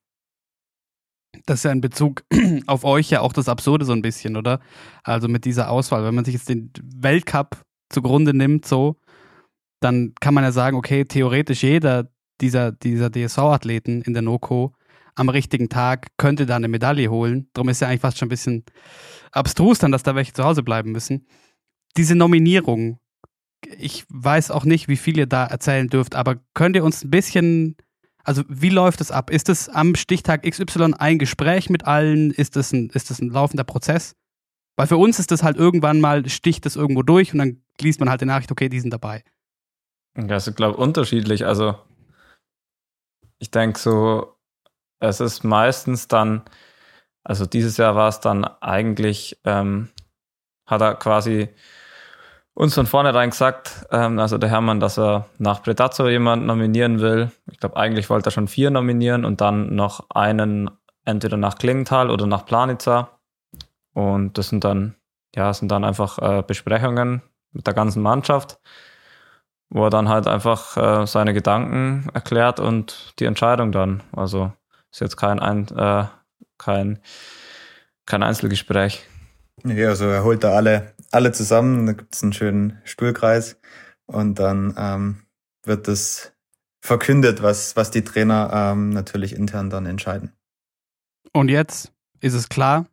Das 1.48 1.60
ist 1.60 1.64
ja 1.64 1.72
in 1.72 1.80
Bezug 1.80 2.24
auf 2.66 2.84
euch 2.84 3.10
ja 3.10 3.20
auch 3.20 3.32
das 3.32 3.48
Absurde 3.48 3.84
so 3.84 3.92
ein 3.92 4.02
bisschen, 4.02 4.36
oder? 4.36 4.60
Also 5.02 5.28
mit 5.28 5.44
dieser 5.44 5.70
Auswahl, 5.70 6.04
wenn 6.04 6.14
man 6.14 6.24
sich 6.24 6.34
jetzt 6.34 6.48
den 6.48 6.70
Weltcup 6.82 7.62
zugrunde 7.88 8.34
nimmt, 8.34 8.66
so, 8.66 8.96
dann 9.80 10.12
kann 10.20 10.34
man 10.34 10.44
ja 10.44 10.52
sagen, 10.52 10.76
okay, 10.76 11.04
theoretisch 11.04 11.62
jeder 11.62 12.10
dieser, 12.40 12.72
dieser 12.72 13.10
DSV-Athleten 13.10 14.02
in 14.02 14.12
der 14.12 14.22
NOCO 14.22 14.74
am 15.14 15.28
richtigen 15.28 15.68
Tag 15.68 16.08
könnte 16.16 16.46
da 16.46 16.56
eine 16.56 16.68
Medaille 16.68 17.10
holen. 17.10 17.48
Darum 17.52 17.68
ist 17.68 17.80
ja 17.80 17.88
eigentlich 17.88 18.02
fast 18.02 18.18
schon 18.18 18.26
ein 18.26 18.30
bisschen 18.30 18.64
abstrus 19.32 19.78
dann, 19.78 19.90
dass 19.90 20.04
da 20.04 20.14
welche 20.14 20.32
zu 20.32 20.44
Hause 20.44 20.62
bleiben 20.62 20.92
müssen. 20.92 21.26
Diese 21.96 22.14
Nominierung, 22.14 23.00
ich 23.78 24.04
weiß 24.10 24.50
auch 24.50 24.64
nicht, 24.64 24.86
wie 24.86 24.96
viel 24.96 25.18
ihr 25.18 25.26
da 25.26 25.46
erzählen 25.46 25.88
dürft, 25.88 26.14
aber 26.14 26.36
könnt 26.54 26.76
ihr 26.76 26.84
uns 26.84 27.02
ein 27.02 27.10
bisschen 27.10 27.76
also 28.28 28.44
wie 28.46 28.68
läuft 28.68 29.00
es 29.00 29.10
ab? 29.10 29.30
Ist 29.30 29.48
es 29.48 29.70
am 29.70 29.94
Stichtag 29.94 30.42
XY 30.42 30.92
ein 30.98 31.18
Gespräch 31.18 31.70
mit 31.70 31.86
allen? 31.86 32.30
Ist 32.30 32.58
es 32.58 32.74
ein, 32.74 32.90
ist 32.90 33.08
das 33.08 33.20
ein 33.20 33.30
laufender 33.30 33.64
Prozess? 33.64 34.16
Weil 34.76 34.86
für 34.86 34.98
uns 34.98 35.18
ist 35.18 35.30
das 35.30 35.42
halt 35.42 35.56
irgendwann 35.56 35.98
mal, 35.98 36.28
sticht 36.28 36.66
das 36.66 36.76
irgendwo 36.76 37.02
durch 37.02 37.32
und 37.32 37.38
dann 37.38 37.62
liest 37.80 38.00
man 38.00 38.10
halt 38.10 38.20
die 38.20 38.26
Nachricht, 38.26 38.52
okay, 38.52 38.68
die 38.68 38.80
sind 38.80 38.92
dabei. 38.92 39.24
Ja, 40.14 40.24
das 40.24 40.46
ist, 40.46 40.56
glaube 40.56 40.74
ich, 40.74 40.78
unterschiedlich. 40.78 41.46
Also 41.46 41.78
ich 43.38 43.50
denke 43.50 43.78
so, 43.78 44.36
es 45.00 45.20
ist 45.20 45.42
meistens 45.42 46.06
dann, 46.06 46.42
also 47.24 47.46
dieses 47.46 47.78
Jahr 47.78 47.96
war 47.96 48.10
es 48.10 48.20
dann 48.20 48.44
eigentlich, 48.44 49.40
ähm, 49.44 49.88
hat 50.66 50.82
er 50.82 50.96
quasi 50.96 51.48
uns 52.58 52.74
von 52.74 52.86
vornherein 52.86 53.30
gesagt, 53.30 53.86
ähm, 53.92 54.18
also 54.18 54.36
der 54.36 54.50
Hermann, 54.50 54.80
dass 54.80 54.98
er 54.98 55.26
nach 55.38 55.62
Predazzo 55.62 56.08
jemanden 56.08 56.46
nominieren 56.46 57.00
will. 57.00 57.30
Ich 57.52 57.60
glaube, 57.60 57.76
eigentlich 57.76 58.10
wollte 58.10 58.30
er 58.30 58.32
schon 58.32 58.48
vier 58.48 58.70
nominieren 58.70 59.24
und 59.24 59.40
dann 59.40 59.76
noch 59.76 60.10
einen 60.10 60.68
entweder 61.04 61.36
nach 61.36 61.54
Klingenthal 61.54 62.10
oder 62.10 62.26
nach 62.26 62.44
Planica. 62.44 63.10
Und 63.94 64.38
das 64.38 64.48
sind 64.48 64.64
dann, 64.64 64.96
ja, 65.36 65.54
sind 65.54 65.70
dann 65.70 65.84
einfach 65.84 66.18
äh, 66.18 66.42
Besprechungen 66.42 67.22
mit 67.52 67.68
der 67.68 67.74
ganzen 67.74 68.02
Mannschaft, 68.02 68.58
wo 69.70 69.84
er 69.84 69.90
dann 69.90 70.08
halt 70.08 70.26
einfach 70.26 70.76
äh, 70.76 71.06
seine 71.06 71.34
Gedanken 71.34 72.10
erklärt 72.12 72.58
und 72.58 73.14
die 73.20 73.26
Entscheidung 73.26 73.70
dann. 73.70 74.02
Also 74.10 74.52
ist 74.90 75.00
jetzt 75.00 75.16
kein, 75.16 75.38
ein, 75.38 75.68
äh, 75.76 76.06
kein, 76.58 76.98
kein 78.04 78.24
Einzelgespräch. 78.24 79.06
Nee, 79.62 79.86
also 79.86 80.06
er 80.06 80.24
holt 80.24 80.42
da 80.42 80.54
alle, 80.54 80.94
alle 81.10 81.32
zusammen, 81.32 81.86
da 81.86 81.92
gibt 81.92 82.14
es 82.14 82.22
einen 82.22 82.32
schönen 82.32 82.80
Stuhlkreis 82.84 83.58
und 84.06 84.38
dann 84.38 84.74
ähm, 84.76 85.22
wird 85.64 85.88
das 85.88 86.32
verkündet, 86.80 87.42
was, 87.42 87.76
was 87.76 87.90
die 87.90 88.04
Trainer 88.04 88.50
ähm, 88.52 88.90
natürlich 88.90 89.34
intern 89.34 89.70
dann 89.70 89.86
entscheiden. 89.86 90.32
Und 91.32 91.48
jetzt 91.48 91.92
ist 92.20 92.34
es 92.34 92.48
klar. 92.48 92.86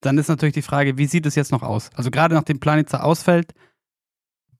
Dann 0.00 0.16
ist 0.16 0.28
natürlich 0.28 0.54
die 0.54 0.62
Frage, 0.62 0.96
wie 0.96 1.06
sieht 1.06 1.26
es 1.26 1.34
jetzt 1.34 1.52
noch 1.52 1.62
aus? 1.62 1.90
Also 1.94 2.10
gerade 2.10 2.34
nachdem 2.34 2.58
Planitzer 2.58 3.04
ausfällt, 3.04 3.52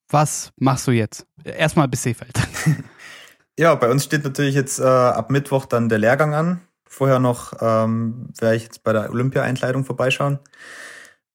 was 0.08 0.52
machst 0.56 0.86
du 0.86 0.90
jetzt? 0.90 1.26
Erstmal 1.44 1.88
bis 1.88 2.02
Seefeld. 2.02 2.38
ja, 3.58 3.74
bei 3.74 3.90
uns 3.90 4.04
steht 4.04 4.24
natürlich 4.24 4.54
jetzt 4.54 4.80
äh, 4.80 4.84
ab 4.84 5.30
Mittwoch 5.30 5.66
dann 5.66 5.88
der 5.88 5.98
Lehrgang 5.98 6.34
an. 6.34 6.60
Vorher 6.84 7.20
noch 7.20 7.54
ähm, 7.60 8.28
werde 8.38 8.56
ich 8.56 8.64
jetzt 8.64 8.82
bei 8.82 8.92
der 8.92 9.10
Olympia-Einkleidung 9.10 9.84
vorbeischauen. 9.84 10.40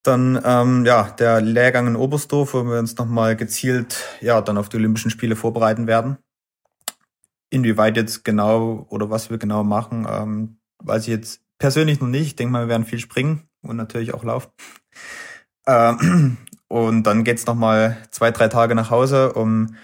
Dann 0.05 0.39
ähm, 0.45 0.85
ja 0.85 1.09
der 1.17 1.41
Lehrgang 1.41 1.87
in 1.87 1.95
Oberstdorf, 1.95 2.53
wo 2.53 2.63
wir 2.63 2.77
uns 2.77 2.95
nochmal 2.95 3.35
gezielt 3.35 4.03
ja 4.21 4.39
dann 4.39 4.59
auf 4.59 4.69
die 4.69 4.77
Olympischen 4.77 5.09
Spiele 5.09 5.35
vorbereiten 5.35 5.87
werden. 5.87 6.17
Inwieweit 7.49 7.97
jetzt 7.97 8.23
genau 8.23 8.85
oder 8.89 9.09
was 9.09 9.31
wir 9.31 9.39
genau 9.39 9.63
machen, 9.63 10.05
ähm, 10.07 10.57
weiß 10.83 11.03
ich 11.03 11.07
jetzt 11.07 11.41
persönlich 11.57 12.01
noch 12.01 12.07
nicht. 12.07 12.27
Ich 12.27 12.35
denke 12.35 12.51
mal, 12.51 12.65
wir 12.65 12.69
werden 12.69 12.85
viel 12.85 12.99
springen 12.99 13.49
und 13.63 13.77
natürlich 13.77 14.13
auch 14.13 14.23
laufen. 14.23 14.51
Ähm, 15.65 16.37
und 16.67 17.03
dann 17.03 17.23
geht's 17.23 17.47
nochmal 17.47 17.97
zwei, 18.11 18.29
drei 18.29 18.47
Tage 18.47 18.75
nach 18.75 18.91
Hause, 18.91 19.33
um 19.33 19.75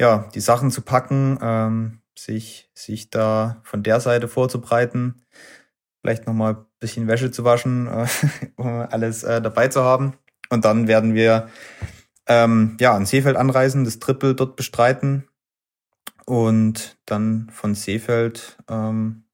ja 0.00 0.28
die 0.34 0.40
Sachen 0.40 0.72
zu 0.72 0.82
packen, 0.82 1.38
ähm, 1.40 2.00
sich, 2.18 2.68
sich 2.74 3.10
da 3.10 3.60
von 3.62 3.84
der 3.84 4.00
Seite 4.00 4.26
vorzubereiten 4.26 5.22
vielleicht 6.00 6.26
nochmal 6.26 6.54
ein 6.54 6.66
bisschen 6.80 7.08
Wäsche 7.08 7.30
zu 7.30 7.44
waschen, 7.44 7.86
äh, 7.86 8.06
um 8.56 8.66
alles 8.66 9.24
äh, 9.24 9.40
dabei 9.40 9.68
zu 9.68 9.82
haben. 9.82 10.14
Und 10.50 10.64
dann 10.64 10.88
werden 10.88 11.14
wir 11.14 11.48
ähm, 12.26 12.76
ja 12.80 12.94
an 12.94 13.06
Seefeld 13.06 13.36
anreisen, 13.36 13.84
das 13.84 13.98
Triple 13.98 14.34
dort 14.34 14.56
bestreiten 14.56 15.28
und 16.26 16.98
dann 17.06 17.48
von 17.50 17.74
Seefeld 17.74 18.58
ähm, 18.68 19.24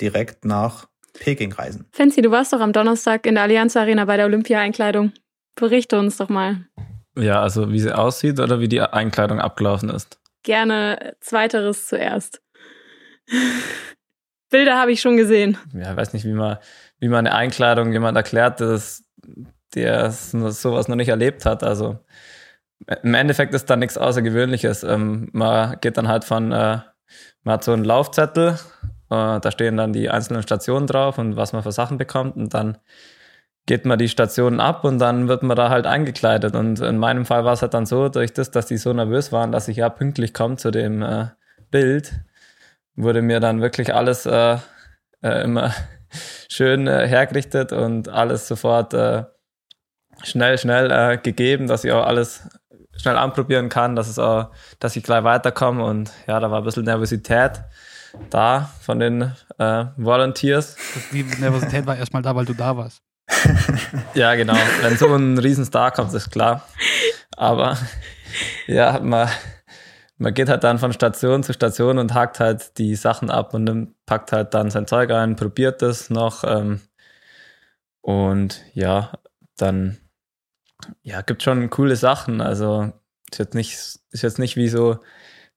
direkt 0.00 0.44
nach 0.44 0.88
Peking 1.18 1.52
reisen. 1.52 1.86
Fancy, 1.92 2.22
du 2.22 2.30
warst 2.30 2.52
doch 2.52 2.60
am 2.60 2.72
Donnerstag 2.72 3.26
in 3.26 3.34
der 3.34 3.44
Allianz 3.44 3.76
Arena 3.76 4.04
bei 4.04 4.16
der 4.16 4.26
Olympia-Einkleidung. 4.26 5.12
Berichte 5.56 5.98
uns 5.98 6.16
doch 6.16 6.28
mal. 6.28 6.68
Ja, 7.16 7.42
also 7.42 7.72
wie 7.72 7.80
sie 7.80 7.92
aussieht 7.92 8.38
oder 8.38 8.60
wie 8.60 8.68
die 8.68 8.80
Einkleidung 8.80 9.40
abgelaufen 9.40 9.90
ist. 9.90 10.20
Gerne 10.44 11.16
zweiteres 11.20 11.86
zuerst. 11.86 12.40
Bilder 14.50 14.78
habe 14.78 14.92
ich 14.92 15.00
schon 15.00 15.16
gesehen. 15.16 15.58
Ja, 15.74 15.90
ich 15.90 15.96
weiß 15.96 16.12
nicht, 16.12 16.24
wie 16.24 16.32
man, 16.32 16.58
wie 16.98 17.08
man 17.08 17.26
eine 17.26 17.34
Einkleidung 17.34 17.92
jemand 17.92 18.16
erklärt, 18.16 18.60
dass 18.60 19.04
der 19.74 20.10
sowas 20.10 20.88
noch 20.88 20.96
nicht 20.96 21.08
erlebt 21.08 21.44
hat. 21.44 21.62
Also 21.62 21.98
im 23.02 23.14
Endeffekt 23.14 23.54
ist 23.54 23.68
da 23.68 23.76
nichts 23.76 23.98
Außergewöhnliches. 23.98 24.84
Ähm, 24.84 25.28
man 25.32 25.78
geht 25.80 25.96
dann 25.96 26.08
halt 26.08 26.24
von, 26.24 26.52
äh, 26.52 26.78
man 27.42 27.54
hat 27.54 27.64
so 27.64 27.72
einen 27.72 27.84
Laufzettel, 27.84 28.58
äh, 29.10 29.40
da 29.40 29.50
stehen 29.50 29.76
dann 29.76 29.92
die 29.92 30.10
einzelnen 30.10 30.42
Stationen 30.42 30.86
drauf 30.86 31.18
und 31.18 31.36
was 31.36 31.52
man 31.52 31.62
für 31.62 31.72
Sachen 31.72 31.98
bekommt 31.98 32.36
und 32.36 32.54
dann 32.54 32.78
geht 33.66 33.84
man 33.84 33.98
die 33.98 34.08
Stationen 34.08 34.60
ab 34.60 34.84
und 34.84 34.98
dann 34.98 35.28
wird 35.28 35.42
man 35.42 35.56
da 35.56 35.68
halt 35.68 35.86
eingekleidet. 35.86 36.56
Und 36.56 36.80
in 36.80 36.96
meinem 36.96 37.26
Fall 37.26 37.44
war 37.44 37.52
es 37.52 37.60
halt 37.60 37.74
dann 37.74 37.84
so, 37.84 38.08
durch 38.08 38.32
das, 38.32 38.50
dass 38.50 38.64
die 38.64 38.78
so 38.78 38.94
nervös 38.94 39.30
waren, 39.30 39.52
dass 39.52 39.68
ich 39.68 39.76
ja 39.76 39.90
pünktlich 39.90 40.32
komme 40.32 40.56
zu 40.56 40.70
dem 40.70 41.02
äh, 41.02 41.26
Bild, 41.70 42.14
wurde 42.98 43.22
mir 43.22 43.40
dann 43.40 43.60
wirklich 43.60 43.94
alles 43.94 44.26
äh, 44.26 44.58
äh, 45.22 45.44
immer 45.44 45.72
schön 46.50 46.86
äh, 46.86 47.06
hergerichtet 47.06 47.72
und 47.72 48.08
alles 48.08 48.48
sofort 48.48 48.92
äh, 48.94 49.24
schnell, 50.22 50.58
schnell 50.58 50.90
äh, 50.90 51.18
gegeben, 51.18 51.66
dass 51.66 51.84
ich 51.84 51.92
auch 51.92 52.06
alles 52.06 52.48
schnell 52.96 53.16
anprobieren 53.16 53.68
kann, 53.68 53.94
dass 53.94 54.08
es 54.08 54.18
auch, 54.18 54.50
dass 54.80 54.96
ich 54.96 55.04
gleich 55.04 55.22
weiterkomme 55.24 55.84
und 55.84 56.10
ja, 56.26 56.40
da 56.40 56.50
war 56.50 56.58
ein 56.58 56.64
bisschen 56.64 56.84
Nervosität 56.84 57.62
da 58.30 58.70
von 58.80 58.98
den 58.98 59.32
äh, 59.58 59.84
Volunteers. 59.96 60.76
Die 61.12 61.22
Nervosität 61.22 61.86
war 61.86 61.96
erstmal 61.96 62.22
da, 62.22 62.34
weil 62.34 62.44
du 62.44 62.54
da 62.54 62.76
warst. 62.76 63.02
ja, 64.14 64.34
genau. 64.34 64.56
Wenn 64.80 64.96
so 64.96 65.14
ein 65.14 65.38
Riesenstar 65.38 65.92
kommt, 65.92 66.12
ist 66.14 66.30
klar. 66.30 66.66
Aber 67.36 67.76
ja, 68.66 68.98
man, 69.00 69.28
man 70.18 70.34
geht 70.34 70.48
halt 70.48 70.64
dann 70.64 70.78
von 70.78 70.92
Station 70.92 71.42
zu 71.42 71.52
Station 71.52 71.98
und 71.98 72.14
hakt 72.14 72.40
halt 72.40 72.76
die 72.78 72.96
Sachen 72.96 73.30
ab 73.30 73.54
und 73.54 73.64
nimmt, 73.64 74.06
packt 74.06 74.32
halt 74.32 74.52
dann 74.52 74.70
sein 74.70 74.86
Zeug 74.86 75.10
ein, 75.12 75.36
probiert 75.36 75.80
das 75.80 76.10
noch. 76.10 76.44
Ähm, 76.44 76.80
und 78.00 78.62
ja, 78.74 79.12
dann 79.56 79.98
ja, 81.02 81.22
gibt 81.22 81.42
schon 81.42 81.70
coole 81.70 81.96
Sachen. 81.96 82.40
Also 82.40 82.92
ist 83.30 83.38
jetzt 83.38 83.54
nicht, 83.54 83.74
ist 84.10 84.22
jetzt 84.22 84.38
nicht 84.38 84.56
wie 84.56 84.68
so 84.68 84.98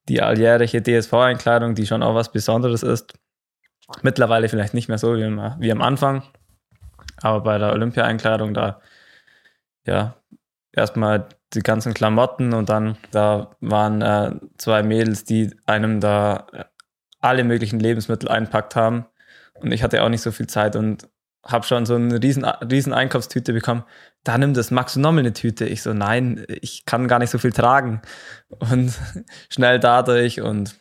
die 0.08 0.22
alljährliche 0.22 0.82
DSV-Einkleidung, 0.82 1.74
die 1.74 1.86
schon 1.86 2.02
auch 2.02 2.14
was 2.14 2.32
Besonderes 2.32 2.82
ist. 2.82 3.14
Mittlerweile 4.02 4.48
vielleicht 4.48 4.74
nicht 4.74 4.88
mehr 4.88 4.98
so 4.98 5.16
wie, 5.16 5.22
wie 5.58 5.72
am 5.72 5.82
Anfang. 5.82 6.22
Aber 7.20 7.40
bei 7.42 7.58
der 7.58 7.72
Olympia-Einkleidung, 7.72 8.54
da 8.54 8.80
ja, 9.86 10.14
erstmal 10.72 11.28
die 11.54 11.60
ganzen 11.60 11.94
Klamotten 11.94 12.52
und 12.54 12.68
dann 12.68 12.96
da 13.10 13.50
waren 13.60 14.02
äh, 14.02 14.34
zwei 14.58 14.82
Mädels, 14.82 15.24
die 15.24 15.50
einem 15.66 16.00
da 16.00 16.46
alle 17.20 17.44
möglichen 17.44 17.80
Lebensmittel 17.80 18.28
einpackt 18.28 18.76
haben. 18.76 19.06
Und 19.54 19.72
ich 19.72 19.82
hatte 19.82 20.02
auch 20.02 20.08
nicht 20.08 20.22
so 20.22 20.32
viel 20.32 20.46
Zeit 20.46 20.76
und 20.76 21.08
habe 21.44 21.64
schon 21.64 21.86
so 21.86 21.94
eine 21.94 22.22
riesen, 22.22 22.44
riesen 22.44 22.92
Einkaufstüte 22.92 23.52
bekommen. 23.52 23.84
Da 24.24 24.38
nimm 24.38 24.54
das, 24.54 24.70
magst 24.70 24.96
du 24.96 25.00
nochmal 25.00 25.20
eine 25.20 25.32
Tüte? 25.32 25.66
Ich 25.66 25.82
so, 25.82 25.92
nein, 25.92 26.44
ich 26.48 26.84
kann 26.84 27.08
gar 27.08 27.18
nicht 27.18 27.30
so 27.30 27.38
viel 27.38 27.52
tragen. 27.52 28.02
Und 28.48 28.92
schnell 29.48 29.78
dadurch 29.78 30.40
und 30.40 30.76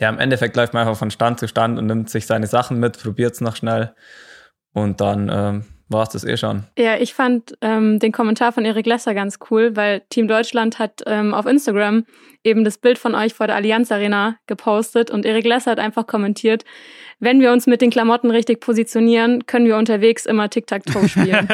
ja, 0.00 0.08
im 0.08 0.18
Endeffekt 0.18 0.56
läuft 0.56 0.74
man 0.74 0.82
einfach 0.86 0.98
von 0.98 1.10
Stand 1.10 1.40
zu 1.40 1.48
Stand 1.48 1.78
und 1.78 1.86
nimmt 1.86 2.10
sich 2.10 2.26
seine 2.26 2.46
Sachen 2.46 2.78
mit, 2.78 3.00
probiert 3.00 3.34
es 3.34 3.40
noch 3.40 3.56
schnell 3.56 3.94
und 4.72 5.00
dann 5.00 5.30
ähm, 5.32 5.64
war 5.88 6.02
es 6.02 6.10
das 6.10 6.24
eh 6.24 6.36
schon. 6.36 6.64
Ja, 6.78 6.96
ich 6.96 7.14
fand 7.14 7.56
ähm, 7.60 7.98
den 7.98 8.12
Kommentar 8.12 8.52
von 8.52 8.64
Erik 8.64 8.86
Lesser 8.86 9.14
ganz 9.14 9.38
cool, 9.50 9.74
weil 9.76 10.02
Team 10.10 10.28
Deutschland 10.28 10.78
hat 10.78 11.02
ähm, 11.06 11.34
auf 11.34 11.46
Instagram 11.46 12.04
eben 12.44 12.64
das 12.64 12.78
Bild 12.78 12.98
von 12.98 13.14
euch 13.14 13.34
vor 13.34 13.46
der 13.46 13.56
Allianz 13.56 13.90
Arena 13.90 14.36
gepostet 14.46 15.10
und 15.10 15.24
Erik 15.24 15.46
Lesser 15.46 15.72
hat 15.72 15.78
einfach 15.78 16.06
kommentiert, 16.06 16.64
wenn 17.20 17.40
wir 17.40 17.52
uns 17.52 17.66
mit 17.66 17.80
den 17.80 17.90
Klamotten 17.90 18.30
richtig 18.30 18.60
positionieren, 18.60 19.46
können 19.46 19.66
wir 19.66 19.76
unterwegs 19.76 20.24
immer 20.24 20.48
Tic-Tac-Toe 20.48 21.08
spielen. 21.08 21.48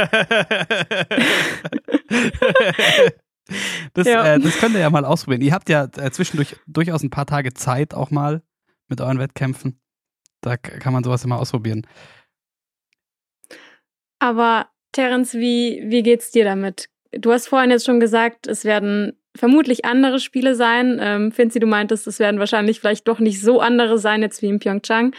das, 3.95 4.07
ja. 4.07 4.35
äh, 4.35 4.41
das 4.41 4.59
könnt 4.59 4.75
ihr 4.75 4.81
ja 4.81 4.91
mal 4.91 5.05
ausprobieren. 5.05 5.43
Ihr 5.43 5.53
habt 5.53 5.71
ja 5.71 5.89
äh, 5.97 6.11
zwischendurch 6.11 6.57
durchaus 6.67 7.03
ein 7.03 7.11
paar 7.11 7.27
Tage 7.27 7.55
Zeit 7.55 7.95
auch 7.95 8.11
mal 8.11 8.43
mit 8.89 9.01
euren 9.01 9.19
Wettkämpfen. 9.19 9.81
Da 10.43 10.59
kann 10.59 10.93
man 10.93 11.03
sowas 11.03 11.25
immer 11.25 11.39
ausprobieren. 11.39 11.87
Aber 14.25 14.69
Terence, 14.93 15.35
wie, 15.35 15.83
wie 15.85 16.03
geht's 16.03 16.31
dir 16.31 16.47
damit? 16.47 16.89
Du 17.13 17.31
hast 17.31 17.47
vorhin 17.47 17.71
jetzt 17.71 17.85
schon 17.85 18.01
gesagt, 18.01 18.47
es 18.47 18.65
werden 18.65 19.19
vermutlich 19.37 19.85
andere 19.85 20.19
Spiele 20.19 20.55
sein. 20.55 20.99
Ähm, 20.99 21.31
Finzi, 21.31 21.61
du 21.61 21.67
meintest, 21.67 22.07
es 22.07 22.19
werden 22.21 22.41
wahrscheinlich 22.41 22.81
vielleicht 22.81 23.07
doch 23.07 23.19
nicht 23.19 23.43
so 23.43 23.61
andere 23.61 23.99
sein 23.99 24.23
jetzt 24.23 24.41
wie 24.41 24.49
in 24.49 24.61
Pyeongchang. 24.61 25.15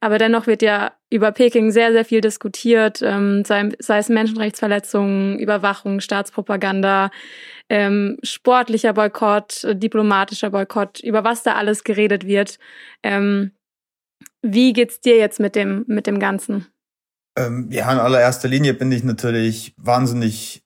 Aber 0.00 0.18
dennoch 0.18 0.46
wird 0.46 0.60
ja 0.60 0.92
über 1.08 1.32
Peking 1.32 1.70
sehr, 1.70 1.92
sehr 1.92 2.04
viel 2.04 2.20
diskutiert, 2.20 3.00
ähm, 3.00 3.42
sei, 3.46 3.70
sei 3.78 3.96
es 3.96 4.10
Menschenrechtsverletzungen, 4.10 5.38
Überwachung, 5.38 6.00
Staatspropaganda, 6.00 7.10
ähm, 7.70 8.18
sportlicher 8.22 8.92
Boykott, 8.92 9.66
diplomatischer 9.76 10.50
Boykott, 10.50 11.00
über 11.00 11.24
was 11.24 11.42
da 11.42 11.54
alles 11.54 11.84
geredet 11.84 12.26
wird. 12.26 12.58
Ähm, 13.02 13.52
wie 14.42 14.74
geht's 14.74 15.00
dir 15.00 15.16
jetzt 15.16 15.40
mit 15.40 15.56
dem, 15.56 15.84
mit 15.86 16.06
dem 16.06 16.18
Ganzen? 16.18 16.71
Ähm, 17.36 17.68
ja, 17.70 17.90
in 17.90 17.98
allererster 17.98 18.48
Linie 18.48 18.74
bin 18.74 18.92
ich 18.92 19.04
natürlich 19.04 19.74
wahnsinnig 19.76 20.64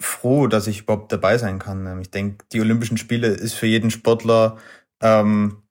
froh, 0.00 0.48
dass 0.48 0.66
ich 0.66 0.80
überhaupt 0.80 1.12
dabei 1.12 1.38
sein 1.38 1.58
kann. 1.58 1.86
Ähm, 1.86 2.00
ich 2.00 2.10
denke, 2.10 2.44
die 2.52 2.60
Olympischen 2.60 2.96
Spiele 2.96 3.28
ist 3.28 3.54
für 3.54 3.66
jeden 3.66 3.90
Sportler 3.90 4.58
ähm, 5.00 5.62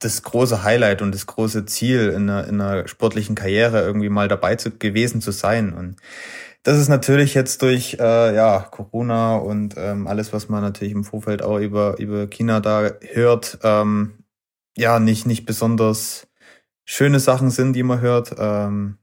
das 0.00 0.22
große 0.22 0.62
Highlight 0.62 1.02
und 1.02 1.12
das 1.14 1.26
große 1.26 1.66
Ziel 1.66 2.10
in 2.10 2.30
einer, 2.30 2.46
in 2.46 2.60
einer 2.60 2.88
sportlichen 2.88 3.34
Karriere 3.34 3.82
irgendwie 3.82 4.08
mal 4.08 4.28
dabei 4.28 4.56
zu, 4.56 4.70
gewesen 4.70 5.20
zu 5.20 5.32
sein. 5.32 5.72
Und 5.74 5.96
das 6.62 6.78
ist 6.78 6.88
natürlich 6.88 7.34
jetzt 7.34 7.62
durch 7.62 7.96
äh, 8.00 8.34
ja, 8.34 8.60
Corona 8.60 9.36
und 9.36 9.74
ähm, 9.76 10.06
alles, 10.06 10.32
was 10.32 10.48
man 10.48 10.62
natürlich 10.62 10.92
im 10.92 11.04
Vorfeld 11.04 11.42
auch 11.42 11.58
über, 11.58 11.98
über 11.98 12.26
China 12.26 12.60
da 12.60 12.90
hört, 13.12 13.58
ähm, 13.62 14.24
ja, 14.76 15.00
nicht, 15.00 15.26
nicht 15.26 15.44
besonders 15.44 16.28
schöne 16.84 17.20
Sachen 17.20 17.50
sind, 17.50 17.72
die 17.74 17.82
man 17.82 18.00
hört. 18.00 18.34
Ähm, 18.38 18.98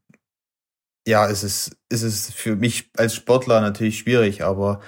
ja, 1.08 1.28
es 1.30 1.44
ist, 1.44 1.78
es 1.90 2.02
ist 2.04 2.34
für 2.34 2.56
mich 2.56 2.90
als 2.98 3.16
Sportler 3.16 3.62
natürlich 3.62 4.00
schwierig, 4.00 4.44
aber 4.44 4.82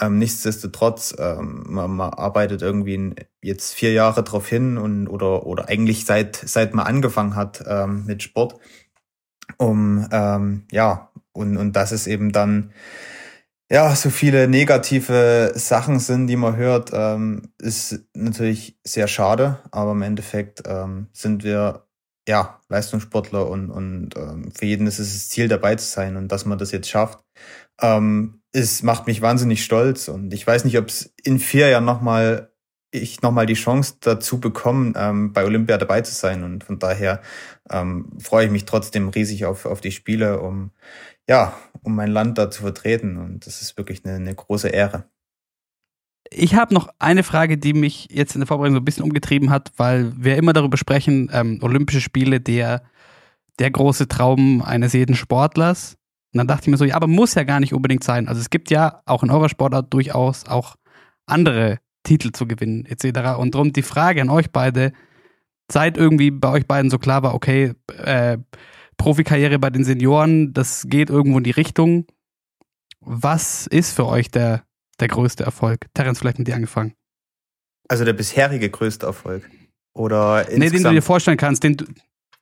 ähm, 0.00 0.18
nichtsdestotrotz, 0.18 1.14
ähm, 1.18 1.64
man, 1.66 1.90
man 1.92 2.10
arbeitet 2.12 2.62
irgendwie 2.62 2.94
in, 2.94 3.14
jetzt 3.42 3.74
vier 3.74 3.92
Jahre 3.92 4.22
drauf 4.24 4.48
hin 4.48 4.78
und 4.78 5.08
oder 5.08 5.46
oder 5.46 5.68
eigentlich 5.68 6.04
seit 6.04 6.36
seit 6.36 6.74
man 6.74 6.86
angefangen 6.86 7.36
hat 7.36 7.62
ähm, 7.66 8.04
mit 8.06 8.22
Sport, 8.22 8.56
um 9.58 10.06
ähm, 10.12 10.66
ja 10.70 11.10
und 11.32 11.56
und 11.56 11.74
das 11.74 11.92
ist 11.92 12.06
eben 12.06 12.32
dann 12.32 12.72
ja 13.70 13.94
so 13.96 14.10
viele 14.10 14.48
negative 14.48 15.52
Sachen 15.54 15.98
sind, 15.98 16.26
die 16.26 16.36
man 16.36 16.56
hört, 16.56 16.90
ähm, 16.92 17.52
ist 17.58 18.00
natürlich 18.14 18.78
sehr 18.84 19.08
schade, 19.08 19.58
aber 19.70 19.92
im 19.92 20.02
Endeffekt 20.02 20.62
ähm, 20.66 21.08
sind 21.12 21.44
wir 21.44 21.86
ja, 22.28 22.60
Leistungssportler 22.68 23.48
und, 23.48 23.70
und 23.70 24.16
ähm, 24.16 24.52
für 24.52 24.66
jeden 24.66 24.86
ist 24.86 24.98
es 24.98 25.12
das 25.12 25.28
Ziel, 25.28 25.48
dabei 25.48 25.74
zu 25.76 25.86
sein 25.86 26.16
und 26.16 26.28
dass 26.28 26.46
man 26.46 26.58
das 26.58 26.72
jetzt 26.72 26.88
schafft, 26.88 27.24
ähm, 27.80 28.42
es 28.52 28.82
macht 28.82 29.06
mich 29.06 29.22
wahnsinnig 29.22 29.64
stolz 29.64 30.08
und 30.08 30.32
ich 30.32 30.46
weiß 30.46 30.64
nicht, 30.64 30.78
ob 30.78 30.88
es 30.88 31.12
in 31.22 31.38
vier 31.38 31.68
Jahren 31.68 31.84
nochmal 31.84 32.52
ich 32.94 33.22
nochmal 33.22 33.46
die 33.46 33.54
Chance 33.54 33.96
dazu 34.00 34.38
bekomme, 34.38 34.92
ähm, 34.96 35.32
bei 35.32 35.44
Olympia 35.44 35.78
dabei 35.78 36.02
zu 36.02 36.12
sein 36.14 36.44
und 36.44 36.62
von 36.64 36.78
daher 36.78 37.22
ähm, 37.70 38.10
freue 38.20 38.46
ich 38.46 38.52
mich 38.52 38.66
trotzdem 38.66 39.08
riesig 39.08 39.46
auf, 39.46 39.64
auf 39.64 39.80
die 39.80 39.92
Spiele, 39.92 40.40
um 40.40 40.72
ja, 41.28 41.56
um 41.82 41.94
mein 41.96 42.10
Land 42.10 42.38
da 42.38 42.50
zu 42.50 42.62
vertreten 42.62 43.16
und 43.16 43.46
das 43.46 43.62
ist 43.62 43.78
wirklich 43.78 44.04
eine, 44.04 44.16
eine 44.16 44.34
große 44.34 44.68
Ehre. 44.68 45.06
Ich 46.30 46.54
habe 46.54 46.72
noch 46.72 46.88
eine 46.98 47.22
Frage, 47.22 47.58
die 47.58 47.74
mich 47.74 48.08
jetzt 48.10 48.34
in 48.34 48.40
der 48.40 48.46
Vorbereitung 48.46 48.76
so 48.76 48.80
ein 48.80 48.84
bisschen 48.84 49.04
umgetrieben 49.04 49.50
hat, 49.50 49.72
weil 49.76 50.12
wir 50.16 50.36
immer 50.36 50.52
darüber 50.52 50.76
sprechen, 50.76 51.30
ähm, 51.32 51.58
Olympische 51.62 52.00
Spiele, 52.00 52.40
der, 52.40 52.82
der 53.58 53.70
große 53.70 54.08
Traum 54.08 54.62
eines 54.62 54.92
jeden 54.92 55.14
Sportlers. 55.14 55.96
Und 56.32 56.38
dann 56.38 56.46
dachte 56.46 56.62
ich 56.62 56.68
mir 56.68 56.78
so, 56.78 56.84
ja, 56.84 56.96
aber 56.96 57.06
muss 57.06 57.34
ja 57.34 57.44
gar 57.44 57.60
nicht 57.60 57.74
unbedingt 57.74 58.04
sein. 58.04 58.28
Also 58.28 58.40
es 58.40 58.48
gibt 58.48 58.70
ja 58.70 59.02
auch 59.04 59.22
in 59.22 59.30
eurer 59.30 59.50
Sportart 59.50 59.92
durchaus 59.92 60.46
auch 60.46 60.76
andere 61.26 61.78
Titel 62.04 62.32
zu 62.32 62.46
gewinnen, 62.46 62.86
etc. 62.86 63.38
Und 63.38 63.54
darum 63.54 63.72
die 63.72 63.82
Frage 63.82 64.22
an 64.22 64.30
euch 64.30 64.50
beide, 64.50 64.92
seit 65.70 65.96
irgendwie 65.96 66.30
bei 66.30 66.50
euch 66.50 66.66
beiden 66.66 66.90
so 66.90 66.98
klar 66.98 67.22
war, 67.22 67.34
okay, 67.34 67.74
äh, 67.98 68.38
Profikarriere 68.96 69.58
bei 69.58 69.70
den 69.70 69.84
Senioren, 69.84 70.52
das 70.52 70.86
geht 70.88 71.10
irgendwo 71.10 71.38
in 71.38 71.44
die 71.44 71.50
Richtung. 71.50 72.06
Was 73.00 73.66
ist 73.66 73.92
für 73.92 74.06
euch 74.06 74.30
der 74.30 74.62
der 75.02 75.08
größte 75.08 75.44
Erfolg? 75.44 75.86
Terence, 75.94 76.20
vielleicht 76.20 76.38
mit 76.38 76.48
dir 76.48 76.54
angefangen. 76.54 76.94
Also 77.88 78.04
der 78.04 78.14
bisherige 78.14 78.70
größte 78.70 79.04
Erfolg? 79.04 79.48
Oder 79.94 80.46
Nee, 80.50 80.70
den 80.70 80.82
du 80.82 80.90
dir 80.90 81.02
vorstellen 81.02 81.36
kannst, 81.36 81.62
den, 81.64 81.76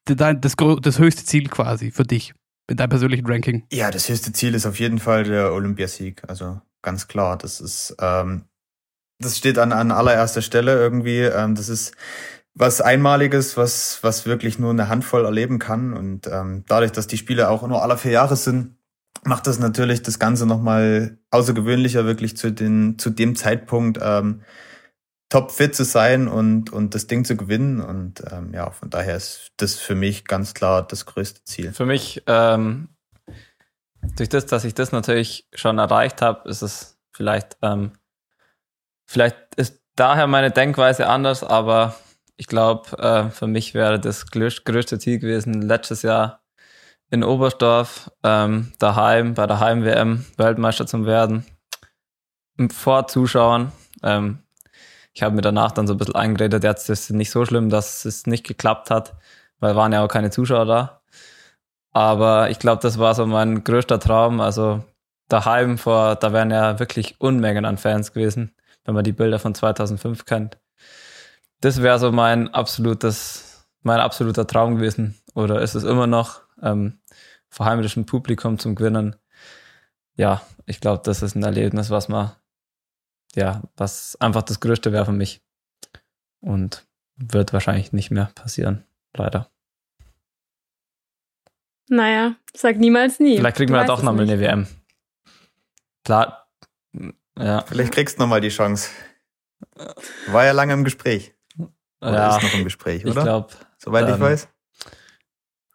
das, 0.04 0.54
das 0.56 0.98
höchste 0.98 1.24
Ziel 1.24 1.48
quasi 1.48 1.90
für 1.90 2.04
dich, 2.04 2.34
in 2.68 2.76
deinem 2.76 2.90
persönlichen 2.90 3.26
Ranking. 3.26 3.64
Ja, 3.72 3.90
das 3.90 4.08
höchste 4.08 4.32
Ziel 4.32 4.54
ist 4.54 4.66
auf 4.66 4.78
jeden 4.78 4.98
Fall 4.98 5.24
der 5.24 5.52
Olympiasieg. 5.52 6.22
Also 6.28 6.60
ganz 6.82 7.08
klar, 7.08 7.36
das 7.36 7.60
ist, 7.60 7.96
ähm, 8.00 8.44
das 9.18 9.36
steht 9.36 9.58
an, 9.58 9.72
an 9.72 9.90
allererster 9.90 10.42
Stelle 10.42 10.74
irgendwie. 10.74 11.20
Ähm, 11.20 11.54
das 11.54 11.68
ist 11.68 11.96
was 12.54 12.80
Einmaliges, 12.80 13.56
was, 13.56 13.98
was 14.02 14.26
wirklich 14.26 14.58
nur 14.58 14.70
eine 14.70 14.88
Handvoll 14.88 15.24
erleben 15.24 15.58
kann. 15.58 15.94
Und 15.94 16.26
ähm, 16.26 16.64
dadurch, 16.68 16.92
dass 16.92 17.06
die 17.06 17.16
Spiele 17.16 17.48
auch 17.48 17.66
nur 17.66 17.82
alle 17.82 17.96
vier 17.96 18.12
Jahre 18.12 18.36
sind, 18.36 18.76
macht 19.24 19.46
das 19.46 19.58
natürlich 19.58 20.02
das 20.02 20.18
Ganze 20.18 20.46
nochmal 20.46 21.18
außergewöhnlicher, 21.30 22.04
wirklich 22.04 22.36
zu, 22.36 22.52
den, 22.52 22.98
zu 22.98 23.10
dem 23.10 23.36
Zeitpunkt 23.36 23.98
ähm, 24.02 24.42
topfit 25.28 25.74
zu 25.74 25.84
sein 25.84 26.28
und, 26.28 26.70
und 26.70 26.94
das 26.94 27.06
Ding 27.06 27.24
zu 27.24 27.36
gewinnen. 27.36 27.80
Und 27.80 28.22
ähm, 28.30 28.52
ja, 28.52 28.70
von 28.70 28.90
daher 28.90 29.16
ist 29.16 29.52
das 29.56 29.76
für 29.76 29.94
mich 29.94 30.24
ganz 30.24 30.54
klar 30.54 30.86
das 30.86 31.06
größte 31.06 31.44
Ziel. 31.44 31.72
Für 31.72 31.86
mich, 31.86 32.22
ähm, 32.26 32.88
durch 34.16 34.28
das, 34.28 34.46
dass 34.46 34.64
ich 34.64 34.74
das 34.74 34.92
natürlich 34.92 35.48
schon 35.54 35.78
erreicht 35.78 36.22
habe, 36.22 36.48
ist 36.48 36.62
es 36.62 36.98
vielleicht, 37.12 37.58
ähm, 37.62 37.92
vielleicht 39.06 39.36
ist 39.56 39.82
daher 39.94 40.26
meine 40.26 40.50
Denkweise 40.50 41.06
anders, 41.06 41.44
aber 41.44 41.94
ich 42.36 42.46
glaube, 42.46 42.98
äh, 42.98 43.30
für 43.30 43.46
mich 43.46 43.74
wäre 43.74 44.00
das 44.00 44.26
größte 44.30 44.98
Ziel 44.98 45.18
gewesen, 45.18 45.60
letztes 45.60 46.02
Jahr 46.02 46.39
in 47.10 47.24
Oberstdorf 47.24 48.10
ähm, 48.22 48.72
daheim 48.78 49.34
bei 49.34 49.46
der 49.46 49.60
Heim-WM 49.60 50.24
Weltmeister 50.36 50.86
zu 50.86 51.06
werden. 51.06 51.44
Vor 52.72 53.08
Zuschauern. 53.08 53.72
Ähm, 54.02 54.40
ich 55.12 55.22
habe 55.22 55.34
mir 55.34 55.42
danach 55.42 55.72
dann 55.72 55.86
so 55.86 55.94
ein 55.94 55.98
bisschen 55.98 56.14
eingeredet, 56.14 56.62
jetzt 56.62 56.88
ist 56.88 57.04
es 57.04 57.10
nicht 57.10 57.30
so 57.30 57.44
schlimm, 57.44 57.68
dass 57.68 58.04
es 58.04 58.26
nicht 58.26 58.46
geklappt 58.46 58.90
hat, 58.90 59.14
weil 59.58 59.74
waren 59.74 59.92
ja 59.92 60.04
auch 60.04 60.08
keine 60.08 60.30
Zuschauer 60.30 60.66
da. 60.66 61.00
Aber 61.92 62.50
ich 62.50 62.58
glaube, 62.60 62.80
das 62.82 62.98
war 62.98 63.14
so 63.14 63.26
mein 63.26 63.64
größter 63.64 63.98
Traum. 63.98 64.40
Also 64.40 64.84
daheim 65.28 65.78
vor, 65.78 66.14
da 66.14 66.32
wären 66.32 66.50
ja 66.50 66.78
wirklich 66.78 67.20
Unmengen 67.20 67.64
an 67.64 67.78
Fans 67.78 68.12
gewesen, 68.12 68.54
wenn 68.84 68.94
man 68.94 69.04
die 69.04 69.12
Bilder 69.12 69.38
von 69.40 69.54
2005 69.54 70.24
kennt. 70.24 70.58
Das 71.60 71.82
wäre 71.82 71.98
so 71.98 72.12
mein 72.12 72.48
absolutes, 72.54 73.66
mein 73.82 74.00
absoluter 74.00 74.46
Traum 74.46 74.76
gewesen. 74.76 75.20
Oder 75.34 75.60
ist 75.60 75.74
es 75.74 75.84
immer 75.84 76.06
noch, 76.06 76.42
ähm, 76.62 76.99
vor 77.50 77.66
heimischem 77.66 78.06
Publikum 78.06 78.58
zum 78.58 78.74
Gewinnen. 78.74 79.16
Ja, 80.16 80.42
ich 80.66 80.80
glaube, 80.80 81.02
das 81.04 81.22
ist 81.22 81.34
ein 81.34 81.42
Erlebnis, 81.42 81.90
was 81.90 82.08
man, 82.08 82.32
ja, 83.34 83.62
was 83.76 84.16
einfach 84.20 84.42
das 84.42 84.60
Größte 84.60 84.92
wäre 84.92 85.04
für 85.06 85.12
mich. 85.12 85.42
Und 86.40 86.86
wird 87.16 87.52
wahrscheinlich 87.52 87.92
nicht 87.92 88.10
mehr 88.10 88.30
passieren, 88.34 88.84
leider. 89.14 89.50
Naja, 91.88 92.36
sag 92.54 92.76
niemals 92.76 93.18
nie. 93.18 93.36
Vielleicht 93.36 93.56
kriegen 93.56 93.72
Du 93.72 93.78
wir 93.78 93.84
doch 93.84 93.98
es 93.98 94.04
nochmal 94.04 94.24
eine 94.24 94.40
WM. 94.40 94.66
Klar. 96.04 96.48
Ja. 97.36 97.62
Vielleicht 97.62 97.92
kriegst 97.92 98.16
du 98.18 98.22
nochmal 98.22 98.40
die 98.40 98.48
Chance. 98.48 98.88
War 100.28 100.44
ja 100.44 100.52
lange 100.52 100.72
im 100.72 100.84
Gespräch. 100.84 101.34
Oder 102.00 102.12
ja, 102.14 102.36
ist 102.36 102.42
noch 102.42 102.54
im 102.54 102.64
Gespräch, 102.64 103.04
ich 103.04 103.10
oder? 103.10 103.22
glaube, 103.22 103.54
Soweit 103.78 104.08
ich 104.08 104.14
ähm, 104.14 104.20
weiß. 104.20 104.48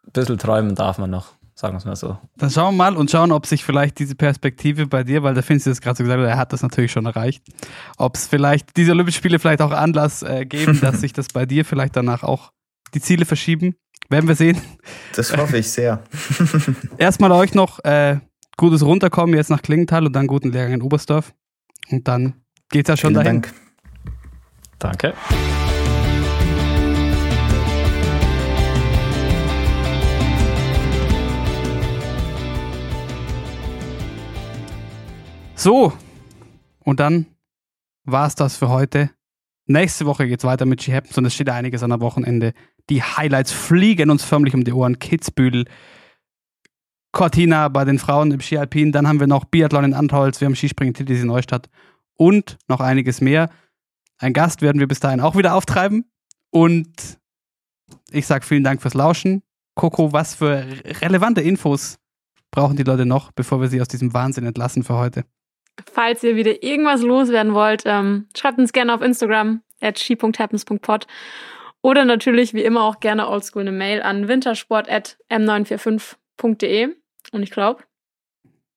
ein 0.06 0.12
bisschen 0.12 0.38
träumen 0.38 0.74
darf 0.74 0.98
man 0.98 1.10
noch, 1.10 1.35
sagen 1.56 1.74
wir 1.74 1.78
es 1.78 1.84
mal 1.86 1.96
so. 1.96 2.18
Dann 2.36 2.50
schauen 2.50 2.74
wir 2.74 2.84
mal 2.84 2.96
und 2.96 3.10
schauen, 3.10 3.32
ob 3.32 3.46
sich 3.46 3.64
vielleicht 3.64 3.98
diese 3.98 4.14
Perspektive 4.14 4.86
bei 4.86 5.02
dir, 5.02 5.22
weil 5.22 5.34
der 5.34 5.42
Finzi 5.42 5.70
das 5.70 5.80
gerade 5.80 5.96
so 5.96 6.04
gesagt 6.04 6.20
hat, 6.20 6.28
er 6.28 6.36
hat 6.36 6.52
das 6.52 6.62
natürlich 6.62 6.92
schon 6.92 7.06
erreicht, 7.06 7.42
ob 7.96 8.14
es 8.14 8.26
vielleicht 8.26 8.76
diese 8.76 8.92
Olympischen 8.92 9.18
Spiele 9.18 9.38
vielleicht 9.38 9.62
auch 9.62 9.70
Anlass 9.70 10.22
äh, 10.22 10.44
geben, 10.44 10.78
dass 10.82 11.00
sich 11.00 11.12
das 11.14 11.28
bei 11.28 11.46
dir 11.46 11.64
vielleicht 11.64 11.96
danach 11.96 12.22
auch 12.22 12.52
die 12.94 13.00
Ziele 13.00 13.24
verschieben. 13.24 13.74
Werden 14.08 14.28
wir 14.28 14.36
sehen. 14.36 14.60
Das 15.16 15.36
hoffe 15.36 15.58
ich 15.58 15.68
sehr. 15.68 16.04
Erstmal 16.98 17.32
euch 17.32 17.54
noch 17.54 17.82
äh, 17.84 18.18
gutes 18.56 18.84
Runterkommen 18.84 19.34
jetzt 19.34 19.50
nach 19.50 19.62
Klingenthal 19.62 20.06
und 20.06 20.12
dann 20.12 20.28
guten 20.28 20.52
Lehrgang 20.52 20.74
in 20.74 20.82
Oberstdorf. 20.82 21.32
Und 21.90 22.06
dann 22.06 22.34
geht's 22.68 22.88
ja 22.88 22.96
schon 22.96 23.14
Vielen 23.14 23.24
dahin. 23.24 23.42
Dank. 23.42 23.54
Danke. 24.78 25.14
So, 35.66 35.92
und 36.84 37.00
dann 37.00 37.26
war's 38.04 38.36
das 38.36 38.56
für 38.56 38.68
heute. 38.68 39.10
Nächste 39.66 40.06
Woche 40.06 40.28
geht's 40.28 40.44
weiter 40.44 40.64
mit 40.64 40.80
She 40.80 40.94
Happens 40.94 41.18
und 41.18 41.24
es 41.24 41.34
steht 41.34 41.50
einiges 41.50 41.82
an 41.82 41.90
am 41.90 42.00
Wochenende. 42.00 42.52
Die 42.88 43.02
Highlights 43.02 43.50
fliegen 43.50 44.10
uns 44.10 44.22
förmlich 44.22 44.54
um 44.54 44.62
die 44.62 44.72
Ohren. 44.72 45.00
Kitzbühel, 45.00 45.64
Cortina 47.10 47.66
bei 47.66 47.84
den 47.84 47.98
Frauen 47.98 48.30
im 48.30 48.38
Ski 48.38 48.58
Alpin. 48.58 48.92
Dann 48.92 49.08
haben 49.08 49.18
wir 49.18 49.26
noch 49.26 49.44
Biathlon 49.44 49.82
in 49.86 49.94
Antholz, 49.94 50.40
wir 50.40 50.46
haben 50.46 50.54
Skispringen 50.54 50.94
in 50.94 50.94
Titisee 50.94 51.26
Neustadt 51.26 51.68
und 52.14 52.58
noch 52.68 52.78
einiges 52.78 53.20
mehr. 53.20 53.50
Ein 54.18 54.34
Gast 54.34 54.62
werden 54.62 54.78
wir 54.78 54.86
bis 54.86 55.00
dahin 55.00 55.18
auch 55.18 55.34
wieder 55.34 55.52
auftreiben. 55.56 56.04
Und 56.50 57.18
ich 58.12 58.28
sage 58.28 58.46
vielen 58.46 58.62
Dank 58.62 58.82
fürs 58.82 58.94
Lauschen. 58.94 59.42
Coco, 59.74 60.12
was 60.12 60.36
für 60.36 60.64
relevante 61.02 61.40
Infos 61.40 61.98
brauchen 62.52 62.76
die 62.76 62.84
Leute 62.84 63.04
noch, 63.04 63.32
bevor 63.32 63.60
wir 63.60 63.66
sie 63.66 63.80
aus 63.80 63.88
diesem 63.88 64.14
Wahnsinn 64.14 64.46
entlassen 64.46 64.84
für 64.84 64.94
heute? 64.94 65.24
Falls 65.92 66.22
ihr 66.22 66.36
wieder 66.36 66.62
irgendwas 66.62 67.02
loswerden 67.02 67.54
wollt, 67.54 67.82
ähm, 67.84 68.28
schreibt 68.36 68.58
uns 68.58 68.72
gerne 68.72 68.94
auf 68.94 69.02
Instagram 69.02 69.62
at 69.80 69.98
she.happens.pod 69.98 71.06
oder 71.82 72.04
natürlich 72.04 72.54
wie 72.54 72.62
immer 72.62 72.82
auch 72.82 73.00
gerne 73.00 73.28
oldschool 73.28 73.62
eine 73.62 73.72
Mail 73.72 74.02
an 74.02 74.28
wintersport 74.28 74.88
at 74.88 75.18
m945.de 75.30 76.88
und 77.32 77.42
ich 77.42 77.50
glaube, 77.50 77.82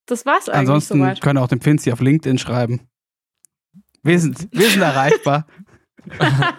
das 0.06 0.26
war's 0.26 0.50
eigentlich 0.50 0.60
Ansonsten 0.60 1.00
soweit. 1.00 1.22
können 1.22 1.38
auch 1.38 1.48
den 1.48 1.62
Finzi 1.62 1.92
auf 1.92 2.02
LinkedIn 2.02 2.38
schreiben. 2.38 2.88
Wir 4.04 4.20
sind, 4.20 4.48
wir 4.52 4.70
sind 4.70 4.82
erreichbar. 4.82 5.46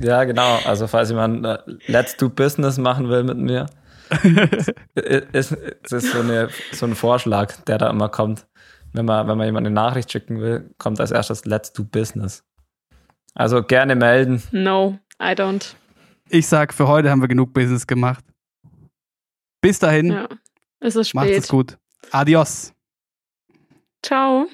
Ja, 0.00 0.24
genau. 0.24 0.58
Also 0.64 0.86
falls 0.86 1.10
jemand 1.10 1.44
äh, 1.44 1.58
Let's 1.86 2.16
Do 2.16 2.28
Business 2.28 2.78
machen 2.78 3.08
will 3.08 3.24
mit 3.24 3.38
mir, 3.38 3.66
ist, 4.94 5.52
ist, 5.52 5.92
ist 5.92 6.12
so, 6.12 6.20
eine, 6.20 6.48
so 6.72 6.86
ein 6.86 6.94
Vorschlag, 6.94 7.56
der 7.64 7.78
da 7.78 7.90
immer 7.90 8.08
kommt. 8.08 8.46
Wenn 8.98 9.04
man, 9.04 9.28
wenn 9.28 9.38
man 9.38 9.46
jemand 9.46 9.64
eine 9.64 9.72
Nachricht 9.74 10.10
schicken 10.10 10.40
will, 10.40 10.74
kommt 10.76 10.98
als 10.98 11.12
erstes 11.12 11.44
Let's 11.44 11.72
Do 11.72 11.84
Business. 11.84 12.42
Also 13.32 13.62
gerne 13.62 13.94
melden. 13.94 14.42
No, 14.50 14.98
I 15.22 15.34
don't. 15.36 15.76
Ich 16.30 16.48
sag, 16.48 16.74
für 16.74 16.88
heute 16.88 17.08
haben 17.08 17.20
wir 17.20 17.28
genug 17.28 17.52
Business 17.54 17.86
gemacht. 17.86 18.24
Bis 19.60 19.78
dahin, 19.78 20.10
Ja, 20.10 20.28
es 20.80 20.96
ist 20.96 21.14
macht 21.14 21.28
spät. 21.28 21.38
es 21.44 21.48
gut. 21.48 21.78
Adios. 22.10 22.72
Ciao. 24.02 24.48